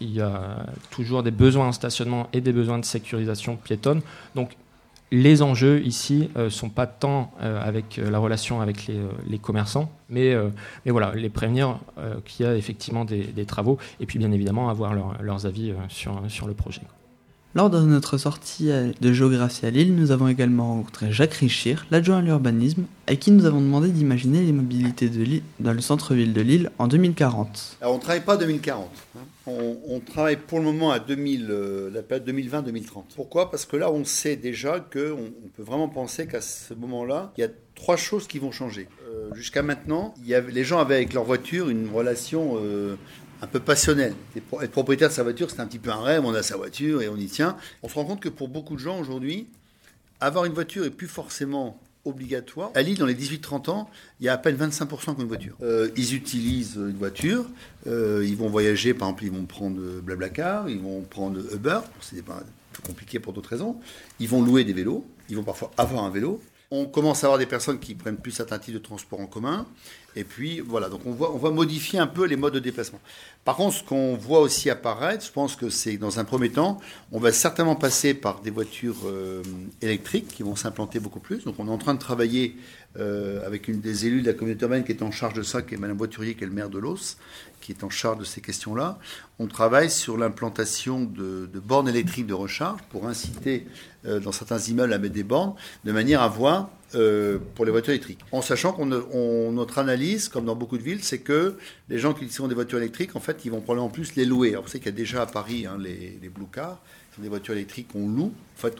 il 0.00 0.12
y 0.12 0.20
a 0.20 0.66
toujours 0.90 1.22
des 1.22 1.30
besoins 1.30 1.68
en 1.68 1.72
stationnement 1.72 2.28
et 2.32 2.40
des 2.40 2.52
besoins 2.52 2.78
de 2.78 2.84
sécurisation 2.84 3.56
piétonne. 3.56 4.02
Donc 4.34 4.56
les 5.12 5.42
enjeux 5.42 5.80
ici 5.84 6.30
ne 6.36 6.48
sont 6.48 6.68
pas 6.68 6.86
tant 6.86 7.32
avec 7.40 7.96
la 7.96 8.18
relation 8.18 8.60
avec 8.60 8.86
les, 8.86 8.98
les 9.28 9.38
commerçants, 9.38 9.90
mais, 10.08 10.34
mais, 10.84 10.92
voilà, 10.92 11.14
les 11.14 11.28
prévenir 11.28 11.78
qu'il 12.24 12.44
y 12.44 12.48
a 12.48 12.56
effectivement 12.56 13.04
des, 13.04 13.22
des, 13.22 13.46
travaux, 13.46 13.78
et 14.00 14.06
puis 14.06 14.18
bien 14.18 14.32
évidemment 14.32 14.68
avoir 14.68 14.94
leur, 14.94 15.22
leurs 15.22 15.46
avis 15.46 15.72
sur, 15.88 16.20
sur 16.28 16.46
le 16.46 16.54
projet. 16.54 16.82
Lors 17.56 17.70
de 17.70 17.80
notre 17.80 18.18
sortie 18.18 18.68
de 19.00 19.12
géographie 19.14 19.64
à 19.64 19.70
Lille, 19.70 19.94
nous 19.96 20.10
avons 20.10 20.28
également 20.28 20.74
rencontré 20.74 21.10
Jacques 21.10 21.32
Richir, 21.32 21.86
l'adjoint 21.90 22.18
à 22.18 22.20
l'urbanisme, 22.20 22.84
à 23.06 23.16
qui 23.16 23.30
nous 23.30 23.46
avons 23.46 23.62
demandé 23.62 23.88
d'imaginer 23.88 24.42
les 24.42 24.52
mobilités 24.52 25.08
de 25.08 25.22
Lille, 25.22 25.42
dans 25.58 25.72
le 25.72 25.80
centre-ville 25.80 26.34
de 26.34 26.42
Lille 26.42 26.70
en 26.78 26.86
2040. 26.86 27.78
Alors 27.80 27.94
on 27.94 27.96
ne 27.96 28.02
travaille 28.02 28.24
pas 28.24 28.36
2040, 28.36 28.90
hein. 29.16 29.20
On, 29.46 30.00
travaille 30.00 30.36
pour 30.36 30.58
le 30.58 30.64
moment 30.64 30.90
à 30.90 30.98
2000, 30.98 31.46
euh, 31.50 31.90
la 31.90 32.02
période 32.02 32.28
2020-2030. 32.28 33.14
Pourquoi? 33.14 33.50
Parce 33.50 33.64
que 33.64 33.76
là 33.76 33.90
on 33.90 34.04
sait 34.04 34.36
déjà 34.36 34.80
qu'on 34.80 35.32
on 35.44 35.48
peut 35.54 35.62
vraiment 35.62 35.88
penser 35.88 36.26
qu'à 36.26 36.40
ce 36.40 36.74
moment-là, 36.74 37.32
il 37.36 37.42
y 37.42 37.44
a 37.44 37.50
trois 37.74 37.96
choses 37.96 38.26
qui 38.26 38.38
vont 38.38 38.50
changer. 38.50 38.88
Euh, 39.08 39.34
Jusqu'à 39.34 39.62
maintenant, 39.62 40.14
il 40.18 40.26
y 40.26 40.34
avait, 40.34 40.52
les 40.52 40.64
gens 40.64 40.78
avaient 40.78 40.96
avec 40.96 41.12
leur 41.12 41.24
voiture 41.24 41.68
une 41.68 41.88
relation... 41.90 42.58
Euh, 42.62 42.96
un 43.42 43.46
peu 43.46 43.60
passionnel. 43.60 44.14
Être 44.34 44.70
propriétaire 44.70 45.10
de 45.10 45.12
sa 45.12 45.22
voiture, 45.22 45.50
c'est 45.50 45.60
un 45.60 45.66
petit 45.66 45.78
peu 45.78 45.90
un 45.90 46.00
rêve, 46.00 46.24
on 46.24 46.32
a 46.32 46.42
sa 46.42 46.56
voiture 46.56 47.02
et 47.02 47.08
on 47.10 47.16
y 47.16 47.26
tient. 47.26 47.58
On 47.82 47.88
se 47.90 47.94
rend 47.94 48.06
compte 48.06 48.20
que 48.20 48.30
pour 48.30 48.48
beaucoup 48.48 48.76
de 48.76 48.80
gens 48.80 48.98
aujourd'hui, 48.98 49.46
avoir 50.20 50.46
une 50.46 50.54
voiture 50.54 50.86
est 50.86 50.90
plus 50.90 51.06
forcément 51.06 51.78
obligatoire. 52.06 52.70
À 52.74 52.82
Lille, 52.82 52.98
dans 52.98 53.06
les 53.06 53.14
18-30 53.14 53.70
ans, 53.70 53.90
il 54.20 54.26
y 54.26 54.28
a 54.28 54.32
à 54.32 54.38
peine 54.38 54.56
25% 54.56 54.86
qui 54.86 55.08
ont 55.10 55.16
une 55.18 55.28
voiture. 55.28 55.56
Euh, 55.62 55.90
ils 55.96 56.14
utilisent 56.14 56.76
une 56.76 56.96
voiture, 56.96 57.46
euh, 57.86 58.24
ils 58.26 58.36
vont 58.36 58.48
voyager, 58.48 58.94
par 58.94 59.08
exemple, 59.08 59.24
ils 59.24 59.30
vont 59.32 59.44
prendre 59.44 59.80
Blablacar, 60.00 60.68
ils 60.68 60.80
vont 60.80 61.02
prendre 61.02 61.40
Uber, 61.52 61.80
c'est 62.00 62.24
pas 62.24 62.42
compliqué 62.86 63.18
pour 63.18 63.32
d'autres 63.32 63.50
raisons. 63.50 63.76
Ils 64.20 64.28
vont 64.28 64.42
louer 64.42 64.64
des 64.64 64.72
vélos, 64.72 65.04
ils 65.28 65.36
vont 65.36 65.44
parfois 65.44 65.70
avoir 65.76 66.04
un 66.04 66.10
vélo. 66.10 66.40
On 66.70 66.86
commence 66.86 67.22
à 67.22 67.28
avoir 67.28 67.38
des 67.38 67.46
personnes 67.46 67.78
qui 67.78 67.94
prennent 67.94 68.16
plus 68.16 68.32
certains 68.32 68.58
types 68.58 68.74
de 68.74 68.80
transport 68.80 69.20
en 69.20 69.26
commun. 69.26 69.66
Et 70.16 70.24
puis 70.24 70.60
voilà, 70.60 70.88
donc 70.88 71.02
on 71.04 71.12
voit, 71.12 71.32
va 71.36 71.50
modifier 71.50 71.98
un 71.98 72.06
peu 72.06 72.24
les 72.24 72.36
modes 72.36 72.54
de 72.54 72.58
déplacement. 72.58 73.00
Par 73.44 73.54
contre, 73.54 73.76
ce 73.76 73.84
qu'on 73.84 74.16
voit 74.16 74.40
aussi 74.40 74.70
apparaître, 74.70 75.24
je 75.24 75.30
pense 75.30 75.54
que 75.54 75.68
c'est 75.68 75.98
dans 75.98 76.18
un 76.18 76.24
premier 76.24 76.50
temps, 76.50 76.80
on 77.12 77.20
va 77.20 77.32
certainement 77.32 77.76
passer 77.76 78.14
par 78.14 78.40
des 78.40 78.50
voitures 78.50 78.96
euh, 79.04 79.42
électriques 79.82 80.28
qui 80.28 80.42
vont 80.42 80.56
s'implanter 80.56 81.00
beaucoup 81.00 81.20
plus. 81.20 81.44
Donc 81.44 81.56
on 81.58 81.68
est 81.68 81.70
en 81.70 81.78
train 81.78 81.92
de 81.92 81.98
travailler 81.98 82.56
euh, 82.98 83.46
avec 83.46 83.68
une 83.68 83.80
des 83.80 84.06
élus 84.06 84.22
de 84.22 84.26
la 84.26 84.32
communauté 84.32 84.64
urbaine 84.64 84.84
qui 84.84 84.92
est 84.92 85.02
en 85.02 85.10
charge 85.10 85.34
de 85.34 85.42
ça, 85.42 85.60
qui 85.60 85.74
est 85.74 85.78
Madame 85.78 85.98
Voiturier, 85.98 86.34
qui 86.34 86.44
est 86.44 86.46
le 86.46 86.52
maire 86.52 86.70
de 86.70 86.78
Los, 86.78 87.18
qui 87.60 87.72
est 87.72 87.84
en 87.84 87.90
charge 87.90 88.18
de 88.18 88.24
ces 88.24 88.40
questions-là. 88.40 88.98
On 89.38 89.46
travaille 89.46 89.90
sur 89.90 90.16
l'implantation 90.16 91.02
de, 91.02 91.46
de, 91.52 91.60
bornes 91.60 91.90
électriques 91.90 92.26
de 92.26 92.34
recharge 92.34 92.80
pour 92.88 93.06
inciter 93.06 93.66
euh, 94.06 94.18
dans 94.18 94.32
certains 94.32 94.58
immeubles 94.58 94.94
à 94.94 94.98
mettre 94.98 95.14
des 95.14 95.24
bornes, 95.24 95.52
de 95.84 95.92
manière 95.92 96.22
à 96.22 96.28
voir 96.28 96.70
euh, 96.94 97.38
pour 97.54 97.64
les 97.64 97.70
voitures 97.70 97.90
électriques. 97.90 98.20
En 98.32 98.42
sachant 98.42 98.72
qu'on 98.72 98.92
on, 98.92 99.52
notre 99.52 99.78
analyse, 99.78 100.28
comme 100.28 100.44
dans 100.44 100.54
beaucoup 100.54 100.78
de 100.78 100.82
villes, 100.82 101.02
c'est 101.02 101.18
que 101.18 101.56
les 101.88 101.98
gens 101.98 102.12
qui 102.12 102.24
utiliseront 102.24 102.48
des 102.48 102.54
voitures 102.54 102.78
électriques, 102.78 103.16
en 103.16 103.20
fait, 103.20 103.44
ils 103.44 103.50
vont 103.50 103.60
probablement 103.60 103.90
plus 103.90 104.14
les 104.14 104.24
louer. 104.24 104.50
Alors, 104.50 104.62
vous 104.62 104.68
savez 104.68 104.78
qu'il 104.78 104.92
y 104.92 104.94
a 104.94 104.96
déjà 104.96 105.22
à 105.22 105.26
Paris 105.26 105.66
hein, 105.66 105.78
les, 105.80 106.18
les 106.22 106.28
blue 106.28 106.46
cars, 106.46 106.80
qui 107.10 107.16
sont 107.16 107.22
des 107.22 107.28
voitures 107.28 107.54
électriques 107.54 107.88
qu'on 107.92 108.08
loue. 108.08 108.32
En 108.56 108.60
fait, 108.60 108.76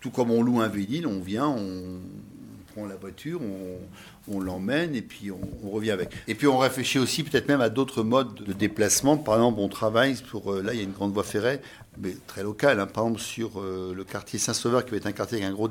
tout 0.00 0.10
comme 0.10 0.30
on 0.30 0.42
loue 0.42 0.60
un 0.60 0.68
véhicule, 0.68 1.06
on 1.06 1.20
vient, 1.20 1.48
on, 1.48 2.00
prend 2.74 2.86
la 2.86 2.96
voiture, 2.96 3.40
on, 3.42 4.34
on 4.34 4.40
l'emmène 4.40 4.94
et 4.94 5.02
puis 5.02 5.30
on, 5.30 5.40
on, 5.64 5.70
revient 5.70 5.90
avec. 5.90 6.10
Et 6.28 6.34
puis 6.34 6.46
on 6.46 6.58
réfléchit 6.58 6.98
aussi 6.98 7.22
peut-être 7.22 7.48
même 7.48 7.60
à 7.60 7.68
d'autres 7.68 8.02
modes 8.02 8.34
de 8.34 8.52
déplacement. 8.52 9.16
Par 9.16 9.34
exemple, 9.34 9.60
on 9.60 9.68
travaille 9.68 10.14
pour, 10.30 10.52
euh, 10.52 10.62
là 10.62 10.72
il 10.72 10.78
y 10.78 10.80
a 10.80 10.84
une 10.84 10.92
grande 10.92 11.12
voie 11.12 11.24
ferrée, 11.24 11.60
mais 11.98 12.14
très 12.26 12.42
locale, 12.42 12.80
hein, 12.80 12.86
par 12.86 13.04
exemple 13.04 13.20
sur 13.20 13.60
euh, 13.60 13.92
le 13.94 14.04
quartier 14.04 14.38
Saint-Sauveur 14.38 14.84
qui 14.84 14.92
va 14.92 14.96
être 14.98 15.06
un 15.06 15.12
quartier 15.12 15.38
avec 15.38 15.50
un 15.50 15.52
gros, 15.52 15.68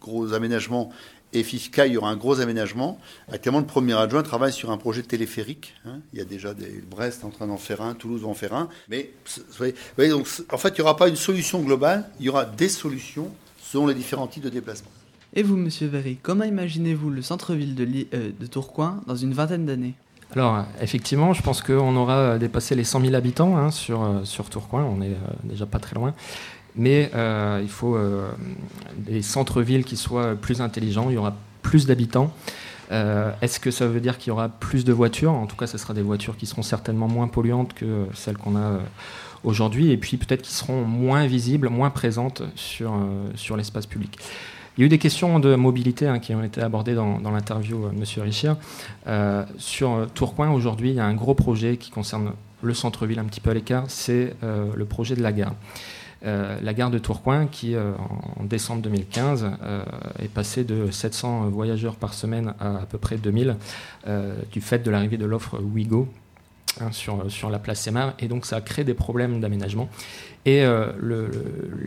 gros 0.00 0.32
aménagement. 0.32 0.90
Et 1.34 1.42
FIFCA, 1.42 1.86
il 1.86 1.94
y 1.94 1.96
aura 1.96 2.10
un 2.10 2.16
gros 2.16 2.40
aménagement. 2.40 3.00
Actuellement, 3.30 3.60
le 3.60 3.66
premier 3.66 3.94
adjoint 3.94 4.22
travaille 4.22 4.52
sur 4.52 4.70
un 4.70 4.76
projet 4.76 5.02
téléphérique. 5.02 5.74
Hein. 5.86 6.00
Il 6.12 6.18
y 6.18 6.22
a 6.22 6.26
déjà 6.26 6.52
des 6.52 6.82
Brest 6.90 7.24
en 7.24 7.30
train 7.30 7.46
d'en 7.46 7.56
faire 7.56 7.80
un, 7.80 7.94
Toulouse 7.94 8.20
va 8.20 8.28
en 8.28 8.34
faire 8.34 8.52
un. 8.52 8.68
Mais 8.90 9.12
vous 9.58 9.72
voyez, 9.96 10.10
donc, 10.10 10.28
en 10.52 10.58
fait, 10.58 10.68
il 10.70 10.74
n'y 10.74 10.80
aura 10.82 10.96
pas 10.96 11.08
une 11.08 11.16
solution 11.16 11.60
globale, 11.60 12.10
il 12.20 12.26
y 12.26 12.28
aura 12.28 12.44
des 12.44 12.68
solutions 12.68 13.30
selon 13.62 13.86
les 13.86 13.94
différents 13.94 14.26
types 14.26 14.42
de 14.42 14.50
déplacement. 14.50 14.90
Et 15.34 15.42
vous, 15.42 15.56
monsieur 15.56 15.86
Véry, 15.86 16.18
comment 16.22 16.44
imaginez-vous 16.44 17.08
le 17.08 17.22
centre-ville 17.22 17.74
euh, 18.12 18.30
de, 18.38 18.46
Tourcoing 18.46 19.02
dans 19.06 19.16
une 19.16 19.32
vingtaine 19.32 19.64
d'années? 19.64 19.94
Alors, 20.34 20.64
effectivement, 20.80 21.34
je 21.34 21.42
pense 21.42 21.60
qu'on 21.60 21.94
aura 21.96 22.38
dépassé 22.38 22.74
les 22.74 22.84
100 22.84 23.00
000 23.02 23.14
habitants 23.14 23.56
hein, 23.56 23.70
sur, 23.70 24.02
euh, 24.02 24.24
sur 24.24 24.48
Tourcoing, 24.48 24.84
on 24.84 25.02
est 25.02 25.08
euh, 25.08 25.34
déjà 25.44 25.66
pas 25.66 25.78
très 25.78 25.94
loin. 25.94 26.14
Mais 26.74 27.10
euh, 27.14 27.60
il 27.62 27.68
faut 27.68 27.98
des 28.96 29.20
centres-villes 29.20 29.84
qui 29.84 29.98
soient 29.98 30.34
plus 30.34 30.62
intelligents, 30.62 31.10
il 31.10 31.14
y 31.14 31.18
aura 31.18 31.34
plus 31.60 31.86
d'habitants. 31.86 32.32
Est-ce 32.90 33.58
que 33.58 33.70
ça 33.70 33.86
veut 33.86 34.00
dire 34.00 34.18
qu'il 34.18 34.28
y 34.28 34.30
aura 34.32 34.48
plus 34.48 34.84
de 34.84 34.92
voitures? 34.92 35.32
En 35.32 35.46
tout 35.46 35.56
cas, 35.56 35.66
ce 35.66 35.76
sera 35.76 35.92
des 35.92 36.02
voitures 36.02 36.36
qui 36.36 36.46
seront 36.46 36.62
certainement 36.62 37.08
moins 37.08 37.28
polluantes 37.28 37.74
que 37.74 38.06
celles 38.14 38.36
qu'on 38.38 38.56
a 38.56 38.80
aujourd'hui, 39.44 39.90
et 39.90 39.96
puis 39.98 40.16
peut-être 40.16 40.42
qui 40.42 40.52
seront 40.52 40.84
moins 40.84 41.26
visibles, 41.26 41.68
moins 41.68 41.90
présentes 41.90 42.42
sur 42.54 43.56
l'espace 43.56 43.86
public. 43.86 44.18
Il 44.76 44.80
y 44.80 44.84
a 44.84 44.86
eu 44.86 44.88
des 44.88 44.98
questions 44.98 45.38
de 45.38 45.54
mobilité 45.54 46.06
hein, 46.08 46.18
qui 46.18 46.34
ont 46.34 46.42
été 46.42 46.60
abordées 46.62 46.94
dans, 46.94 47.18
l'interview 47.30 47.88
M. 47.88 48.04
Richard. 48.22 48.56
Euh, 49.06 49.44
sur 49.58 50.08
Tourcoing, 50.14 50.50
aujourd'hui, 50.50 50.90
il 50.90 50.96
y 50.96 51.00
a 51.00 51.04
un 51.04 51.14
gros 51.14 51.34
projet 51.34 51.76
qui 51.76 51.90
concerne 51.90 52.32
le 52.62 52.74
centre-ville 52.74 53.18
un 53.18 53.24
petit 53.24 53.40
peu 53.40 53.50
à 53.50 53.54
l'écart, 53.54 53.84
c'est 53.88 54.34
euh, 54.44 54.70
le 54.74 54.84
projet 54.84 55.16
de 55.16 55.22
la 55.22 55.32
gare. 55.32 55.54
Euh, 56.24 56.56
la 56.62 56.72
gare 56.72 56.90
de 56.90 56.98
Tourcoing, 56.98 57.46
qui 57.46 57.74
euh, 57.74 57.92
en 58.38 58.44
décembre 58.44 58.82
2015 58.82 59.50
euh, 59.62 59.82
est 60.20 60.28
passée 60.28 60.62
de 60.62 60.88
700 60.90 61.48
voyageurs 61.48 61.96
par 61.96 62.14
semaine 62.14 62.54
à 62.60 62.82
à 62.82 62.86
peu 62.86 62.98
près 62.98 63.16
2000 63.16 63.56
du 64.50 64.60
fait 64.60 64.80
de 64.80 64.90
l'arrivée 64.90 65.16
de 65.16 65.24
l'offre 65.24 65.58
Ouigo, 65.60 66.08
Hein, 66.80 66.90
sur, 66.90 67.30
sur, 67.30 67.50
la 67.50 67.58
place 67.58 67.80
Sémar, 67.80 68.14
et 68.18 68.28
donc 68.28 68.46
ça 68.46 68.56
a 68.56 68.60
créé 68.62 68.82
des 68.82 68.94
problèmes 68.94 69.40
d'aménagement. 69.40 69.90
Et 70.46 70.64
euh, 70.64 70.92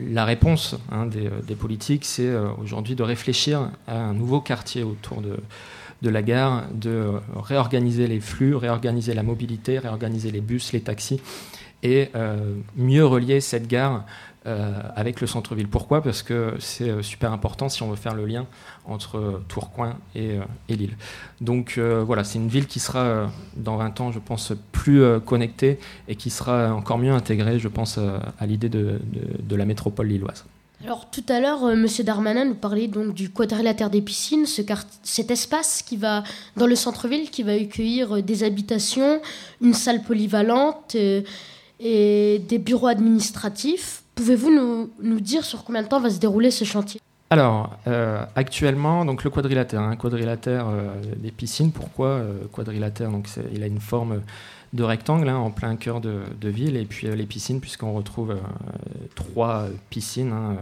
la 0.08 0.26
réponse 0.26 0.76
hein, 0.92 1.08
des, 1.08 1.30
des, 1.48 1.56
politiques, 1.56 2.06
c'est 2.06 2.28
euh, 2.28 2.50
aujourd'hui 2.62 2.94
de 2.94 3.02
réfléchir 3.02 3.72
à 3.88 3.98
un 3.98 4.14
nouveau 4.14 4.42
quartier 4.42 4.84
autour 4.84 5.24
de, 5.24 6.10
la 6.10 6.22
gare, 6.22 6.66
de 6.72 7.14
réorganiser 7.36 8.06
les 8.08 8.20
flux, 8.20 8.56
réorganiser 8.56 9.16
la 9.16 9.24
mobilité, 9.24 9.80
réorganiser 9.80 10.30
les 10.30 10.42
bus, 10.42 10.72
les 10.72 10.82
taxis, 10.82 11.20
et 11.82 12.10
euh, 12.16 12.56
mieux 12.76 13.06
relier 13.06 13.42
cette 13.42 13.68
gare 13.68 13.96
euh, 13.96 14.02
avec 14.46 15.22
le 15.22 15.28
centre-ville. 15.28 15.68
Pourquoi? 15.68 16.02
Parce 16.02 16.24
que 16.24 16.54
c'est 16.60 17.02
super 17.02 17.32
important 17.32 17.70
si 17.70 17.84
on 17.84 17.90
veut 17.90 17.96
faire 17.96 18.14
le 18.14 18.26
lien 18.26 18.46
entre 18.86 19.42
Tourcoing 19.48 19.98
et, 20.14 20.38
euh, 20.38 20.44
Lille. 20.70 20.96
Donc 21.42 21.76
euh, 21.78 22.04
voilà, 22.06 22.24
c'est 22.24 22.38
une 22.38 22.48
ville 22.48 22.68
qui 22.68 22.80
sera 22.80 23.32
dans 23.56 23.78
20 23.78 24.02
ans, 24.02 24.12
je 24.12 24.20
pense, 24.20 24.54
plus 24.72 25.04
connectée 25.26 25.80
et 26.08 26.16
qui 26.16 26.30
sera 26.30 26.74
encore 26.74 26.98
mieux 26.98 27.12
intégrée, 27.12 27.60
je 27.60 27.68
pense, 27.68 27.98
à 27.98 28.46
l'idée 28.46 28.70
de, 28.70 29.00
la 29.56 29.66
métropole 29.66 30.08
lilloise. 30.08 30.46
Alors 30.84 31.10
tout 31.10 31.24
à 31.30 31.40
l'heure, 31.40 31.64
euh, 31.64 31.76
Monsieur 31.76 32.04
Darmanin 32.04 32.46
nous 32.46 32.56
parlait 32.56 32.88
donc 32.88 33.14
du 33.14 33.30
quadrilatère 33.30 33.90
des 33.90 34.02
piscines, 34.02 34.46
ce 34.46 34.62
cet 35.04 35.32
espace 35.32 35.82
qui 35.82 35.98
va 35.98 36.24
dans 36.58 36.68
le 36.68 36.76
centre-ville, 36.76 37.32
qui 37.32 37.44
va 37.44 37.54
accueillir 37.54 38.22
des 38.22 38.44
habitations, 38.44 39.22
une 39.62 39.74
salle 39.74 40.04
polyvalente 40.04 40.94
euh, 40.96 41.22
et 41.80 42.40
des 42.48 42.60
bureaux 42.60 42.88
administratifs. 42.88 44.04
Pouvez-vous 44.16 44.50
nous, 44.50 44.90
nous, 45.02 45.20
dire 45.20 45.44
sur 45.44 45.64
combien 45.64 45.84
de 45.84 45.88
temps 45.88 46.00
va 46.00 46.10
se 46.10 46.20
dérouler 46.20 46.50
ce 46.50 46.64
chantier? 46.64 47.02
Alors, 47.32 47.78
euh, 47.88 48.24
actuellement, 48.36 49.04
donc 49.04 49.24
le 49.24 49.30
quadrilatère, 49.30 49.82
un 49.82 49.92
hein, 49.92 49.96
quadrilatère 49.96 50.68
euh, 50.70 50.94
des 51.18 51.32
piscines. 51.32 51.72
Pourquoi 51.72 52.08
euh, 52.08 52.46
quadrilatère 52.52 53.10
Donc, 53.10 53.28
il 53.52 53.64
a 53.64 53.68
une 53.68 53.82
forme 53.82 54.22
de 54.74 54.84
rectangle 54.84 55.28
hein, 55.28 55.38
en 55.38 55.50
plein 55.52 55.76
cœur 55.76 56.02
de, 56.02 56.24
ville, 56.44 56.78
et 56.78 56.86
puis 56.86 57.08
les 57.08 57.26
piscines, 57.26 57.60
puisqu'on 57.60 57.94
retrouve 57.94 58.36
trois 59.16 59.68
piscines. 59.90 60.32
Hein, 60.32 60.58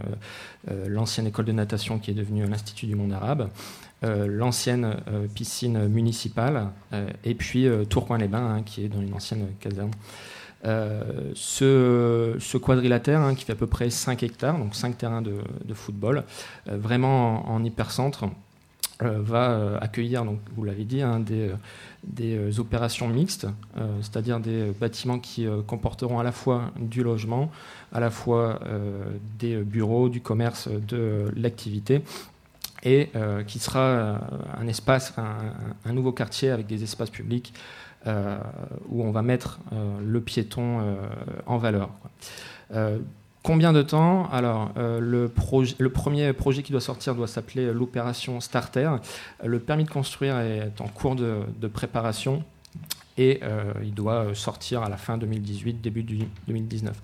l'ancienne 0.86 1.26
école 1.26 1.44
de 1.44 1.52
natation 1.52 1.98
qui 1.98 2.10
est 2.10 2.14
devenue 2.14 2.46
l'Institut 2.46 2.86
du 2.86 2.94
monde 2.94 3.12
arabe, 3.12 3.50
l'ancienne 4.02 4.96
piscine 5.34 5.88
municipale, 5.88 6.68
et 7.24 7.34
puis 7.34 7.66
Tourcoing-les-Bains, 7.90 8.62
qui 8.64 8.84
est 8.84 8.88
dans 8.88 9.00
une 9.00 9.14
ancienne 9.14 9.48
caserne. 9.58 9.90
Euh, 10.64 11.32
ce, 11.34 12.56
quadrilatère 12.56 13.20
hein, 13.20 13.34
qui 13.34 13.44
fait 13.44 13.52
à 13.52 13.56
peu 13.56 13.66
près 13.66 13.90
5 13.90 14.22
hectares, 14.22 14.58
donc 14.58 14.74
5 14.74 14.96
terrains 14.96 15.22
de, 15.22 15.34
football, 15.74 16.24
euh, 16.68 16.78
vraiment 16.78 17.50
en, 17.50 17.56
en 17.56 17.64
hypercentre, 17.64 18.26
va 19.00 19.76
accueillir, 19.82 20.24
donc, 20.24 20.38
vous 20.56 20.64
l'avez 20.64 20.84
dit, 20.84 21.02
hein, 21.02 21.20
des 21.20 22.60
opérations 22.60 23.08
mixtes, 23.08 23.46
c'est-à-dire 24.00 24.38
des 24.40 24.70
bâtiments 24.70 25.18
qui 25.18 25.46
comporteront 25.66 26.20
à 26.20 26.22
la 26.22 26.32
fois 26.32 26.70
du 26.78 27.02
logement, 27.02 27.50
à 27.92 28.00
la 28.00 28.10
fois 28.10 28.60
des 29.38 29.56
bureaux, 29.56 30.08
du 30.08 30.20
commerce, 30.20 30.68
de 30.68 31.30
l'activité, 31.36 32.02
et 32.84 33.10
qui 33.46 33.58
sera 33.58 34.20
un 34.58 34.68
espace, 34.68 35.12
un, 35.18 35.92
nouveau 35.92 36.12
quartier 36.12 36.50
avec 36.50 36.66
des 36.66 36.82
espaces 36.84 37.10
publics 37.10 37.52
où 38.06 39.02
on 39.02 39.10
va 39.10 39.22
mettre 39.22 39.60
le 40.04 40.20
piéton 40.20 40.96
en 41.46 41.58
valeur. 41.58 41.90
Combien 43.44 43.74
de 43.74 43.82
temps? 43.82 44.26
Alors, 44.32 44.72
euh, 44.78 45.00
le, 45.00 45.90
premier 45.90 46.32
projet 46.32 46.62
qui 46.62 46.72
doit 46.72 46.80
sortir 46.80 47.14
doit 47.14 47.28
s'appeler 47.28 47.74
l'opération 47.74 48.40
Starter. 48.40 48.90
Le 49.44 49.58
permis 49.58 49.84
de 49.84 49.90
construire 49.90 50.38
est 50.38 50.80
en 50.80 50.88
cours 50.88 51.14
de, 51.14 51.68
préparation 51.68 52.42
et 53.18 53.40
euh, 53.42 53.74
il 53.82 53.92
doit 53.92 54.34
sortir 54.34 54.82
à 54.82 54.88
la 54.88 54.96
fin 54.96 55.18
2018, 55.18 55.82
début 55.82 56.04
2019. 56.48 56.96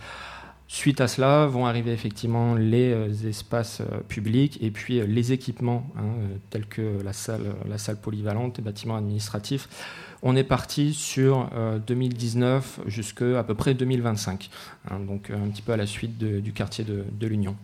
Suite 0.67 1.03
à 1.03 1.09
cela, 1.09 1.45
vont 1.45 1.67
arriver 1.67 1.93
effectivement 1.93 2.55
les 2.55 2.91
euh, 2.91 3.29
espaces 3.29 3.83
publics 4.09 4.57
et 4.63 4.71
puis 4.71 5.07
les 5.07 5.33
équipements, 5.33 5.91
hein, 5.99 6.25
tels 6.49 6.65
que 6.65 7.03
la 7.05 7.13
salle, 7.13 7.55
la 7.69 7.77
salle 7.77 8.01
polyvalente, 8.01 8.57
les 8.57 8.65
bâtiments 8.65 8.97
administratifs. 8.97 9.69
On 10.23 10.37
est 10.37 10.45
parti 10.45 10.93
sur 10.93 11.49
2019 11.87 12.81
jusqu'à 12.87 13.39
à 13.39 13.43
peu 13.43 13.55
près 13.55 13.73
2025, 13.73 14.51
hein, 14.91 15.01
donc 15.01 15.31
un 15.31 15.49
petit 15.49 15.63
peu 15.63 15.73
à 15.73 15.79
la 15.79 15.87
suite 15.87 16.19
du 16.19 16.53
quartier 16.53 16.85
de, 16.85 17.27
l'Union. 17.27 17.57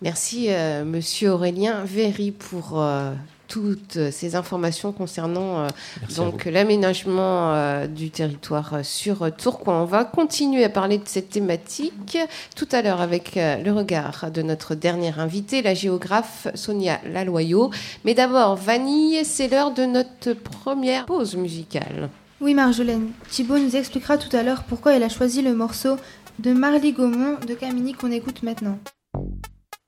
Merci, 0.00 0.46
euh, 0.48 0.84
monsieur 0.84 1.30
Aurélien 1.30 1.84
Véry, 1.84 2.30
pour 2.30 2.80
euh, 2.80 3.14
toutes 3.54 4.10
ces 4.10 4.34
informations 4.34 4.90
concernant 4.90 5.60
euh, 5.60 5.68
donc 6.16 6.44
l'aménagement 6.44 7.54
euh, 7.54 7.86
du 7.86 8.10
territoire 8.10 8.74
euh, 8.74 8.82
sur 8.82 9.32
Tourcoing. 9.32 9.82
On 9.82 9.84
va 9.84 10.04
continuer 10.04 10.64
à 10.64 10.68
parler 10.68 10.98
de 10.98 11.06
cette 11.06 11.30
thématique 11.30 12.18
tout 12.56 12.66
à 12.72 12.82
l'heure 12.82 13.00
avec 13.00 13.36
le 13.36 13.70
regard 13.70 14.32
de 14.32 14.42
notre 14.42 14.74
dernière 14.74 15.20
invitée, 15.20 15.62
la 15.62 15.74
géographe 15.74 16.48
Sonia 16.56 17.00
Laloyau. 17.04 17.70
Mais 18.04 18.14
d'abord, 18.14 18.56
Vanille, 18.56 19.24
c'est 19.24 19.46
l'heure 19.46 19.72
de 19.72 19.84
notre 19.84 20.32
première 20.32 21.06
pause 21.06 21.36
musicale. 21.36 22.10
Oui, 22.40 22.54
Marjolaine. 22.54 23.12
Thibaut 23.30 23.58
nous 23.58 23.76
expliquera 23.76 24.18
tout 24.18 24.34
à 24.36 24.42
l'heure 24.42 24.64
pourquoi 24.64 24.96
elle 24.96 25.04
a 25.04 25.08
choisi 25.08 25.42
le 25.42 25.54
morceau 25.54 25.96
de 26.40 26.52
Marly 26.52 26.92
Gaumont 26.92 27.38
de 27.46 27.54
Camini 27.54 27.92
qu'on 27.92 28.10
écoute 28.10 28.42
maintenant. 28.42 28.80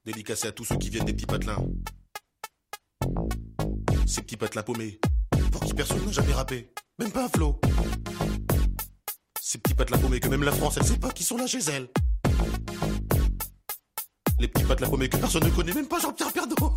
Dédicacé 0.04 0.46
à 0.46 0.52
tous 0.52 0.64
ceux 0.64 0.76
qui 0.76 0.88
viennent 0.88 1.06
des 1.06 1.14
petits 1.14 1.26
patelins. 1.26 1.64
Ces 4.06 4.22
petits 4.22 4.36
patelins 4.36 4.62
paumés, 4.62 5.00
pour 5.50 5.64
qui 5.64 5.74
personne 5.74 6.04
n'a 6.06 6.12
jamais 6.12 6.32
rappé, 6.32 6.72
même 7.00 7.10
pas 7.10 7.24
un 7.24 7.28
flot. 7.28 7.60
Ces 9.40 9.58
petits 9.58 9.74
patelins 9.74 9.98
paumés 9.98 10.20
que 10.20 10.28
même 10.28 10.44
la 10.44 10.52
France, 10.52 10.76
elle 10.76 10.86
sait 10.86 10.96
pas 10.96 11.10
qui 11.10 11.24
sont 11.24 11.36
là 11.36 11.48
chez 11.48 11.58
elle. 11.58 11.88
Les 14.38 14.46
petits 14.46 14.64
patelins 14.64 14.88
paumés 14.88 15.08
que 15.08 15.16
personne 15.16 15.44
ne 15.44 15.50
connaît, 15.50 15.74
même 15.74 15.88
pas 15.88 15.98
Jean-Pierre 15.98 16.32
Pernaut. 16.32 16.76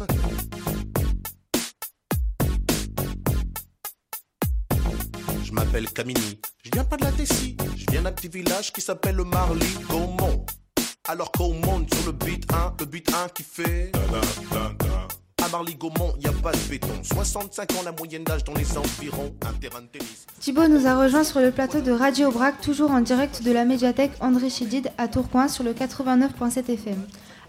Je 5.43 5.51
m'appelle 5.51 5.87
Camini, 5.91 6.41
je 6.63 6.71
viens 6.73 6.83
pas 6.83 6.97
de 6.97 7.05
la 7.05 7.11
Tessie, 7.11 7.55
je 7.77 7.85
viens 7.91 8.01
d'un 8.01 8.11
petit 8.11 8.29
village 8.29 8.73
qui 8.73 8.81
s'appelle 8.81 9.15
le 9.15 9.23
Marly 9.23 9.71
Gaumont. 9.87 10.45
Alors 11.07 11.31
qu'on 11.31 11.53
sur 11.61 12.05
le 12.07 12.11
beat 12.11 12.51
1, 12.51 12.75
le 12.79 12.85
beat 12.85 13.13
1 13.13 13.29
qui 13.29 13.43
fait. 13.43 13.91
À 15.49 15.51
Marly-Gaumont, 15.51 16.13
y 16.19 16.27
a 16.27 16.31
pas 16.31 16.51
de 16.51 16.69
béton. 16.69 16.87
65 17.01 17.71
ans 17.73 17.83
la 17.83 17.91
moyenne 17.91 18.23
d'âge 18.23 18.43
dans 18.43 18.53
les 18.53 18.77
environs. 18.77 19.33
Un 19.47 19.53
terrain 19.53 19.81
de 19.81 19.87
tennis. 19.87 20.27
Thibaut 20.39 20.67
nous 20.67 20.85
a 20.85 21.01
rejoint 21.01 21.23
sur 21.23 21.39
le 21.39 21.51
plateau 21.51 21.81
de 21.81 21.91
Radio 21.91 22.29
Brac, 22.31 22.61
toujours 22.61 22.91
en 22.91 23.01
direct 23.01 23.43
de 23.43 23.51
la 23.51 23.65
médiathèque 23.65 24.11
André 24.19 24.49
Chédid 24.49 24.91
à 24.97 25.07
Tourcoing 25.07 25.47
sur 25.47 25.63
le 25.63 25.73
89.7 25.73 26.71
FM. 26.71 26.97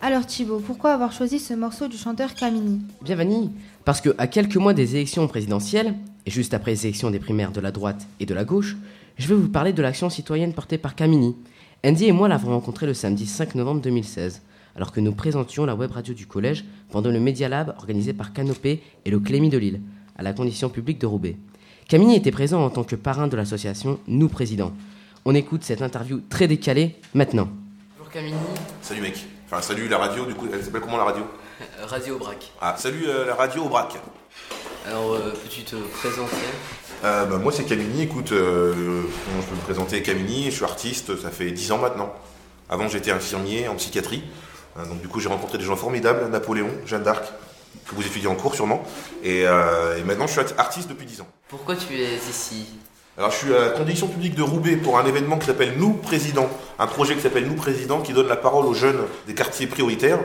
Alors 0.01 0.25
Thibaut, 0.25 0.61
pourquoi 0.61 0.93
avoir 0.93 1.13
choisi 1.13 1.39
ce 1.39 1.53
morceau 1.53 1.89
du 1.89 1.99
chanteur 1.99 2.35
Camini 2.35 2.81
Bien 3.03 3.17
Vanille, 3.17 3.51
parce 3.85 4.01
que 4.01 4.15
à 4.19 4.27
quelques 4.27 4.57
mois 4.57 4.73
des 4.73 4.97
élections 4.97 5.27
présidentielles, 5.29 5.95
et 6.25 6.31
juste 6.31 6.55
après 6.55 6.71
les 6.71 6.87
élections 6.87 7.11
des 7.11 7.19
primaires 7.19 7.53
de 7.53 7.61
la 7.61 7.73
droite 7.73 8.07
et 8.19 8.27
de 8.27 8.35
la 8.35 8.45
gauche, 8.45 8.77
je 9.19 9.27
vais 9.27 9.35
vous 9.35 9.49
parler 9.49 9.73
de 9.73 9.83
l'action 9.83 10.09
citoyenne 10.09 10.55
portée 10.55 10.79
par 10.79 10.95
Camini. 10.95 11.37
Andy 11.85 12.07
et 12.07 12.13
moi 12.13 12.29
l'avons 12.29 12.53
rencontré 12.53 12.87
le 12.87 12.95
samedi 12.95 13.27
5 13.27 13.57
novembre 13.57 13.83
2016 13.83 14.41
alors 14.77 14.93
que 14.93 15.01
nous 15.01 15.13
présentions 15.13 15.65
la 15.65 15.75
web 15.75 15.91
radio 15.91 16.15
du 16.15 16.27
collège 16.27 16.65
pendant 16.91 17.11
le 17.11 17.21
Media 17.21 17.49
Lab 17.49 17.75
organisé 17.79 18.13
par 18.13 18.33
Canopé 18.33 18.83
et 19.05 19.11
le 19.11 19.21
Clémy 19.21 19.49
de 19.49 19.59
Lille, 19.59 19.81
à 20.17 20.23
la 20.23 20.33
condition 20.33 20.69
publique 20.69 21.01
de 21.01 21.07
Roubaix. 21.07 21.37
Camille 21.89 22.15
était 22.15 22.31
présent 22.31 22.65
en 22.65 22.71
tant 22.71 22.85
que 22.85 22.95
parrain 22.95 23.27
de 23.27 23.37
l'association 23.37 23.99
Nous 24.07 24.29
Présidents. 24.29 24.73
On 25.25 25.35
écoute 25.35 25.65
cette 25.65 25.83
interview 25.83 26.21
très 26.31 26.47
décalée 26.47 26.97
maintenant. 27.15 27.49
Bonjour 27.99 28.13
Camille. 28.13 28.35
Salut 28.81 29.01
mec. 29.01 29.19
Enfin 29.47 29.61
salut 29.61 29.89
la 29.89 29.99
radio, 29.99 30.25
du 30.25 30.35
coup, 30.35 30.47
elle 30.53 30.63
s'appelle 30.63 30.81
comment 30.83 30.97
la 30.97 31.05
radio 31.05 31.25
euh, 31.61 31.87
Radio 31.87 32.17
Brac. 32.17 32.53
Ah, 32.61 32.77
salut 32.79 33.07
euh, 33.09 33.27
la 33.27 33.35
radio 33.35 33.69
Brac. 33.69 33.95
Alors, 34.87 35.13
euh, 35.13 35.33
peux-tu 35.33 35.63
te 35.65 35.75
présenter? 35.75 36.37
Bah, 37.03 37.27
Moi 37.43 37.51
c'est 37.51 37.65
Camini, 37.65 38.03
écoute, 38.03 38.29
je 38.29 38.35
peux 38.35 39.57
me 39.57 39.65
présenter? 39.65 40.01
Camini, 40.03 40.45
je 40.45 40.51
suis 40.51 40.65
artiste, 40.65 41.21
ça 41.21 41.31
fait 41.31 41.51
10 41.51 41.73
ans 41.73 41.79
maintenant. 41.79 42.15
Avant 42.69 42.87
j'étais 42.89 43.11
infirmier 43.11 43.67
en 43.67 43.75
psychiatrie. 43.75 44.23
Hein, 44.77 44.83
donc 44.89 45.01
du 45.01 45.09
coup, 45.09 45.21
j'ai 45.21 45.29
rencontré 45.29 45.59
des 45.59 45.65
gens 45.65 45.77
formidables, 45.77 46.29
Napoléon, 46.31 46.71
Jeanne 46.87 47.03
d'Arc, 47.03 47.25
que 47.87 47.95
vous 47.95 48.07
étudiez 48.07 48.29
en 48.29 48.35
cours 48.35 48.55
sûrement. 48.55 48.83
Euh, 49.25 49.99
et, 49.99 50.05
maintenant, 50.05 50.27
je 50.27 50.33
suis 50.33 50.41
artiste 50.59 50.89
depuis 50.89 51.07
10 51.07 51.23
ans. 51.23 51.29
Pourquoi 51.49 51.77
tu 51.77 51.95
es 51.95 52.17
ici? 52.17 52.67
Alors 53.19 53.33
je 53.33 53.37
suis 53.37 53.55
à 53.55 53.61
la 53.61 53.71
condition 53.71 54.07
publique 54.07 54.35
de 54.35 54.43
Roubaix 54.43 54.77
pour 54.77 54.99
un 54.99 55.05
événement 55.05 55.37
qui 55.37 55.45
s'appelle 55.45 55.75
Nous 55.77 55.93
Président, 55.95 56.49
un 56.79 56.87
projet 56.87 57.15
qui 57.15 57.21
s'appelle 57.21 57.47
Nous 57.47 57.57
Président 57.57 58.01
qui 58.01 58.15
donne 58.15 58.29
la 58.29 58.37
parole 58.37 58.65
aux 58.65 58.73
jeunes 58.73 59.01
des 59.27 59.35
quartiers 59.35 59.67
prioritaires. 59.67 60.21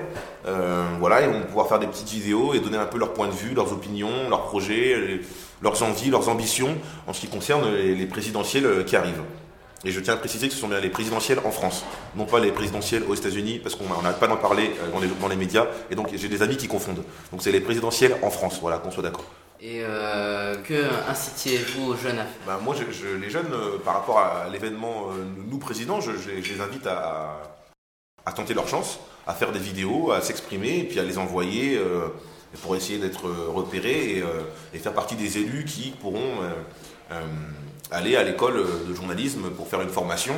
Euh, 0.45 0.85
voilà, 0.99 1.21
ils 1.21 1.27
vont 1.27 1.41
pouvoir 1.41 1.67
faire 1.67 1.79
des 1.79 1.87
petites 1.87 2.07
vidéos 2.07 2.53
et 2.53 2.59
donner 2.59 2.77
un 2.77 2.85
peu 2.85 2.97
leur 2.97 3.13
point 3.13 3.27
de 3.27 3.33
vue, 3.33 3.53
leurs 3.53 3.73
opinions, 3.73 4.29
leurs 4.29 4.43
projets, 4.43 5.19
leurs 5.61 5.83
envies, 5.83 6.09
leurs 6.09 6.29
ambitions 6.29 6.77
en 7.07 7.11
ce 7.11 7.21
qui 7.21 7.27
concerne 7.27 7.69
les 7.75 8.05
présidentielles 8.05 8.85
qui 8.85 8.95
arrivent. 8.95 9.23
Et 9.83 9.91
je 9.91 9.99
tiens 9.99 10.13
à 10.13 10.17
préciser 10.17 10.47
que 10.47 10.53
ce 10.53 10.59
sont 10.59 10.67
bien 10.67 10.79
les 10.79 10.89
présidentielles 10.89 11.39
en 11.45 11.51
France, 11.51 11.85
non 12.15 12.25
pas 12.25 12.39
les 12.39 12.51
présidentielles 12.51 13.03
aux 13.07 13.13
États-Unis, 13.13 13.59
parce 13.59 13.75
qu'on 13.75 13.85
n'arrête 14.01 14.19
pas 14.19 14.27
d'en 14.27 14.37
parler 14.37 14.71
euh, 14.81 14.91
dans 14.91 14.99
les, 14.99 15.07
dans 15.07 15.27
les, 15.27 15.35
médias. 15.35 15.67
Et 15.91 15.95
donc 15.95 16.09
j'ai 16.13 16.27
des 16.27 16.41
amis 16.41 16.57
qui 16.57 16.67
confondent. 16.67 17.03
Donc 17.31 17.41
c'est 17.41 17.51
les 17.51 17.61
présidentielles 17.61 18.15
en 18.23 18.29
France, 18.29 18.59
voilà, 18.61 18.77
qu'on 18.77 18.91
soit 18.91 19.03
d'accord. 19.03 19.25
Et 19.61 19.81
euh, 19.83 20.55
que 20.57 20.85
incitiez-vous 21.09 21.91
aux 21.91 21.95
jeunes 21.95 22.19
à 22.19 22.25
faire? 22.25 22.41
Ben, 22.47 22.57
Moi, 22.63 22.75
je, 22.75 23.15
les 23.15 23.29
jeunes, 23.29 23.53
euh, 23.53 23.77
par 23.77 23.95
rapport 23.95 24.19
à 24.19 24.47
l'événement 24.51 25.09
Nous 25.49 25.57
Présidents, 25.59 26.01
je, 26.01 26.11
les 26.11 26.61
invite 26.61 26.87
à, 26.87 27.41
à, 28.25 28.31
tenter 28.31 28.53
leur 28.53 28.67
chance, 28.67 28.99
à 29.27 29.33
faire 29.33 29.51
des 29.51 29.59
vidéos, 29.59 30.11
à 30.11 30.21
s'exprimer, 30.21 30.79
et 30.79 30.83
puis 30.83 30.99
à 30.99 31.03
les 31.03 31.17
envoyer 31.17 31.79
pour 32.61 32.75
essayer 32.75 32.99
d'être 32.99 33.29
repérés 33.53 34.17
et, 34.17 34.23
et, 34.73 34.79
faire 34.79 34.93
partie 34.93 35.15
des 35.15 35.37
élus 35.37 35.65
qui 35.65 35.91
pourront 35.91 36.39
aller 37.91 38.15
à 38.15 38.23
l'école 38.23 38.65
de 38.87 38.93
journalisme 38.93 39.49
pour 39.51 39.67
faire 39.67 39.81
une 39.81 39.89
formation, 39.89 40.33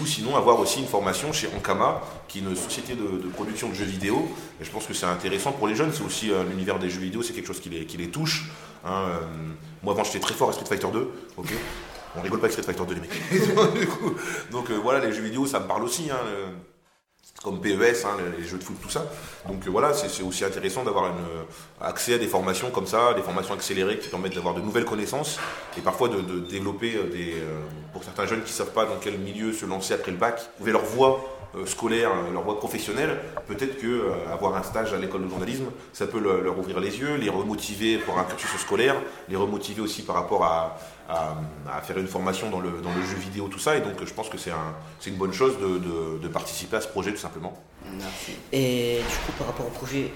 ou 0.00 0.06
sinon 0.06 0.36
avoir 0.36 0.58
aussi 0.60 0.80
une 0.80 0.86
formation 0.86 1.32
chez 1.32 1.48
Ankama, 1.56 2.00
qui 2.28 2.38
est 2.38 2.42
une 2.42 2.56
société 2.56 2.94
de, 2.94 3.28
production 3.28 3.68
de 3.68 3.74
jeux 3.74 3.84
vidéo. 3.84 4.28
Et 4.60 4.64
je 4.64 4.70
pense 4.70 4.86
que 4.86 4.94
c'est 4.94 5.06
intéressant 5.06 5.52
pour 5.52 5.68
les 5.68 5.74
jeunes, 5.74 5.92
c'est 5.92 6.04
aussi 6.04 6.30
euh, 6.30 6.44
l'univers 6.44 6.78
des 6.78 6.90
jeux 6.90 7.00
vidéo, 7.00 7.22
c'est 7.22 7.32
quelque 7.32 7.46
chose 7.46 7.60
qui 7.60 7.68
les, 7.68 7.86
qui 7.86 7.96
les 7.96 8.08
touche. 8.08 8.50
Hein, 8.84 9.04
euh, 9.08 9.20
moi 9.82 9.94
avant 9.94 10.04
j'étais 10.04 10.20
très 10.20 10.34
fort 10.34 10.48
à 10.48 10.52
Street 10.52 10.66
Fighter 10.66 10.88
2, 10.92 11.10
ok 11.36 11.52
on 12.14 12.20
rigole 12.20 12.40
pas 12.40 12.46
avec 12.46 12.52
Street 12.52 12.74
Fighter 12.74 12.84
2 12.86 12.94
les 12.94 13.00
mecs. 13.00 14.50
donc 14.50 14.70
euh, 14.70 14.74
voilà, 14.74 15.04
les 15.04 15.12
jeux 15.12 15.22
vidéo 15.22 15.46
ça 15.46 15.60
me 15.60 15.66
parle 15.66 15.84
aussi. 15.84 16.10
Hein, 16.10 16.18
comme 17.42 17.60
PES, 17.60 18.04
hein, 18.04 18.16
les 18.38 18.44
jeux 18.44 18.58
de 18.58 18.62
foot, 18.62 18.76
tout 18.80 18.88
ça. 18.88 19.04
Donc 19.48 19.66
euh, 19.66 19.70
voilà, 19.70 19.92
c'est 19.94 20.22
aussi 20.22 20.44
intéressant 20.44 20.84
d'avoir 20.84 21.06
euh, 21.06 21.42
accès 21.80 22.14
à 22.14 22.18
des 22.18 22.28
formations 22.28 22.70
comme 22.70 22.86
ça, 22.86 23.14
des 23.14 23.22
formations 23.22 23.54
accélérées 23.54 23.98
qui 23.98 24.08
permettent 24.08 24.34
d'avoir 24.34 24.54
de 24.54 24.60
nouvelles 24.60 24.84
connaissances 24.84 25.38
et 25.76 25.80
parfois 25.80 26.08
de, 26.08 26.20
développer 26.38 26.94
euh, 26.94 27.10
des, 27.10 27.34
pour 27.92 28.04
certains 28.04 28.26
jeunes 28.26 28.42
qui 28.42 28.52
ne 28.52 28.56
savent 28.56 28.72
pas 28.72 28.84
dans 28.84 28.96
quel 29.00 29.18
milieu 29.18 29.52
se 29.52 29.66
lancer 29.66 29.94
après 29.94 30.12
le 30.12 30.18
bac, 30.18 30.40
trouver 30.56 30.72
leur 30.72 30.84
voie 30.84 31.38
scolaire, 31.66 32.10
leur 32.32 32.42
voie 32.44 32.56
professionnelle, 32.56 33.18
peut-être 33.46 33.76
que 33.76 34.10
avoir 34.32 34.56
un 34.56 34.62
stage 34.62 34.94
à 34.94 34.96
l'école 34.96 35.24
de 35.24 35.28
journalisme, 35.28 35.66
ça 35.92 36.06
peut 36.06 36.18
leur 36.18 36.58
ouvrir 36.58 36.80
les 36.80 36.98
yeux, 36.98 37.16
les 37.16 37.28
remotiver 37.28 37.98
pour 37.98 38.18
un 38.18 38.24
cursus 38.24 38.58
scolaire, 38.58 38.96
les 39.28 39.36
remotiver 39.36 39.82
aussi 39.82 40.00
par 40.00 40.16
rapport 40.16 40.44
à, 40.44 40.78
à, 41.08 41.80
faire 41.82 41.98
une 41.98 42.06
formation 42.06 42.50
dans 42.50 42.60
le, 42.60 42.80
dans 42.82 42.94
le, 42.94 43.02
jeu 43.02 43.16
vidéo, 43.16 43.48
tout 43.48 43.58
ça. 43.58 43.76
Et 43.76 43.80
donc, 43.80 44.04
je 44.04 44.12
pense 44.12 44.28
que 44.28 44.38
c'est 44.38 44.50
un, 44.50 44.74
une 45.06 45.16
bonne 45.16 45.32
chose 45.32 45.58
de, 45.58 46.18
de, 46.18 46.28
participer 46.28 46.76
à 46.76 46.80
ce 46.80 46.88
projet, 46.88 47.10
tout 47.10 47.18
simplement. 47.18 47.52
Merci. 47.98 48.32
Et 48.52 48.98
du 48.98 49.16
coup, 49.26 49.32
par 49.38 49.48
rapport 49.48 49.66
au 49.66 49.70
projet, 49.70 50.12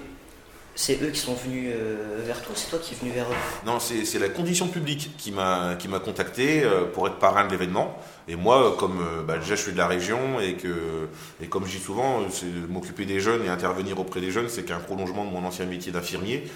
c'est 0.77 1.01
eux 1.01 1.09
qui 1.09 1.19
sont 1.19 1.33
venus 1.33 1.71
euh, 1.75 2.21
vers 2.23 2.39
toi, 2.43 2.53
c'est 2.55 2.69
toi 2.69 2.77
qui 2.79 2.93
es 2.93 2.97
venu 2.97 3.11
vers 3.11 3.25
eux? 3.25 3.65
Non, 3.65 3.79
c'est 3.79 4.19
la 4.19 4.29
condition 4.29 4.67
publique 4.67 5.09
qui 5.17 5.31
m'a 5.31 5.75
contacté 6.05 6.63
euh, 6.63 6.85
pour 6.85 7.07
être 7.07 7.17
parrain 7.17 7.45
de 7.45 7.51
l'événement. 7.51 7.97
Et 8.27 8.35
moi, 8.35 8.75
comme 8.77 9.01
euh, 9.01 9.23
bah, 9.23 9.39
déjà 9.39 9.55
je 9.55 9.61
suis 9.63 9.71
de 9.71 9.77
la 9.77 9.87
région 9.87 10.39
et 10.39 10.53
que 10.53 11.09
et 11.41 11.47
comme 11.47 11.65
je 11.65 11.71
dis 11.77 11.83
souvent, 11.83 12.21
c'est 12.29 12.45
m'occuper 12.69 13.05
des 13.05 13.19
jeunes 13.19 13.43
et 13.43 13.49
intervenir 13.49 13.99
auprès 13.99 14.21
des 14.21 14.29
jeunes, 14.29 14.49
c'est 14.49 14.63
qu'un 14.63 14.79
prolongement 14.79 15.25
de 15.25 15.31
mon 15.31 15.43
ancien 15.45 15.65
métier 15.65 15.91
d'infirmier. 15.91 16.47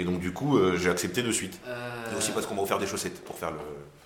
Et 0.00 0.04
donc 0.04 0.18
du 0.18 0.32
coup, 0.32 0.58
j'ai 0.76 0.88
accepté 0.88 1.22
de 1.22 1.30
suite. 1.30 1.60
Et 2.10 2.16
aussi 2.16 2.32
parce 2.32 2.46
qu'on 2.46 2.54
m'a 2.54 2.62
offert 2.62 2.78
des 2.78 2.86
chaussettes 2.86 3.22
pour 3.22 3.38
faire 3.38 3.50
le. 3.50 3.58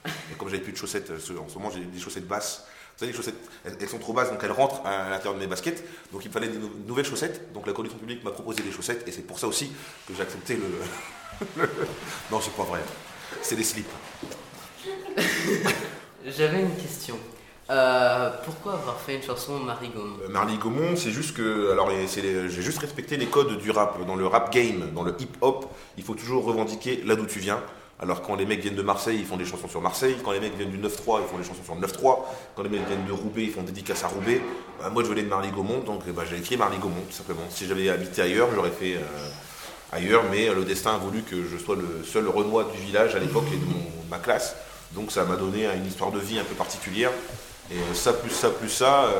Et 0.32 0.34
comme 0.36 0.48
j'avais 0.48 0.60
plus 0.60 0.72
de 0.72 0.76
chaussettes, 0.76 1.10
en 1.10 1.48
ce 1.48 1.54
moment 1.54 1.70
j'ai 1.70 1.84
des 1.84 2.00
chaussettes 2.00 2.26
basses. 2.26 2.66
Vous 2.94 3.00
savez, 3.00 3.12
les 3.12 3.16
chaussettes, 3.16 3.34
elles, 3.64 3.88
sont 3.88 3.98
trop 3.98 4.12
basses, 4.12 4.30
donc 4.30 4.40
elles 4.42 4.52
rentrent 4.52 4.84
à 4.86 5.08
l'intérieur 5.08 5.34
de 5.34 5.40
mes 5.40 5.46
baskets. 5.46 5.84
Donc 6.12 6.24
il 6.24 6.28
me 6.28 6.32
fallait 6.32 6.48
de 6.48 6.58
nouvelles 6.86 7.04
chaussettes. 7.04 7.52
Donc 7.52 7.66
la 7.66 7.72
condition 7.72 7.98
publique 7.98 8.22
m'a 8.24 8.32
proposé 8.32 8.62
des 8.62 8.72
chaussettes. 8.72 9.06
Et 9.06 9.12
c'est 9.12 9.22
pour 9.22 9.38
ça 9.38 9.46
aussi 9.46 9.72
que 10.06 10.14
j'ai 10.14 10.22
accepté 10.22 10.56
le. 10.56 11.66
non, 12.30 12.40
c'est 12.40 12.54
pas 12.54 12.64
vrai. 12.64 12.80
C'est 13.40 13.56
des 13.56 13.64
slips. 13.64 13.86
J'avais 16.26 16.60
une 16.60 16.76
question. 16.76 17.18
Euh, 17.70 18.30
pourquoi 18.44 18.74
avoir 18.74 18.98
fait 18.98 19.16
une 19.16 19.22
chanson 19.22 19.58
Marie 19.58 19.88
Gaumont 19.88 20.16
euh, 20.22 20.28
Marie 20.28 20.58
Gaumont, 20.58 20.96
c'est 20.96 21.10
juste 21.10 21.34
que. 21.34 21.72
Alors, 21.72 21.90
j'ai 21.90 22.62
juste 22.62 22.78
respecté 22.78 23.16
les 23.16 23.26
codes 23.26 23.56
du 23.58 23.70
rap. 23.70 24.04
Dans 24.06 24.16
le 24.16 24.26
rap 24.26 24.52
game, 24.52 24.90
dans 24.94 25.02
le 25.02 25.14
hip 25.18 25.30
hop, 25.40 25.66
il 25.96 26.04
faut 26.04 26.14
toujours 26.14 26.44
revendiquer 26.44 27.02
là 27.04 27.16
d'où 27.16 27.26
tu 27.26 27.38
viens. 27.38 27.60
Alors 28.00 28.22
quand 28.22 28.34
les 28.34 28.44
mecs 28.44 28.60
viennent 28.60 28.74
de 28.74 28.82
Marseille, 28.82 29.18
ils 29.20 29.24
font 29.24 29.36
des 29.36 29.44
chansons 29.44 29.68
sur 29.68 29.80
Marseille. 29.80 30.16
Quand 30.24 30.32
les 30.32 30.40
mecs 30.40 30.56
viennent 30.56 30.70
du 30.70 30.78
9-3, 30.78 31.20
ils 31.22 31.28
font 31.28 31.38
des 31.38 31.44
chansons 31.44 31.62
sur 31.64 31.74
le 31.74 31.80
9-3. 31.80 32.18
Quand 32.56 32.62
les 32.62 32.68
mecs 32.68 32.86
viennent 32.86 33.06
de 33.06 33.12
Roubaix, 33.12 33.44
ils 33.44 33.52
font 33.52 33.62
dédicaces 33.62 34.02
à 34.02 34.08
Roubaix. 34.08 34.40
Euh, 34.82 34.90
moi, 34.90 35.04
je 35.04 35.08
venais 35.08 35.22
de 35.22 35.28
Marly-Gaumont, 35.28 35.80
donc 35.80 36.02
eh 36.08 36.12
ben, 36.12 36.24
j'ai 36.28 36.36
écrit 36.36 36.56
Marly-Gaumont, 36.56 37.02
tout 37.08 37.16
simplement. 37.16 37.44
Si 37.50 37.66
j'avais 37.66 37.88
habité 37.88 38.22
ailleurs, 38.22 38.48
j'aurais 38.54 38.72
fait 38.72 38.96
euh, 38.96 39.00
ailleurs, 39.92 40.24
mais 40.30 40.48
euh, 40.48 40.54
le 40.54 40.64
destin 40.64 40.96
a 40.96 40.98
voulu 40.98 41.22
que 41.22 41.44
je 41.44 41.56
sois 41.56 41.76
le 41.76 42.04
seul 42.04 42.28
Renoir 42.28 42.66
du 42.66 42.78
village 42.78 43.14
à 43.14 43.20
l'époque 43.20 43.46
et 43.52 43.56
de 43.56 44.10
ma 44.10 44.18
classe. 44.18 44.56
Donc 44.92 45.12
ça 45.12 45.24
m'a 45.24 45.36
donné 45.36 45.66
une 45.66 45.86
histoire 45.86 46.10
de 46.10 46.18
vie 46.18 46.38
un 46.38 46.44
peu 46.44 46.54
particulière. 46.54 47.10
Et 47.70 47.94
ça, 47.94 48.12
plus 48.12 48.30
ça, 48.30 48.50
plus 48.50 48.68
ça, 48.68 49.10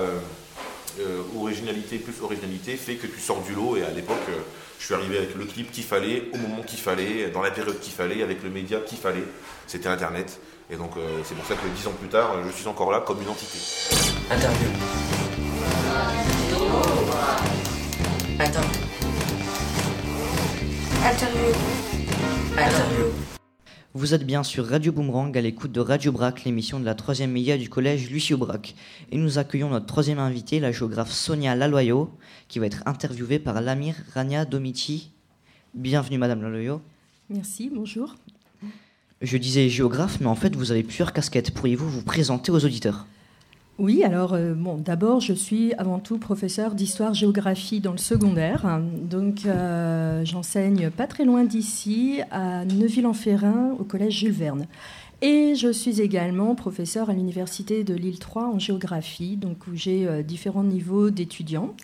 originalité 1.37 1.99
plus 1.99 2.15
originalité, 2.23 2.77
fait 2.77 2.95
que 2.95 3.07
tu 3.07 3.21
sors 3.21 3.41
du 3.43 3.55
lot. 3.55 3.77
Et 3.77 3.85
à 3.85 3.91
l'époque 3.91 4.19
je 4.79 4.85
suis 4.85 4.95
arrivé 4.95 5.17
avec 5.17 5.35
le 5.35 5.47
clip 5.47 5.73
qu'il 5.73 5.85
fallait, 5.85 6.25
au 6.35 6.37
moment 6.37 6.63
qu'il 6.63 6.79
fallait, 6.79 7.31
dans 7.31 7.41
la 7.41 7.51
période 7.51 7.81
qu'il 7.81 7.93
fallait, 7.93 8.23
avec 8.23 8.43
le 8.43 8.51
média 8.51 8.81
qu'il 8.81 8.99
fallait. 8.99 9.25
C'était 9.67 9.89
Internet. 9.89 10.39
Et 10.71 10.77
donc 10.77 10.97
euh, 10.97 11.21
c'est 11.25 11.35
pour 11.35 11.47
ça 11.47 11.55
que 11.55 11.67
dix 11.75 11.87
ans 11.87 11.93
plus 11.99 12.09
tard, 12.09 12.37
je 12.47 12.53
suis 12.53 12.67
encore 12.69 12.91
là 12.91 13.01
comme 13.01 13.23
une 13.23 13.29
entité. 13.29 13.59
Interview. 14.31 14.69
Interview. 18.39 18.81
Interview. 21.03 21.53
Interview. 22.57 23.34
Vous 23.97 24.13
êtes 24.13 24.27
bien 24.27 24.43
sur 24.43 24.67
Radio 24.67 24.91
Boomerang 24.91 25.39
à 25.39 25.41
l'écoute 25.41 25.71
de 25.71 25.79
Radio 25.79 26.11
Brac, 26.11 26.43
l'émission 26.43 26.81
de 26.81 26.85
la 26.85 26.97
troisième 26.97 27.31
média 27.31 27.57
du 27.57 27.69
collège 27.69 28.11
Lucio 28.11 28.37
Brac. 28.37 28.75
Et 29.13 29.17
nous 29.17 29.39
accueillons 29.39 29.71
notre 29.71 29.87
troisième 29.87 30.19
invitée, 30.19 30.59
la 30.59 30.73
géographe 30.73 31.13
Sonia 31.13 31.55
Laloyo, 31.55 32.11
qui 32.49 32.59
va 32.59 32.67
être 32.67 32.83
interviewée 32.87 33.39
par 33.39 33.61
Lamir 33.61 33.95
Rania 34.13 34.47
Domiti. 34.47 35.13
Bienvenue 35.75 36.19
Madame 36.19 36.43
Laloyo. 36.43 36.83
Merci, 37.31 37.71
bonjour. 37.73 38.17
Je 39.23 39.37
disais 39.37 39.69
géographe, 39.69 40.19
mais 40.21 40.27
en 40.27 40.35
fait 40.35 40.57
vous 40.57 40.73
avez 40.73 40.83
plusieurs 40.83 41.13
casquettes. 41.13 41.53
Pourriez-vous 41.53 41.89
vous 41.89 42.03
présenter 42.03 42.51
aux 42.51 42.65
auditeurs? 42.65 43.07
Oui, 43.79 44.05
alors 44.05 44.35
euh, 44.35 44.55
bon, 44.55 44.77
d'abord, 44.77 45.21
je 45.21 45.33
suis 45.33 45.75
avant 45.75 45.99
tout 45.99 46.19
professeur 46.19 46.77
d'histoire-géographie 46.77 47.81
dans 47.81 47.91
le 47.91 47.99
secondaire. 47.99 48.81
Donc, 49.03 49.47
euh, 49.47 50.25
j'enseigne 50.25 50.91
pas 50.91 51.09
très 51.09 51.25
loin 51.25 51.43
d'ici, 51.43 52.21
à 52.31 52.65
Neuville-en-Ferrin, 52.65 53.75
au 53.79 53.83
collège 53.83 54.21
Jules 54.21 54.31
Verne. 54.31 54.67
Et 55.27 55.55
je 55.55 55.73
suis 55.73 56.03
également 56.03 56.55
professeur 56.55 57.09
à 57.09 57.15
l'université 57.15 57.83
de 57.83 57.95
Lille 57.95 58.19
3 58.19 58.47
en 58.47 58.59
géographie, 58.59 59.39
donc 59.39 59.67
où 59.67 59.71
j'ai 59.75 60.07
euh, 60.07 60.23
différents 60.23 60.65
niveaux 60.65 61.09
d'étudiants. 61.09 61.75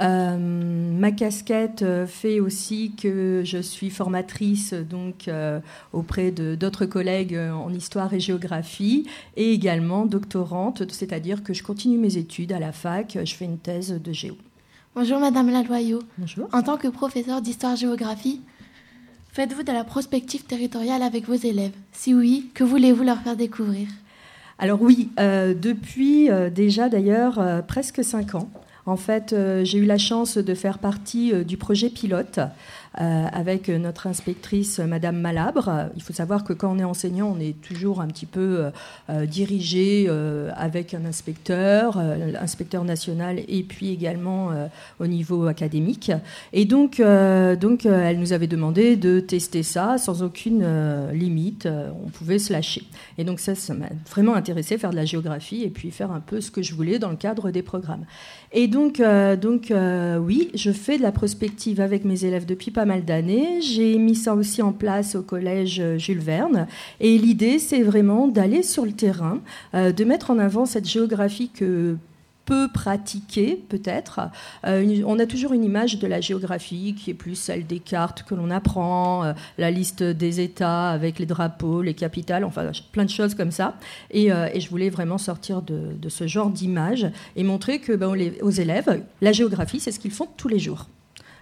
Euh, 0.00 0.38
ma 0.38 1.10
casquette 1.10 1.82
euh, 1.82 2.06
fait 2.06 2.40
aussi 2.40 2.92
que 2.96 3.42
je 3.44 3.58
suis 3.58 3.90
formatrice 3.90 4.72
donc 4.72 5.26
euh, 5.26 5.60
auprès 5.92 6.30
de 6.30 6.54
d'autres 6.54 6.86
collègues 6.86 7.36
en 7.36 7.70
histoire 7.74 8.14
et 8.14 8.20
géographie 8.20 9.06
et 9.36 9.52
également 9.52 10.06
doctorante, 10.06 10.90
c'est-à-dire 10.90 11.42
que 11.42 11.52
je 11.52 11.62
continue 11.62 11.98
mes 11.98 12.16
études 12.16 12.52
à 12.52 12.58
la 12.58 12.72
fac, 12.72 13.18
je 13.22 13.34
fais 13.34 13.44
une 13.44 13.58
thèse 13.58 14.00
de 14.02 14.12
géo. 14.12 14.36
Bonjour 14.94 15.20
Madame 15.20 15.50
Laloyau. 15.50 16.00
Bonjour. 16.16 16.48
En 16.52 16.62
tant 16.62 16.78
que 16.78 16.88
professeur 16.88 17.42
d'histoire-géographie, 17.42 18.40
faites-vous 19.38 19.62
de 19.62 19.70
la 19.70 19.84
prospective 19.84 20.42
territoriale 20.42 21.00
avec 21.00 21.28
vos 21.28 21.36
élèves. 21.36 21.70
Si 21.92 22.12
oui, 22.12 22.50
que 22.54 22.64
voulez-vous 22.64 23.04
leur 23.04 23.18
faire 23.18 23.36
découvrir? 23.36 23.86
Alors 24.58 24.82
oui, 24.82 25.10
depuis 25.16 26.28
déjà 26.52 26.88
d'ailleurs 26.88 27.64
presque 27.68 28.02
cinq 28.02 28.34
ans, 28.34 28.50
en 28.88 28.96
fait, 28.96 29.34
euh, 29.34 29.64
j'ai 29.64 29.78
eu 29.78 29.84
la 29.84 29.98
chance 29.98 30.38
de 30.38 30.54
faire 30.54 30.78
partie 30.78 31.32
euh, 31.34 31.44
du 31.44 31.58
projet 31.58 31.90
pilote. 31.90 32.38
euh, 32.38 32.48
avec 32.98 33.68
notre 33.68 34.06
inspectrice 34.06 34.78
Madame 34.80 35.18
Malabre. 35.18 35.90
Il 35.96 36.02
faut 36.02 36.12
savoir 36.12 36.44
que 36.44 36.52
quand 36.52 36.74
on 36.74 36.78
est 36.78 36.84
enseignant, 36.84 37.34
on 37.36 37.40
est 37.40 37.60
toujours 37.60 38.00
un 38.00 38.08
petit 38.08 38.26
peu 38.26 38.70
dirigé 39.08 40.10
avec 40.56 40.94
un 40.94 41.04
inspecteur, 41.04 42.02
l'inspecteur 42.32 42.84
national, 42.84 43.40
et 43.48 43.62
puis 43.62 43.90
également 43.90 44.50
au 44.98 45.06
niveau 45.06 45.46
académique. 45.46 46.12
Et 46.52 46.64
donc, 46.64 47.00
donc, 47.00 47.86
elle 47.86 48.18
nous 48.18 48.32
avait 48.32 48.46
demandé 48.46 48.96
de 48.96 49.20
tester 49.20 49.62
ça 49.62 49.98
sans 49.98 50.22
aucune 50.22 50.66
limite. 51.12 51.68
on 52.04 52.08
pouvait 52.08 52.38
se 52.38 52.52
lâcher. 52.52 52.82
Et 53.16 53.24
donc 53.24 53.40
ça, 53.40 53.54
ça 53.54 53.74
m'a 53.74 53.88
vraiment 54.10 54.34
intéressé, 54.34 54.78
faire 54.78 54.90
de 54.90 54.96
la 54.96 55.04
géographie 55.04 55.62
et 55.62 55.70
puis 55.70 55.90
faire 55.90 56.10
un 56.12 56.20
peu 56.20 56.40
ce 56.40 56.50
que 56.50 56.62
je 56.62 56.74
voulais 56.74 56.98
dans 56.98 57.10
le 57.10 57.16
cadre 57.16 57.50
des 57.50 57.62
programmes. 57.62 58.04
Et 58.52 58.66
donc, 58.66 59.00
euh, 59.00 59.36
donc 59.36 59.70
euh, 59.70 60.16
oui, 60.18 60.50
je 60.54 60.70
fais 60.70 60.96
de 60.96 61.02
la 61.02 61.12
prospective 61.12 61.80
avec 61.80 62.04
mes 62.04 62.24
élèves 62.24 62.46
depuis 62.46 62.70
pas 62.70 62.84
mal 62.88 63.04
d'années. 63.04 63.60
J'ai 63.60 63.96
mis 63.98 64.16
ça 64.16 64.34
aussi 64.34 64.62
en 64.62 64.72
place 64.72 65.14
au 65.14 65.22
collège 65.22 65.80
Jules 65.98 66.18
Verne. 66.18 66.66
Et 66.98 67.16
l'idée, 67.18 67.60
c'est 67.60 67.82
vraiment 67.82 68.26
d'aller 68.26 68.64
sur 68.64 68.84
le 68.84 68.92
terrain, 68.92 69.38
euh, 69.74 69.92
de 69.92 70.04
mettre 70.04 70.32
en 70.32 70.38
avant 70.38 70.66
cette 70.66 70.88
géographie 70.88 71.50
que 71.50 71.96
peu 72.48 72.66
pratiquée, 72.72 73.62
peut-être. 73.68 74.20
Euh, 74.66 75.02
on 75.06 75.18
a 75.18 75.26
toujours 75.26 75.52
une 75.52 75.64
image 75.64 75.98
de 75.98 76.06
la 76.06 76.22
géographie 76.22 76.94
qui 76.94 77.10
est 77.10 77.14
plus 77.14 77.34
celle 77.34 77.66
des 77.66 77.78
cartes 77.78 78.22
que 78.22 78.34
l'on 78.34 78.50
apprend, 78.50 79.22
euh, 79.22 79.32
la 79.58 79.70
liste 79.70 80.02
des 80.02 80.40
États 80.40 80.88
avec 80.88 81.18
les 81.18 81.26
drapeaux, 81.26 81.82
les 81.82 81.92
capitales, 81.92 82.44
enfin 82.44 82.70
plein 82.90 83.04
de 83.04 83.10
choses 83.10 83.34
comme 83.34 83.50
ça. 83.50 83.74
Et, 84.10 84.32
euh, 84.32 84.48
je 84.58 84.66
voulais 84.70 84.88
vraiment 84.88 85.18
sortir 85.18 85.60
de, 85.60 86.08
ce 86.08 86.26
genre 86.26 86.48
d'image 86.48 87.06
et 87.36 87.44
montrer 87.44 87.80
que 87.80 87.92
ben, 87.92 88.08
aux 88.40 88.50
élèves, 88.50 89.02
la 89.20 89.32
géographie, 89.32 89.78
c'est 89.78 89.92
ce 89.92 90.00
qu'ils 90.00 90.10
font 90.10 90.28
tous 90.38 90.48
les 90.48 90.58
jours. 90.58 90.86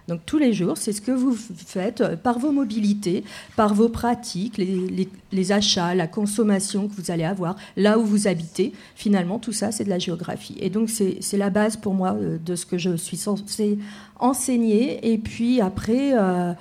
Donc 0.07 0.21
tous 0.25 0.37
les 0.37 0.53
jours, 0.53 0.77
c'est 0.77 0.93
ce 0.93 1.01
que 1.01 1.11
vous 1.11 1.33
faites 1.35 2.01
euh, 2.01 2.15
par 2.15 2.39
vos 2.39 2.51
mobilités, 2.51 3.23
par 3.55 3.73
vos 3.73 3.89
pratiques, 3.89 4.57
les, 4.57 5.51
achats, 5.51 5.95
la 5.95 6.07
consommation 6.07 6.87
que 6.87 6.93
vous 6.93 7.11
allez 7.11 7.25
avoir, 7.25 7.57
là 7.75 7.99
où 7.99 8.05
vous 8.05 8.27
habitez. 8.27 8.71
Finalement, 8.95 9.37
tout 9.37 9.51
ça, 9.51 9.71
c'est 9.71 9.83
de 9.83 9.89
la 9.89 9.99
géographie. 9.99 10.55
Et 10.59 10.69
donc 10.69 10.89
c'est 10.89 11.37
la 11.37 11.49
base 11.49 11.75
pour 11.75 11.93
moi 11.93 12.13
euh, 12.13 12.37
de 12.43 12.55
ce 12.55 12.65
que 12.65 12.77
je 12.77 12.95
suis 12.95 13.17
censée 13.17 13.77
enseigner. 14.19 15.11
Et 15.11 15.17
puis 15.17 15.61
après... 15.61 16.13
Euh, 16.13 16.53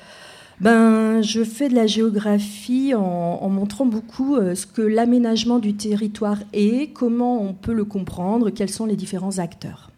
ben, 0.59 1.21
je 1.21 1.45
fais 1.45 1.69
de 1.69 1.75
la 1.75 1.87
géographie 1.87 2.95
en, 2.95 3.47
montrant 3.51 3.85
beaucoup 3.85 4.37
ce 4.37 4.65
que 4.65 4.81
l'aménagement 4.81 5.59
du 5.59 5.75
territoire 5.75 6.39
est, 6.55 6.95
comment 6.95 7.43
on 7.43 7.53
peut 7.53 7.75
le 7.75 7.85
comprendre, 7.85 8.49
quels 8.49 8.71
sont 8.71 8.87
les 8.87 8.97
différents 8.97 9.39
acteurs. 9.39 9.91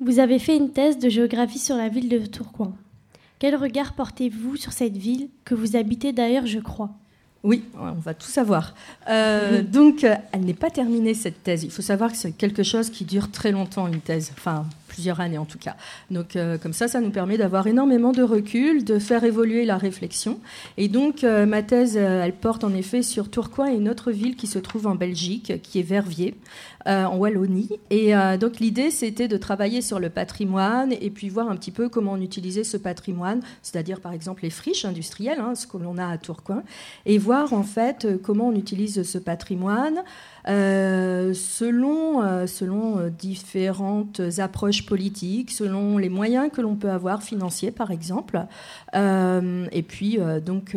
Vous 0.00 0.18
avez 0.18 0.38
fait 0.38 0.56
une 0.56 0.70
thèse 0.70 0.98
de 0.98 1.08
géographie 1.08 1.58
sur 1.58 1.76
la 1.76 1.88
ville 1.88 2.08
de 2.08 2.18
Tourcoing. 2.26 2.74
Quel 3.38 3.56
regard 3.56 3.94
portez-vous 3.94 4.56
sur 4.56 4.72
cette 4.72 4.96
ville 4.96 5.28
que 5.44 5.54
vous 5.54 5.76
habitez 5.76 6.12
d'ailleurs, 6.12 6.46
je 6.46 6.58
crois? 6.58 6.90
Oui, 7.42 7.62
on 7.78 7.92
va 7.92 8.12
tout 8.12 8.26
savoir. 8.26 8.74
Euh, 9.08 9.62
donc, 9.62 10.04
elle 10.04 10.40
n'est 10.40 10.54
pas 10.54 10.70
terminée, 10.70 11.14
cette 11.14 11.42
thèse. 11.42 11.62
Il 11.64 11.70
faut 11.70 11.82
savoir 11.82 12.10
que 12.10 12.18
c'est 12.18 12.32
quelque 12.32 12.62
chose 12.62 12.90
qui 12.90 13.04
dure 13.04 13.30
très 13.30 13.52
longtemps, 13.52 13.86
une 13.86 14.00
thèse. 14.00 14.32
Enfin, 14.36 14.66
plusieurs 14.96 15.20
années 15.20 15.36
en 15.36 15.44
tout 15.44 15.58
cas. 15.58 15.76
Donc 16.10 16.36
euh, 16.36 16.56
comme 16.56 16.72
ça, 16.72 16.88
ça 16.88 17.02
nous 17.02 17.10
permet 17.10 17.36
d'avoir 17.36 17.66
énormément 17.66 18.12
de 18.12 18.22
recul, 18.22 18.82
de 18.82 18.98
faire 18.98 19.24
évoluer 19.24 19.66
la 19.66 19.76
réflexion. 19.76 20.40
Et 20.78 20.88
donc 20.88 21.22
euh, 21.22 21.44
ma 21.44 21.62
thèse, 21.62 21.98
euh, 21.98 22.24
elle 22.24 22.32
porte 22.32 22.64
en 22.64 22.72
effet 22.72 23.02
sur 23.02 23.28
Tourcoing 23.28 23.70
et 23.70 23.74
une 23.74 23.90
autre 23.90 24.10
ville 24.10 24.36
qui 24.36 24.46
se 24.46 24.58
trouve 24.58 24.86
en 24.86 24.94
Belgique, 24.94 25.60
qui 25.62 25.80
est 25.80 25.82
Verviers, 25.82 26.34
en 26.86 27.16
Wallonie. 27.16 27.68
Et 27.90 28.12
donc 28.38 28.60
l'idée, 28.60 28.92
c'était 28.92 29.26
de 29.26 29.36
travailler 29.36 29.82
sur 29.82 29.98
le 29.98 30.08
patrimoine 30.08 30.92
et 30.92 31.10
puis 31.10 31.28
voir 31.28 31.50
un 31.50 31.56
petit 31.56 31.72
peu 31.72 31.88
comment 31.88 32.12
on 32.12 32.20
utilisait 32.20 32.62
ce 32.62 32.76
patrimoine, 32.76 33.40
c'est-à-dire 33.60 34.00
par 34.00 34.12
exemple 34.12 34.44
les 34.44 34.50
friches 34.50 34.84
industrielles, 34.84 35.40
hein, 35.40 35.56
ce 35.56 35.66
que 35.66 35.78
l'on 35.78 35.98
a 35.98 36.06
à 36.06 36.16
Tourcoing, 36.16 36.62
et 37.04 37.18
voir 37.18 37.52
en 37.54 37.64
fait 37.64 38.06
comment 38.22 38.48
on 38.50 38.54
utilise 38.54 39.02
ce 39.02 39.18
patrimoine 39.18 40.04
selon, 40.46 42.46
selon 42.46 43.08
différentes 43.08 44.20
approches 44.38 44.86
politiques, 44.86 45.50
selon 45.50 45.98
les 45.98 46.08
moyens 46.08 46.50
que 46.52 46.60
l'on 46.60 46.76
peut 46.76 46.90
avoir, 46.90 47.22
financiers 47.22 47.72
par 47.72 47.90
exemple. 47.90 48.40
et 48.94 49.82
puis, 49.82 50.18
donc, 50.44 50.76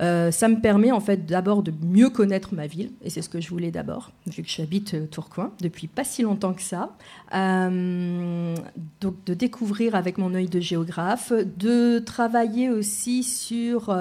euh, 0.00 0.30
ça 0.30 0.48
me 0.48 0.60
permet 0.60 0.90
en 0.90 1.00
fait 1.00 1.26
d'abord 1.26 1.62
de 1.62 1.72
mieux 1.82 2.08
connaître 2.08 2.54
ma 2.54 2.66
ville, 2.66 2.92
et 3.02 3.10
c'est 3.10 3.20
ce 3.20 3.28
que 3.28 3.40
je 3.40 3.50
voulais 3.50 3.70
d'abord, 3.70 4.10
vu 4.26 4.42
que 4.42 4.48
j'habite 4.48 4.94
euh, 4.94 5.06
Tourcoing 5.06 5.52
depuis 5.60 5.86
pas 5.86 6.04
si 6.04 6.22
longtemps 6.22 6.54
que 6.54 6.62
ça. 6.62 6.96
Euh, 7.34 8.54
donc 9.00 9.14
de 9.26 9.34
découvrir 9.34 9.94
avec 9.94 10.16
mon 10.16 10.34
œil 10.34 10.48
de 10.48 10.60
géographe, 10.60 11.32
de 11.32 11.98
travailler 11.98 12.70
aussi 12.70 13.22
sur 13.22 13.94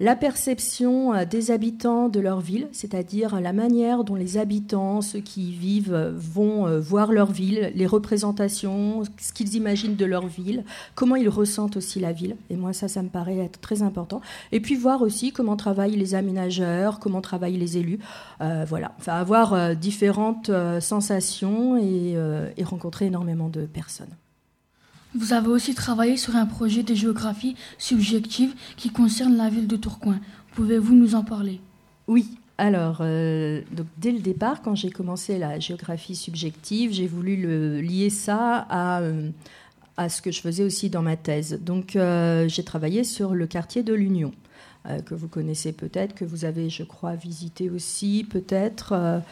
la 0.00 0.16
perception 0.16 1.14
euh, 1.14 1.24
des 1.24 1.50
habitants 1.50 2.08
de 2.08 2.20
leur 2.20 2.40
ville, 2.40 2.68
c'est-à-dire 2.72 3.40
la 3.40 3.52
manière 3.52 4.04
dont 4.04 4.14
les 4.14 4.38
habitants, 4.38 5.00
ceux 5.00 5.20
qui 5.20 5.50
y 5.50 5.52
vivent, 5.52 6.12
vont 6.16 6.66
euh, 6.66 6.80
voir 6.80 7.12
leur 7.12 7.30
ville, 7.30 7.72
les 7.74 7.86
représentations, 7.86 9.04
ce 9.20 9.32
qu'ils 9.32 9.54
imaginent 9.54 9.96
de 9.96 10.04
leur 10.04 10.26
ville, 10.26 10.64
comment 10.94 11.16
ils 11.16 11.28
ressentent 11.28 11.76
aussi 11.76 12.00
la 12.00 12.12
ville. 12.12 12.36
Et 12.50 12.56
moi, 12.56 12.72
ça, 12.72 12.88
ça 12.88 13.02
me 13.02 13.08
paraît 13.08 13.38
être 13.38 13.60
très 13.60 13.82
important. 13.82 14.20
Et 14.52 14.60
puis 14.60 14.74
voir 14.74 15.02
aussi 15.02 15.32
comment 15.32 15.56
travaillent 15.56 15.96
les 15.96 16.14
aménageurs, 16.14 16.98
comment 16.98 17.20
travaillent 17.20 17.56
les 17.56 17.78
élus. 17.78 17.98
Euh, 18.40 18.64
voilà, 18.68 18.92
enfin, 18.98 19.14
avoir 19.14 19.76
différentes 19.76 20.50
sensations 20.80 21.76
et 21.76 22.16
rencontrer 22.64 23.06
énormément 23.06 23.48
de 23.48 23.66
personnes. 23.66 24.14
Vous 25.14 25.32
avez 25.32 25.48
aussi 25.48 25.74
travaillé 25.74 26.16
sur 26.16 26.34
un 26.34 26.46
projet 26.46 26.82
de 26.82 26.94
géographie 26.94 27.54
subjective 27.78 28.52
qui 28.76 28.90
concerne 28.90 29.36
la 29.36 29.48
ville 29.48 29.68
de 29.68 29.76
Tourcoing. 29.76 30.18
Pouvez-vous 30.54 30.94
nous 30.94 31.14
en 31.14 31.22
parler? 31.22 31.60
Oui. 32.08 32.38
Alors, 32.58 32.98
euh, 33.00 33.62
donc 33.72 33.86
dès 33.98 34.12
le 34.12 34.20
départ, 34.20 34.62
quand 34.62 34.74
j'ai 34.74 34.90
commencé 34.90 35.38
la 35.38 35.58
géographie 35.58 36.14
subjective, 36.14 36.92
j'ai 36.92 37.06
voulu 37.06 37.82
lier 37.82 38.10
ça 38.10 38.66
à, 38.68 39.00
euh, 39.00 39.30
à 39.96 40.08
ce 40.08 40.22
que 40.22 40.30
je 40.30 40.40
faisais 40.40 40.64
aussi 40.64 40.90
dans 40.90 41.02
ma 41.02 41.16
thèse. 41.16 41.60
Donc, 41.60 41.96
euh, 41.96 42.48
j'ai 42.48 42.62
travaillé 42.64 43.02
sur 43.02 43.34
le 43.34 43.46
quartier 43.46 43.82
de 43.82 43.94
l'Union, 43.94 44.32
que 45.06 45.14
vous 45.14 45.28
connaissez 45.28 45.72
peut-être, 45.72 46.14
que 46.14 46.24
vous 46.24 46.44
avez, 46.44 46.68
je 46.68 46.82
crois, 46.82 47.14
visité 47.14 47.70
aussi, 47.70 48.26
peut-être. 48.28 49.22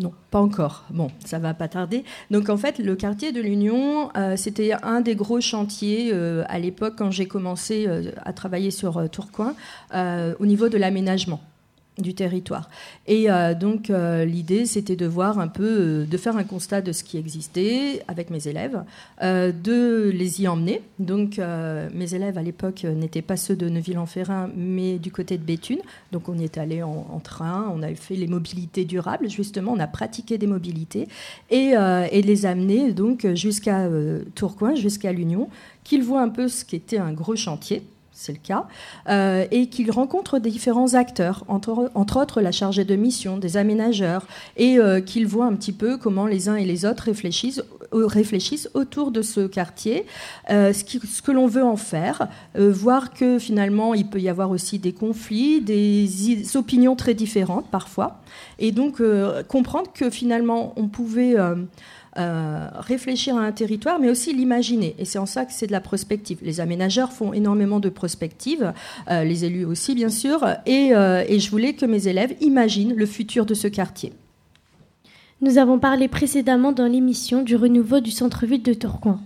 Non, 0.00 0.12
pas 0.30 0.40
encore. 0.40 0.84
Bon, 0.90 1.10
ça 1.24 1.38
va 1.38 1.54
pas 1.54 1.66
tarder. 1.66 2.04
Donc 2.30 2.48
en 2.48 2.56
fait, 2.56 2.78
le 2.78 2.94
quartier 2.94 3.32
de 3.32 3.40
l'Union, 3.40 4.10
euh, 4.16 4.36
c'était 4.36 4.72
un 4.82 5.00
des 5.00 5.16
gros 5.16 5.40
chantiers 5.40 6.10
euh, 6.12 6.44
à 6.48 6.58
l'époque 6.60 6.94
quand 6.96 7.10
j'ai 7.10 7.26
commencé 7.26 7.86
euh, 7.88 8.12
à 8.24 8.32
travailler 8.32 8.70
sur 8.70 9.10
Tourcoing 9.10 9.54
au 9.92 10.46
niveau 10.46 10.68
de 10.68 10.78
l'aménagement 10.78 11.40
du 11.98 12.14
territoire. 12.14 12.70
Et 13.06 13.30
euh, 13.30 13.54
donc 13.54 13.90
euh, 13.90 14.24
l'idée, 14.24 14.64
c'était 14.64 14.96
de 14.96 15.06
voir 15.06 15.38
un 15.38 15.48
peu, 15.48 15.64
euh, 15.64 16.06
de 16.06 16.16
faire 16.16 16.36
un 16.36 16.44
constat 16.44 16.80
de 16.80 16.90
ce 16.92 17.04
qui 17.04 17.18
existait 17.18 18.02
avec 18.08 18.30
mes 18.30 18.48
élèves, 18.48 18.82
de 19.20 20.10
les 20.12 20.42
y 20.42 20.48
emmener. 20.48 20.82
Donc 20.98 21.38
mes 21.38 22.14
élèves 22.14 22.38
à 22.38 22.42
l'époque 22.42 22.84
n'étaient 22.84 23.22
pas 23.22 23.36
ceux 23.36 23.54
de 23.54 23.68
Neuville-en-Ferrin, 23.68 24.50
mais 24.56 24.98
du 24.98 25.12
côté 25.12 25.38
de 25.38 25.44
Béthune. 25.44 25.78
Donc 26.10 26.28
on 26.28 26.38
y 26.38 26.44
est 26.44 26.58
allé 26.58 26.82
en, 26.82 27.20
train, 27.22 27.70
on 27.74 27.82
a 27.82 27.94
fait 27.94 28.16
les 28.16 28.26
mobilités 28.26 28.84
durables, 28.84 29.28
justement, 29.30 29.72
on 29.72 29.78
a 29.78 29.86
pratiqué 29.86 30.38
des 30.38 30.46
mobilités 30.46 31.08
et, 31.50 31.74
et 32.10 32.22
les 32.22 32.46
amener 32.46 32.92
donc 32.92 33.26
jusqu'à 33.34 33.88
Tourcoing, 34.34 34.74
jusqu'à 34.74 35.12
l'Union, 35.12 35.48
qu'ils 35.84 36.02
voient 36.02 36.22
un 36.22 36.28
peu 36.28 36.48
ce 36.48 36.64
qui 36.64 36.76
était 36.76 36.98
un 36.98 37.12
gros 37.12 37.36
chantier 37.36 37.82
c'est 38.22 38.32
le 38.32 38.38
cas, 38.38 38.66
euh, 39.08 39.46
et 39.50 39.66
qu'il 39.66 39.90
rencontre 39.90 40.38
différents 40.38 40.94
acteurs, 40.94 41.44
entre, 41.48 41.90
autres 41.94 42.40
la 42.40 42.52
chargée 42.52 42.84
de 42.84 42.94
mission, 42.94 43.36
des 43.36 43.56
aménageurs, 43.56 44.26
et 44.56 44.78
euh, 44.78 45.00
qu'il 45.00 45.26
voit 45.26 45.46
un 45.46 45.54
petit 45.54 45.72
peu 45.72 45.96
comment 45.96 46.26
les 46.26 46.48
uns 46.48 46.54
et 46.54 46.64
les 46.64 46.84
autres 46.84 47.04
réfléchissent, 47.04 47.62
euh, 47.92 48.06
réfléchissent 48.06 48.70
autour 48.74 49.10
de 49.10 49.22
ce 49.22 49.46
quartier, 49.48 50.06
ce, 50.48 51.22
que 51.22 51.32
l'on 51.32 51.48
veut 51.48 51.64
en 51.64 51.76
faire, 51.76 52.28
voir 52.54 53.12
que 53.12 53.38
finalement 53.38 53.94
il 53.94 54.06
peut 54.06 54.20
y 54.20 54.28
avoir 54.28 54.50
aussi 54.50 54.78
des 54.78 54.92
conflits, 54.92 55.60
des 55.60 56.56
opinions 56.56 56.94
très 56.94 57.14
différentes 57.14 57.66
parfois, 57.70 58.20
et 58.58 58.70
donc 58.70 59.02
comprendre 59.48 59.90
que 59.92 60.10
finalement 60.10 60.72
on 60.76 60.88
pouvait 60.88 61.36
euh, 62.18 62.68
réfléchir 62.74 63.36
à 63.36 63.40
un 63.40 63.52
territoire, 63.52 63.98
mais 63.98 64.10
aussi 64.10 64.34
l'imaginer. 64.34 64.94
Et 64.98 65.06
c'est 65.06 65.18
en 65.18 65.24
ça 65.24 65.46
que 65.46 65.52
c'est 65.52 65.66
de 65.66 65.72
la 65.72 65.80
prospective. 65.80 66.36
Les 66.42 66.60
aménageurs 66.60 67.10
font 67.10 67.32
énormément 67.32 67.80
de 67.80 67.88
prospective, 67.88 68.74
euh, 69.10 69.24
les 69.24 69.46
élus 69.46 69.64
aussi, 69.64 69.94
bien 69.94 70.10
sûr, 70.10 70.46
et, 70.66 70.94
euh, 70.94 71.24
et 71.26 71.40
je 71.40 71.50
voulais 71.50 71.72
que 71.72 71.86
mes 71.86 72.08
élèves 72.08 72.34
imaginent 72.42 72.94
le 72.94 73.06
futur 73.06 73.46
de 73.46 73.54
ce 73.54 73.66
quartier. 73.66 74.12
Nous 75.40 75.56
avons 75.56 75.78
parlé 75.78 76.06
précédemment 76.06 76.72
dans 76.72 76.86
l'émission 76.86 77.42
du 77.42 77.56
renouveau 77.56 78.00
du 78.00 78.10
centre-ville 78.10 78.62
de 78.62 78.74
Tourcoing. 78.74 79.20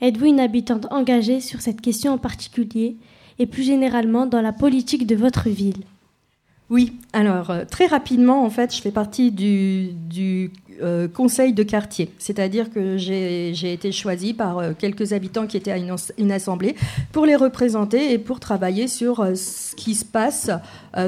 Êtes-vous 0.00 0.26
une 0.26 0.40
habitante 0.40 0.88
engagée 0.90 1.40
sur 1.40 1.60
cette 1.60 1.80
question 1.80 2.14
en 2.14 2.18
particulier 2.18 2.96
et 3.38 3.46
plus 3.46 3.62
généralement 3.62 4.26
dans 4.26 4.42
la 4.42 4.52
politique 4.52 5.06
de 5.06 5.14
votre 5.14 5.48
ville? 5.48 5.84
Oui, 6.70 6.94
alors 7.12 7.52
très 7.70 7.86
rapidement, 7.86 8.44
en 8.44 8.50
fait, 8.50 8.74
je 8.74 8.82
fais 8.82 8.90
partie 8.90 9.30
du, 9.30 9.90
du 10.10 10.50
euh, 10.82 11.08
conseil 11.08 11.52
de 11.52 11.62
quartier, 11.62 12.12
c'est-à-dire 12.18 12.70
que 12.70 12.96
j'ai 12.96 13.72
été 13.72 13.92
choisie 13.92 14.34
par 14.34 14.58
euh, 14.58 14.72
quelques 14.78 15.12
habitants 15.12 15.46
qui 15.46 15.56
étaient 15.56 15.72
à 15.72 15.78
une, 15.78 16.32
assemblée 16.32 16.74
pour 17.12 17.26
les 17.26 17.36
représenter 17.36 18.12
et 18.12 18.18
pour 18.18 18.40
travailler 18.40 18.88
sur 18.88 19.20
euh, 19.20 19.34
ce 19.34 19.74
qui 19.74 19.94
se 19.94 20.04
passe 20.04 20.50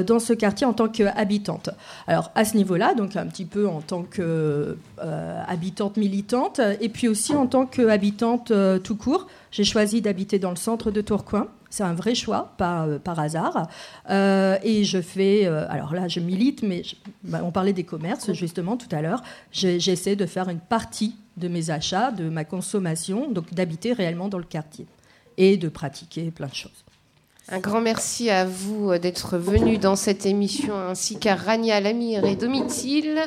dans 0.05 0.19
ce 0.19 0.33
quartier 0.33 0.67
en 0.67 0.73
tant 0.73 0.87
qu'habitante. 0.87 1.71
Alors 2.07 2.31
à 2.35 2.45
ce 2.45 2.55
niveau-là, 2.55 2.93
donc 2.93 3.15
un 3.15 3.25
petit 3.25 3.45
peu 3.45 3.67
en 3.67 3.81
tant 3.81 4.03
qu'habitante 4.03 5.97
militante 5.97 6.61
et 6.79 6.89
puis 6.89 7.07
aussi 7.07 7.33
en 7.33 7.47
tant 7.47 7.65
qu'habitante 7.65 8.53
tout 8.83 8.95
court, 8.95 9.25
j'ai 9.51 9.63
choisi 9.63 10.01
d'habiter 10.01 10.37
dans 10.37 10.51
le 10.51 10.57
centre 10.57 10.91
de 10.91 11.01
Tourcoing. 11.01 11.47
C'est 11.69 11.83
un 11.83 11.93
vrai 11.93 12.15
choix, 12.15 12.53
pas 12.57 12.85
euh, 12.85 12.99
par 12.99 13.19
hasard. 13.19 13.67
Euh, 14.09 14.57
et 14.63 14.83
je 14.83 15.01
fais, 15.01 15.45
euh, 15.45 15.65
alors 15.69 15.93
là, 15.93 16.07
je 16.07 16.19
milite, 16.19 16.63
mais 16.63 16.83
bah, 17.23 17.41
on 17.43 17.51
parlait 17.51 17.73
des 17.73 17.83
commerces 17.83 18.33
justement 18.33 18.75
tout 18.75 18.87
à 18.91 19.01
l'heure. 19.01 19.21
J'essaie 19.51 20.15
de 20.15 20.25
faire 20.25 20.49
une 20.49 20.59
partie 20.59 21.15
de 21.37 21.47
mes 21.47 21.69
achats, 21.69 22.11
de 22.11 22.29
ma 22.29 22.43
consommation, 22.43 23.29
donc 23.29 23.53
d'habiter 23.53 23.93
réellement 23.93 24.27
dans 24.27 24.39
le 24.39 24.43
quartier 24.43 24.87
et 25.37 25.57
de 25.57 25.69
pratiquer 25.69 26.31
plein 26.31 26.47
de 26.47 26.55
choses. 26.55 26.83
Un 27.51 27.59
grand 27.59 27.81
merci 27.81 28.29
à 28.29 28.45
vous 28.45 28.95
d'être 28.97 29.37
venu 29.37 29.77
dans 29.77 29.95
cette 29.95 30.25
émission, 30.25 30.77
ainsi 30.77 31.17
qu'à 31.17 31.35
Rania 31.35 31.79
Lamir 31.79 32.25
et 32.25 32.35
Domitil. 32.35 33.17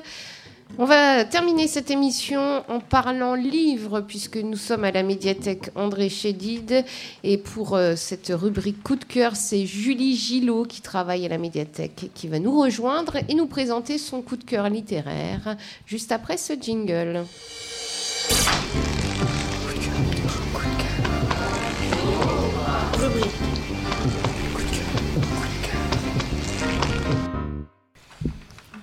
On 0.79 0.87
va 0.87 1.27
terminer 1.27 1.69
cette 1.69 1.91
émission 1.91 2.65
en 2.67 2.81
parlant 2.81 3.35
livre, 3.35 4.01
puisque 4.01 4.39
nous 4.39 4.57
sommes 4.57 4.85
à 4.85 4.91
la 4.91 5.03
médiathèque 5.03 5.69
André 5.75 6.09
Chédid. 6.09 6.85
Et 7.23 7.37
pour 7.37 7.77
euh, 7.77 7.95
cette 7.95 8.33
rubrique 8.35 8.83
coup 8.83 8.97
de 8.97 9.05
cœur, 9.05 9.37
c'est 9.37 9.67
Julie 9.67 10.17
Gillot 10.17 10.65
qui 10.65 10.81
travaille 10.81 11.27
à 11.27 11.29
la 11.29 11.37
médiathèque 11.37 12.11
qui 12.15 12.27
va 12.27 12.39
nous 12.39 12.59
rejoindre 12.59 13.19
et 13.29 13.35
nous 13.35 13.47
présenter 13.47 13.99
son 13.99 14.23
coup 14.23 14.37
de 14.37 14.45
cœur 14.45 14.71
littéraire 14.71 15.57
juste 15.87 16.11
après 16.11 16.39
ce 16.39 16.55
jingle. 16.59 17.27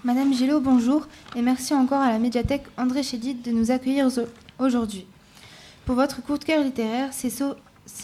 Madame 0.10 0.34
Gillot, 0.34 0.60
bonjour 0.60 1.08
et 1.36 1.44
merci 1.44 1.72
encore 1.76 2.02
à 2.02 2.12
la 2.12 2.18
médiathèque 2.18 2.64
André 2.80 3.04
Chédid 3.04 3.44
de 3.44 3.52
nous 3.52 3.70
accueillir 3.70 4.08
aujourd'hui. 4.58 5.06
Pour 5.86 5.94
votre 5.94 6.24
coup 6.24 6.36
de 6.40 6.44
cœur 6.44 6.64
littéraire, 6.64 7.10
c'est 7.12 7.30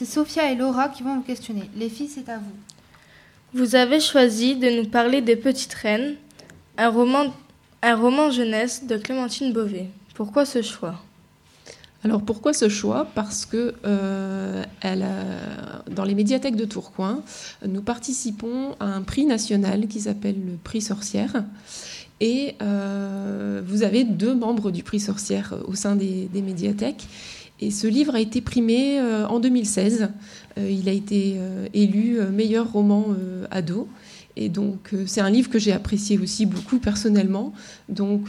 Sophia 0.06 0.52
et 0.52 0.56
Laura 0.56 0.90
qui 0.90 1.02
vont 1.02 1.16
vous 1.16 1.24
questionner. 1.24 1.68
Les 1.76 1.90
filles, 1.90 2.12
c'est 2.14 2.30
à 2.30 2.38
vous. 2.38 3.56
Vous 3.56 3.74
avez 3.74 4.00
choisi 4.00 4.56
de 4.56 4.84
nous 4.84 4.88
parler 4.88 5.22
des 5.22 5.36
Petites 5.36 5.74
Reines, 5.74 6.14
un 6.78 6.90
roman, 6.90 7.34
un 7.82 7.96
roman 7.96 8.30
jeunesse 8.30 8.86
de 8.86 8.98
Clémentine 8.98 9.52
Beauvais. 9.52 9.90
Pourquoi 10.14 10.46
ce 10.46 10.62
choix? 10.62 11.02
Alors 12.04 12.22
pourquoi 12.22 12.54
ce 12.54 12.70
choix? 12.70 13.08
Parce 13.16 13.48
que 13.48 13.74
euh, 13.84 14.64
dans 15.90 16.04
les 16.04 16.14
médiathèques 16.14 16.56
de 16.56 16.66
Tourcoing, 16.66 17.24
nous 17.66 17.82
participons 17.82 18.76
à 18.80 18.86
un 18.86 19.02
prix 19.02 19.26
national 19.26 19.88
qui 19.88 20.02
s'appelle 20.02 20.36
le 20.36 20.56
prix 20.64 20.82
Sorcière. 20.82 21.44
Et 22.22 22.56
euh, 22.62 23.62
vous 23.66 23.84
avez 23.84 24.04
deux 24.04 24.34
membres 24.34 24.72
du 24.72 24.84
prix 24.84 25.00
Sorcière 25.00 25.54
au 25.68 25.76
sein 25.76 25.96
des, 25.96 26.30
médiathèques. 26.34 27.08
Et 27.62 27.72
ce 27.72 27.88
livre 27.88 28.16
a 28.16 28.20
été 28.20 28.42
primé 28.42 29.00
euh, 29.00 29.28
en 29.28 29.40
2016. 29.40 30.10
il 30.58 30.90
a 30.90 30.92
été 30.92 31.40
élu 31.74 32.20
meilleur 32.32 32.72
roman 32.72 33.08
ado. 33.52 33.88
Et 34.38 34.50
donc, 34.50 34.94
c'est 35.06 35.22
un 35.22 35.30
livre 35.30 35.50
que 35.50 35.60
j'ai 35.60 35.72
apprécié 35.72 36.18
aussi 36.20 36.46
beaucoup 36.46 36.80
personnellement. 36.80 37.54
Donc, 37.88 38.28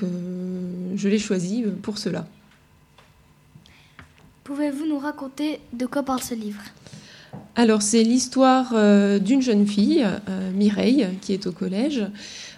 je 0.95 1.09
l'ai 1.09 1.19
choisi 1.19 1.65
pour 1.83 1.99
cela. 1.99 2.27
Pouvez-vous 4.45 4.87
nous 4.87 4.99
raconter 4.99 5.59
de 5.73 5.87
quoi 5.87 6.05
parle 6.05 6.23
ce 6.23 6.35
livre? 6.35 6.63
Alors, 7.59 7.81
c'est 7.81 8.03
l'histoire 8.03 8.73
euh, 8.75 9.19
d'une 9.19 9.41
jeune 9.41 9.67
fille, 9.67 10.05
euh, 10.29 10.53
Mireille, 10.53 11.07
qui 11.23 11.33
est 11.33 11.47
au 11.47 11.53
collège, 11.53 12.05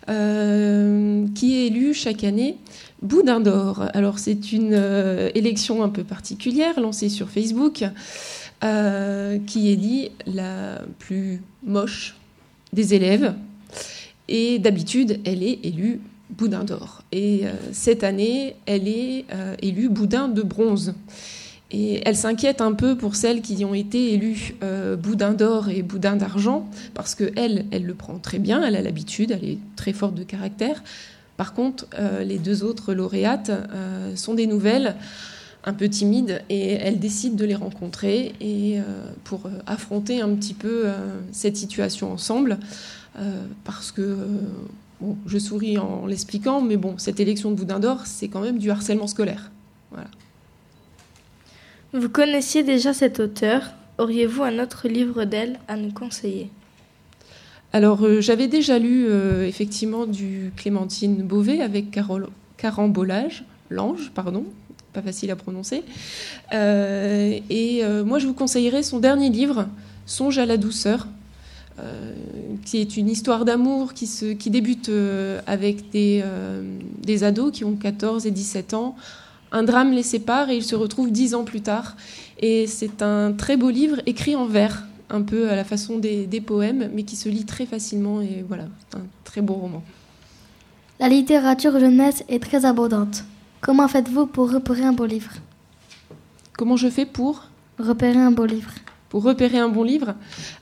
euh, 0.08 1.24
qui 1.36 1.54
est 1.56 1.66
élue 1.68 1.94
chaque 1.94 2.24
année 2.24 2.56
Boudin 3.00 3.38
d'or. 3.38 3.84
Alors, 3.94 4.18
c'est 4.18 4.52
une 4.52 4.74
élection 5.36 5.84
un 5.84 5.88
peu 5.88 6.02
particulière 6.02 6.80
lancée 6.80 7.08
sur 7.08 7.30
Facebook, 7.30 7.84
qui 9.46 9.68
élit 9.68 10.10
la 10.26 10.80
plus 10.98 11.40
moche 11.64 12.16
des 12.72 12.94
élèves. 12.94 13.34
Et 14.26 14.58
d'habitude, 14.58 15.20
elle 15.24 15.44
est 15.44 15.60
élue 15.62 16.00
Boudin 16.30 16.64
d'or. 16.64 17.04
Et 17.12 17.42
cette 17.70 18.02
année, 18.02 18.56
elle 18.66 18.88
est 18.88 19.26
élue 19.62 19.88
Boudin 19.88 20.26
de 20.26 20.42
bronze. 20.42 20.94
Et 21.70 22.00
elle 22.06 22.16
s'inquiète 22.16 22.60
un 22.62 22.72
peu 22.72 22.96
pour 22.96 23.14
celles 23.14 23.42
qui 23.42 23.62
ont 23.64 23.74
été 23.74 24.14
élues 24.14 24.54
euh, 24.62 24.96
boudin 24.96 25.34
d'or 25.34 25.68
et 25.68 25.82
boudin 25.82 26.16
d'argent, 26.16 26.66
parce 26.94 27.14
qu'elle, 27.14 27.66
elle 27.70 27.84
le 27.84 27.94
prend 27.94 28.18
très 28.18 28.38
bien, 28.38 28.62
elle 28.64 28.74
a 28.74 28.80
l'habitude, 28.80 29.32
elle 29.32 29.44
est 29.44 29.58
très 29.76 29.92
forte 29.92 30.14
de 30.14 30.22
caractère. 30.22 30.82
Par 31.36 31.52
contre, 31.52 31.86
euh, 31.98 32.24
les 32.24 32.38
deux 32.38 32.64
autres 32.64 32.94
lauréates 32.94 33.50
euh, 33.50 34.16
sont 34.16 34.34
des 34.34 34.46
nouvelles, 34.46 34.96
un 35.64 35.74
peu 35.74 35.90
timides, 35.90 36.42
et 36.48 36.72
elle 36.72 36.98
décide 36.98 37.36
de 37.36 37.44
les 37.44 37.54
rencontrer 37.54 38.32
et 38.40 38.78
pour 39.24 39.50
affronter 39.66 40.22
un 40.22 40.30
petit 40.34 40.54
peu 40.54 40.86
cette 41.32 41.58
situation 41.58 42.12
ensemble, 42.12 42.58
parce 43.64 43.90
que 43.90 44.16
bon, 45.00 45.16
je 45.26 45.36
souris 45.36 45.76
en 45.76 46.06
l'expliquant, 46.06 46.62
mais 46.62 46.78
bon, 46.78 46.94
cette 46.96 47.20
élection 47.20 47.50
de 47.50 47.56
boudin 47.56 47.80
d'or, 47.80 48.06
c'est 48.06 48.28
quand 48.28 48.40
même 48.40 48.58
du 48.58 48.70
harcèlement 48.70 49.08
scolaire. 49.08 49.50
Voilà. 49.90 50.08
Vous 51.94 52.10
connaissiez 52.10 52.62
déjà 52.62 52.92
cet 52.92 53.18
auteur. 53.18 53.70
Auriez-vous 53.96 54.42
un 54.42 54.58
autre 54.58 54.88
livre 54.88 55.24
d'elle 55.24 55.58
à 55.68 55.76
nous 55.76 55.90
conseiller? 55.90 56.50
Alors, 57.72 58.04
euh, 58.04 58.20
j'avais 58.20 58.46
déjà 58.46 58.78
lu 58.78 59.06
euh, 59.08 59.46
effectivement 59.46 60.06
du 60.06 60.52
Clémentine 60.56 61.22
Beauvais 61.22 61.62
avec 61.62 61.90
Carole, 61.90 62.28
Carambolage, 62.58 63.44
L'Ange, 63.70 64.10
pardon, 64.14 64.44
pas 64.92 65.00
facile 65.00 65.30
à 65.30 65.36
prononcer. 65.36 65.82
Euh, 66.52 67.38
et 67.48 67.82
moi, 68.04 68.18
je 68.18 68.26
vous 68.26 68.34
conseillerais 68.34 68.82
son 68.82 68.98
dernier 68.98 69.30
livre, 69.30 69.66
Songe 70.04 70.38
à 70.38 70.46
la 70.46 70.56
douceur, 70.56 71.06
qui 72.64 72.78
est 72.78 72.96
une 72.96 73.08
histoire 73.08 73.44
d'amour 73.44 73.92
qui, 73.92 74.50
débute 74.50 74.90
avec 75.46 75.90
des, 75.90 76.24
des 77.02 77.24
ados 77.24 77.52
qui 77.52 77.64
ont 77.64 77.76
14 77.76 78.26
et 78.26 78.30
17 78.30 78.72
ans 78.72 78.96
un 79.52 79.62
drame 79.62 79.92
les 79.92 80.02
sépare 80.02 80.50
et 80.50 80.56
ils 80.56 80.64
se 80.64 80.76
retrouvent 80.76 81.10
dix 81.10 81.34
ans 81.34 81.44
plus 81.44 81.60
tard. 81.60 81.96
Et 82.40 82.66
c'est 82.66 83.02
un 83.02 83.32
très 83.32 83.56
beau 83.56 83.70
livre 83.70 84.00
écrit 84.06 84.36
en 84.36 84.46
vers, 84.46 84.84
un 85.10 85.22
peu 85.22 85.50
à 85.50 85.56
la 85.56 85.64
façon 85.64 85.98
des, 85.98 86.42
poèmes, 86.44 86.90
mais 86.94 87.02
qui 87.02 87.16
se 87.16 87.28
lit 87.28 87.44
très 87.44 87.66
facilement 87.66 88.20
et 88.20 88.44
voilà, 88.46 88.64
un 88.94 89.02
très 89.24 89.40
beau 89.40 89.54
roman. 89.54 89.82
La 91.00 91.08
littérature 91.08 91.78
jeunesse 91.78 92.24
est 92.28 92.42
très 92.42 92.64
abondante. 92.64 93.24
Comment 93.60 93.88
faites-vous 93.88 94.26
pour 94.26 94.52
repérer 94.52 94.84
un 94.84 94.92
bon 94.92 95.04
livre? 95.04 95.30
Comment 96.56 96.76
je 96.76 96.88
fais 96.88 97.06
pour 97.06 97.48
Repérer 97.78 98.18
un 98.18 98.32
bon 98.32 98.44
livre. 98.44 98.70
Pour 99.08 99.22
repérer 99.22 99.58
un 99.58 99.68
bon 99.68 99.84
livre? 99.84 100.14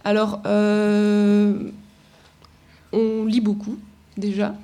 Alors, 0.05 0.43
euh, 0.45 1.71
on 2.93 3.25
lit 3.25 3.41
beaucoup 3.41 3.77
déjà. 4.17 4.55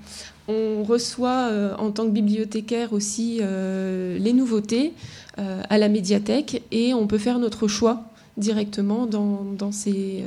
On 0.52 0.82
reçoit 0.82 1.48
euh, 1.50 1.74
en 1.78 1.90
tant 1.90 2.04
que 2.04 2.10
bibliothécaire 2.10 2.92
aussi 2.92 3.38
euh, 3.40 4.18
les 4.18 4.32
nouveautés 4.32 4.92
euh, 5.38 5.62
à 5.68 5.78
la 5.78 5.88
médiathèque 5.88 6.62
et 6.70 6.92
on 6.92 7.06
peut 7.06 7.18
faire 7.18 7.38
notre 7.38 7.68
choix 7.68 8.04
directement 8.36 9.06
dans, 9.06 9.72
ces, 9.72 10.24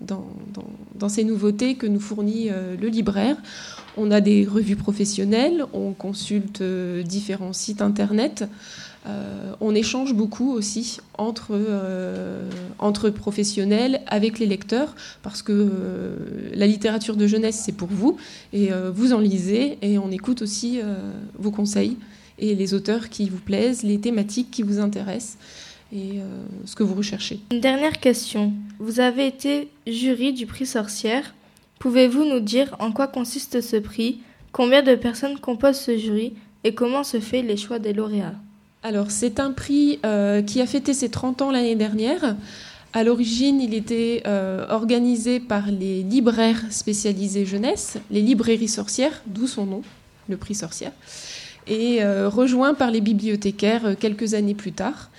dans, 0.00 1.08
ces, 1.08 1.24
nouveautés 1.24 1.74
que 1.74 1.86
nous 1.86 2.00
fournit 2.00 2.50
le 2.50 2.88
libraire. 2.88 3.38
On 3.96 4.10
a 4.10 4.20
des 4.20 4.44
revues 4.44 4.76
professionnelles, 4.76 5.64
on 5.72 5.94
consulte 5.94 6.62
différents 6.62 7.54
sites 7.54 7.80
internet. 7.80 8.44
Euh, 9.08 9.52
on 9.60 9.74
échange 9.74 10.12
beaucoup 10.12 10.52
aussi 10.52 10.98
entre, 11.16 11.50
euh, 11.52 12.48
entre 12.78 13.10
professionnels, 13.10 14.02
avec 14.06 14.38
les 14.38 14.46
lecteurs, 14.46 14.94
parce 15.22 15.42
que 15.42 15.52
euh, 15.52 16.16
la 16.54 16.66
littérature 16.66 17.16
de 17.16 17.26
jeunesse, 17.26 17.62
c'est 17.64 17.72
pour 17.72 17.88
vous, 17.88 18.16
et 18.52 18.70
vous 18.94 19.12
en 19.12 19.18
lisez, 19.18 19.78
et 19.82 19.98
on 19.98 20.10
écoute 20.10 20.42
aussi 20.42 20.80
vos 21.38 21.50
conseils, 21.50 21.96
et 22.38 22.54
les 22.54 22.74
auteurs 22.74 23.08
qui 23.08 23.28
vous 23.28 23.38
plaisent, 23.38 23.82
les 23.82 23.98
thématiques 23.98 24.50
qui 24.50 24.62
vous 24.62 24.78
intéressent, 24.78 25.38
et 25.92 26.20
ce 26.64 26.74
que 26.74 26.82
vous 26.82 26.94
recherchez. 26.94 27.40
Une 27.50 27.60
dernière 27.60 27.98
question. 27.98 28.52
Vous 28.78 29.00
avez 29.00 29.26
été 29.26 29.68
jury 29.86 30.32
du 30.32 30.46
prix 30.46 30.66
Sorcière. 30.66 31.34
Pouvez-vous 31.78 32.24
nous 32.24 32.40
dire 32.40 32.76
en 32.78 32.92
quoi 32.92 33.06
consiste 33.06 33.60
ce 33.60 33.76
prix, 33.76 34.20
combien 34.52 34.82
de 34.82 34.94
personnes 34.94 35.38
composent 35.38 35.80
ce 35.80 35.96
jury, 35.96 36.34
et 36.64 36.74
comment 36.74 37.04
se 37.04 37.20
fait 37.20 37.42
les 37.42 37.56
choix 37.56 37.78
des 37.78 37.92
lauréats? 37.92 38.34
Alors, 38.82 39.10
c'est 39.10 39.40
un 39.40 39.50
prix 39.50 39.98
euh, 40.06 40.40
qui 40.40 40.60
a 40.60 40.66
fêté 40.66 40.94
ses 40.94 41.08
30 41.08 41.42
ans 41.42 41.50
l'année 41.50 41.74
dernière. 41.74 42.36
À 42.92 43.02
l'origine, 43.02 43.60
il 43.60 43.74
était 43.74 44.22
euh, 44.26 44.66
organisé 44.68 45.40
par 45.40 45.66
les 45.66 46.02
libraires 46.04 46.62
spécialisés 46.70 47.44
jeunesse, 47.44 47.98
les 48.10 48.22
librairies 48.22 48.68
sorcières, 48.68 49.22
d'où 49.26 49.48
son 49.48 49.66
nom, 49.66 49.82
le 50.28 50.36
prix 50.36 50.54
sorcière, 50.54 50.92
et 51.66 52.02
euh, 52.02 52.28
rejoint 52.28 52.74
par 52.74 52.92
les 52.92 53.00
bibliothécaires 53.00 53.96
quelques 53.98 54.34
années 54.34 54.54
plus 54.54 54.72
tard. 54.72 55.10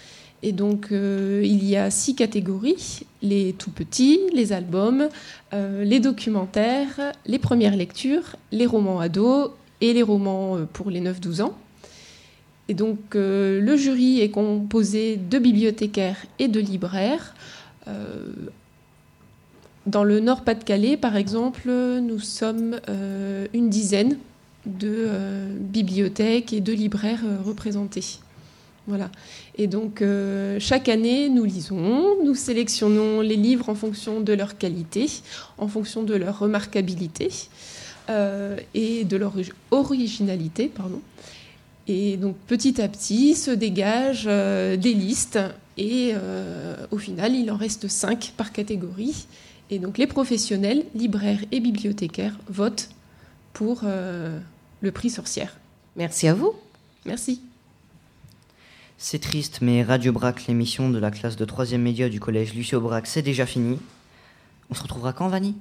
Et 0.41 0.53
donc, 0.53 0.87
il 0.91 1.65
y 1.65 1.75
a 1.75 1.91
six 1.91 2.15
catégories 2.15 3.01
les 3.21 3.51
tout 3.51 3.71
petits, 3.71 4.21
les 4.33 4.53
albums, 4.53 5.09
les 5.51 5.99
documentaires, 5.99 7.11
les 7.25 7.39
premières 7.39 7.75
lectures, 7.75 8.37
les 8.53 8.65
romans 8.65 9.01
ados 9.01 9.51
et 9.81 9.91
les 9.91 10.01
romans 10.01 10.59
pour 10.71 10.91
les 10.91 11.01
9-12 11.01 11.41
ans. 11.41 11.57
Et 12.69 12.75
donc 12.75 13.15
euh, 13.15 13.59
le 13.59 13.75
jury 13.75 14.21
est 14.21 14.29
composé 14.29 15.17
de 15.17 15.39
bibliothécaires 15.39 16.23
et 16.37 16.47
de 16.47 16.59
libraires. 16.59 17.33
Euh, 17.87 18.27
dans 19.87 20.03
le 20.03 20.19
Nord-Pas-de-Calais, 20.19 20.95
par 20.95 21.15
exemple, 21.15 21.67
nous 21.67 22.19
sommes 22.19 22.79
euh, 22.87 23.47
une 23.53 23.69
dizaine 23.69 24.19
de 24.67 25.07
bibliothèques 25.59 26.53
et 26.53 26.61
de 26.61 26.71
libraires 26.71 27.23
représentés. 27.43 28.19
Voilà. 28.85 29.09
Et 29.57 29.65
donc, 29.67 30.03
chaque 30.59 30.89
année, 30.89 31.29
nous 31.29 31.45
lisons, 31.45 32.23
nous 32.23 32.35
sélectionnons 32.35 33.21
les 33.21 33.37
livres 33.37 33.69
en 33.69 33.75
fonction 33.75 34.19
de 34.19 34.33
leur 34.33 34.57
qualité, 34.57 35.07
en 35.57 35.67
fonction 35.69 36.03
de 36.03 36.13
leur 36.13 36.39
remarquabilité 36.39 37.29
et 38.75 39.05
de 39.05 39.17
leur 39.17 39.33
originalité. 39.71 40.67
Pardon. 40.67 41.01
Et 41.91 42.17
donc 42.17 42.37
petit 42.45 42.79
à 42.79 42.87
petit 42.87 43.33
se 43.33 43.49
dégagent 43.49 44.27
euh, 44.27 44.77
des 44.77 44.93
listes 44.93 45.39
et 45.75 46.11
euh, 46.13 46.75
au 46.91 46.99
final 46.99 47.33
il 47.33 47.49
en 47.49 47.57
reste 47.57 47.87
cinq 47.87 48.31
par 48.37 48.51
catégorie. 48.51 49.25
Et 49.71 49.79
donc 49.79 49.97
les 49.97 50.05
professionnels, 50.05 50.85
libraires 50.93 51.39
et 51.51 51.59
bibliothécaires 51.59 52.37
votent 52.47 52.89
pour 53.53 53.81
euh, 53.85 54.39
le 54.81 54.91
prix 54.91 55.09
sorcière. 55.09 55.57
Merci 55.95 56.27
à 56.27 56.35
vous. 56.35 56.53
Merci. 57.07 57.41
C'est 58.99 59.19
triste, 59.19 59.59
mais 59.61 59.81
Radio 59.81 60.11
Brac, 60.11 60.45
l'émission 60.45 60.91
de 60.91 60.99
la 60.99 61.09
classe 61.09 61.37
de 61.37 61.45
3e 61.45 61.77
média 61.77 62.07
du 62.07 62.19
collège 62.19 62.53
Lucio 62.53 62.79
Brac, 62.79 63.07
c'est 63.07 63.23
déjà 63.23 63.47
fini. 63.47 63.79
On 64.69 64.75
se 64.75 64.83
retrouvera 64.83 65.11
quand, 65.11 65.27
Vanny 65.27 65.55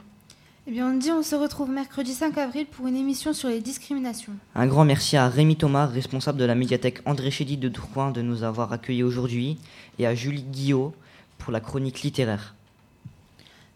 eh 0.69 0.71
bien, 0.71 0.91
on 0.91 0.99
dit 0.99 1.11
on 1.11 1.23
se 1.23 1.35
retrouve 1.35 1.71
mercredi 1.71 2.13
5 2.13 2.37
avril 2.37 2.67
pour 2.67 2.87
une 2.87 2.97
émission 2.97 3.33
sur 3.33 3.49
les 3.49 3.63
discriminations. 3.63 4.35
Un 4.55 4.67
grand 4.67 4.85
merci 4.85 5.17
à 5.17 5.27
Rémi 5.27 5.57
Thomas, 5.57 5.87
responsable 5.87 6.37
de 6.37 6.45
la 6.45 6.55
médiathèque 6.55 7.01
André 7.07 7.31
Chédid 7.31 7.59
de 7.59 7.71
Tourcoing, 7.71 8.11
de 8.11 8.21
nous 8.21 8.43
avoir 8.43 8.71
accueillis 8.71 9.03
aujourd'hui, 9.03 9.57
et 9.99 10.07
à 10.07 10.15
Julie 10.15 10.43
Guillot 10.43 10.93
pour 11.39 11.55
la 11.55 11.61
chronique 11.61 12.03
littéraire. 12.03 12.55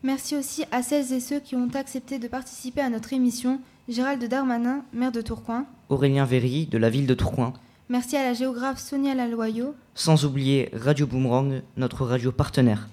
Merci 0.02 0.36
aussi 0.36 0.64
à 0.70 0.82
celles 0.82 1.14
et 1.14 1.20
ceux 1.20 1.40
qui 1.40 1.56
ont 1.56 1.70
accepté 1.74 2.18
de 2.18 2.28
participer 2.28 2.82
à 2.82 2.90
notre 2.90 3.14
émission. 3.14 3.58
Gérald 3.88 4.22
Darmanin, 4.22 4.84
maire 4.92 5.12
de 5.12 5.22
Tourcoing. 5.22 5.64
Aurélien 5.88 6.26
Véry, 6.26 6.66
de 6.66 6.76
la 6.76 6.90
ville 6.90 7.06
de 7.06 7.14
Tourcoing. 7.14 7.54
Merci 7.88 8.18
à 8.18 8.22
la 8.22 8.34
géographe 8.34 8.78
Sonia 8.78 9.14
Laloyau. 9.14 9.74
Sans 9.94 10.26
oublier 10.26 10.68
Radio 10.74 11.06
Boomerang, 11.06 11.62
notre 11.78 12.04
radio 12.04 12.32
partenaire. 12.32 12.86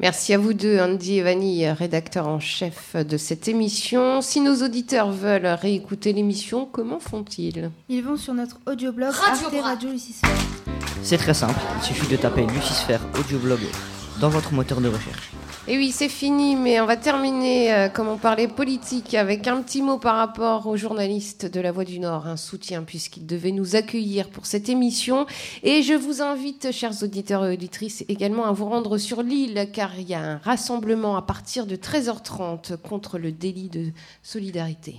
Merci 0.00 0.34
à 0.34 0.38
vous 0.38 0.52
deux, 0.52 0.80
Andy 0.80 1.18
et 1.18 1.22
Vanny, 1.22 1.68
rédacteurs 1.68 2.26
en 2.26 2.40
chef 2.40 2.96
de 2.96 3.16
cette 3.16 3.46
émission. 3.46 4.20
Si 4.20 4.40
nos 4.40 4.64
auditeurs 4.64 5.12
veulent 5.12 5.46
réécouter 5.46 6.12
l'émission, 6.12 6.66
comment 6.66 6.98
font-ils? 6.98 7.70
Ils 7.88 8.02
vont 8.02 8.16
sur 8.16 8.34
notre 8.34 8.58
audioblog 8.66 9.10
Radio 9.10 9.46
Arte 9.46 9.64
Radio 9.64 9.90
Lucisphère. 9.90 10.30
C'est 11.02 11.18
très 11.18 11.34
simple, 11.34 11.60
il 11.78 11.82
suffit 11.84 12.10
de 12.10 12.16
taper 12.16 12.46
Lucisphère 12.46 13.00
audioblog 13.18 13.60
dans 14.20 14.28
votre 14.28 14.52
moteur 14.52 14.80
de 14.80 14.88
recherche. 14.88 15.30
Et 15.68 15.76
oui, 15.76 15.92
c'est 15.92 16.08
fini, 16.08 16.56
mais 16.56 16.80
on 16.80 16.86
va 16.86 16.96
terminer, 16.96 17.72
euh, 17.72 17.88
comme 17.88 18.08
on 18.08 18.18
parlait 18.18 18.48
politique, 18.48 19.14
avec 19.14 19.46
un 19.46 19.62
petit 19.62 19.80
mot 19.80 19.96
par 19.96 20.16
rapport 20.16 20.66
aux 20.66 20.76
journalistes 20.76 21.46
de 21.46 21.60
La 21.60 21.70
Voix 21.70 21.84
du 21.84 22.00
Nord, 22.00 22.26
un 22.26 22.36
soutien 22.36 22.82
puisqu'ils 22.82 23.26
devaient 23.26 23.52
nous 23.52 23.76
accueillir 23.76 24.28
pour 24.28 24.44
cette 24.44 24.68
émission. 24.68 25.24
Et 25.62 25.84
je 25.84 25.94
vous 25.94 26.20
invite, 26.20 26.72
chers 26.72 27.04
auditeurs 27.04 27.46
et 27.46 27.52
auditrices, 27.52 28.04
également 28.08 28.46
à 28.46 28.52
vous 28.52 28.64
rendre 28.64 28.98
sur 28.98 29.22
l'île, 29.22 29.68
car 29.72 29.96
il 30.00 30.08
y 30.08 30.14
a 30.14 30.32
un 30.32 30.38
rassemblement 30.38 31.16
à 31.16 31.22
partir 31.22 31.64
de 31.66 31.76
13h30 31.76 32.76
contre 32.76 33.18
le 33.18 33.30
délit 33.30 33.68
de 33.68 33.92
solidarité. 34.24 34.96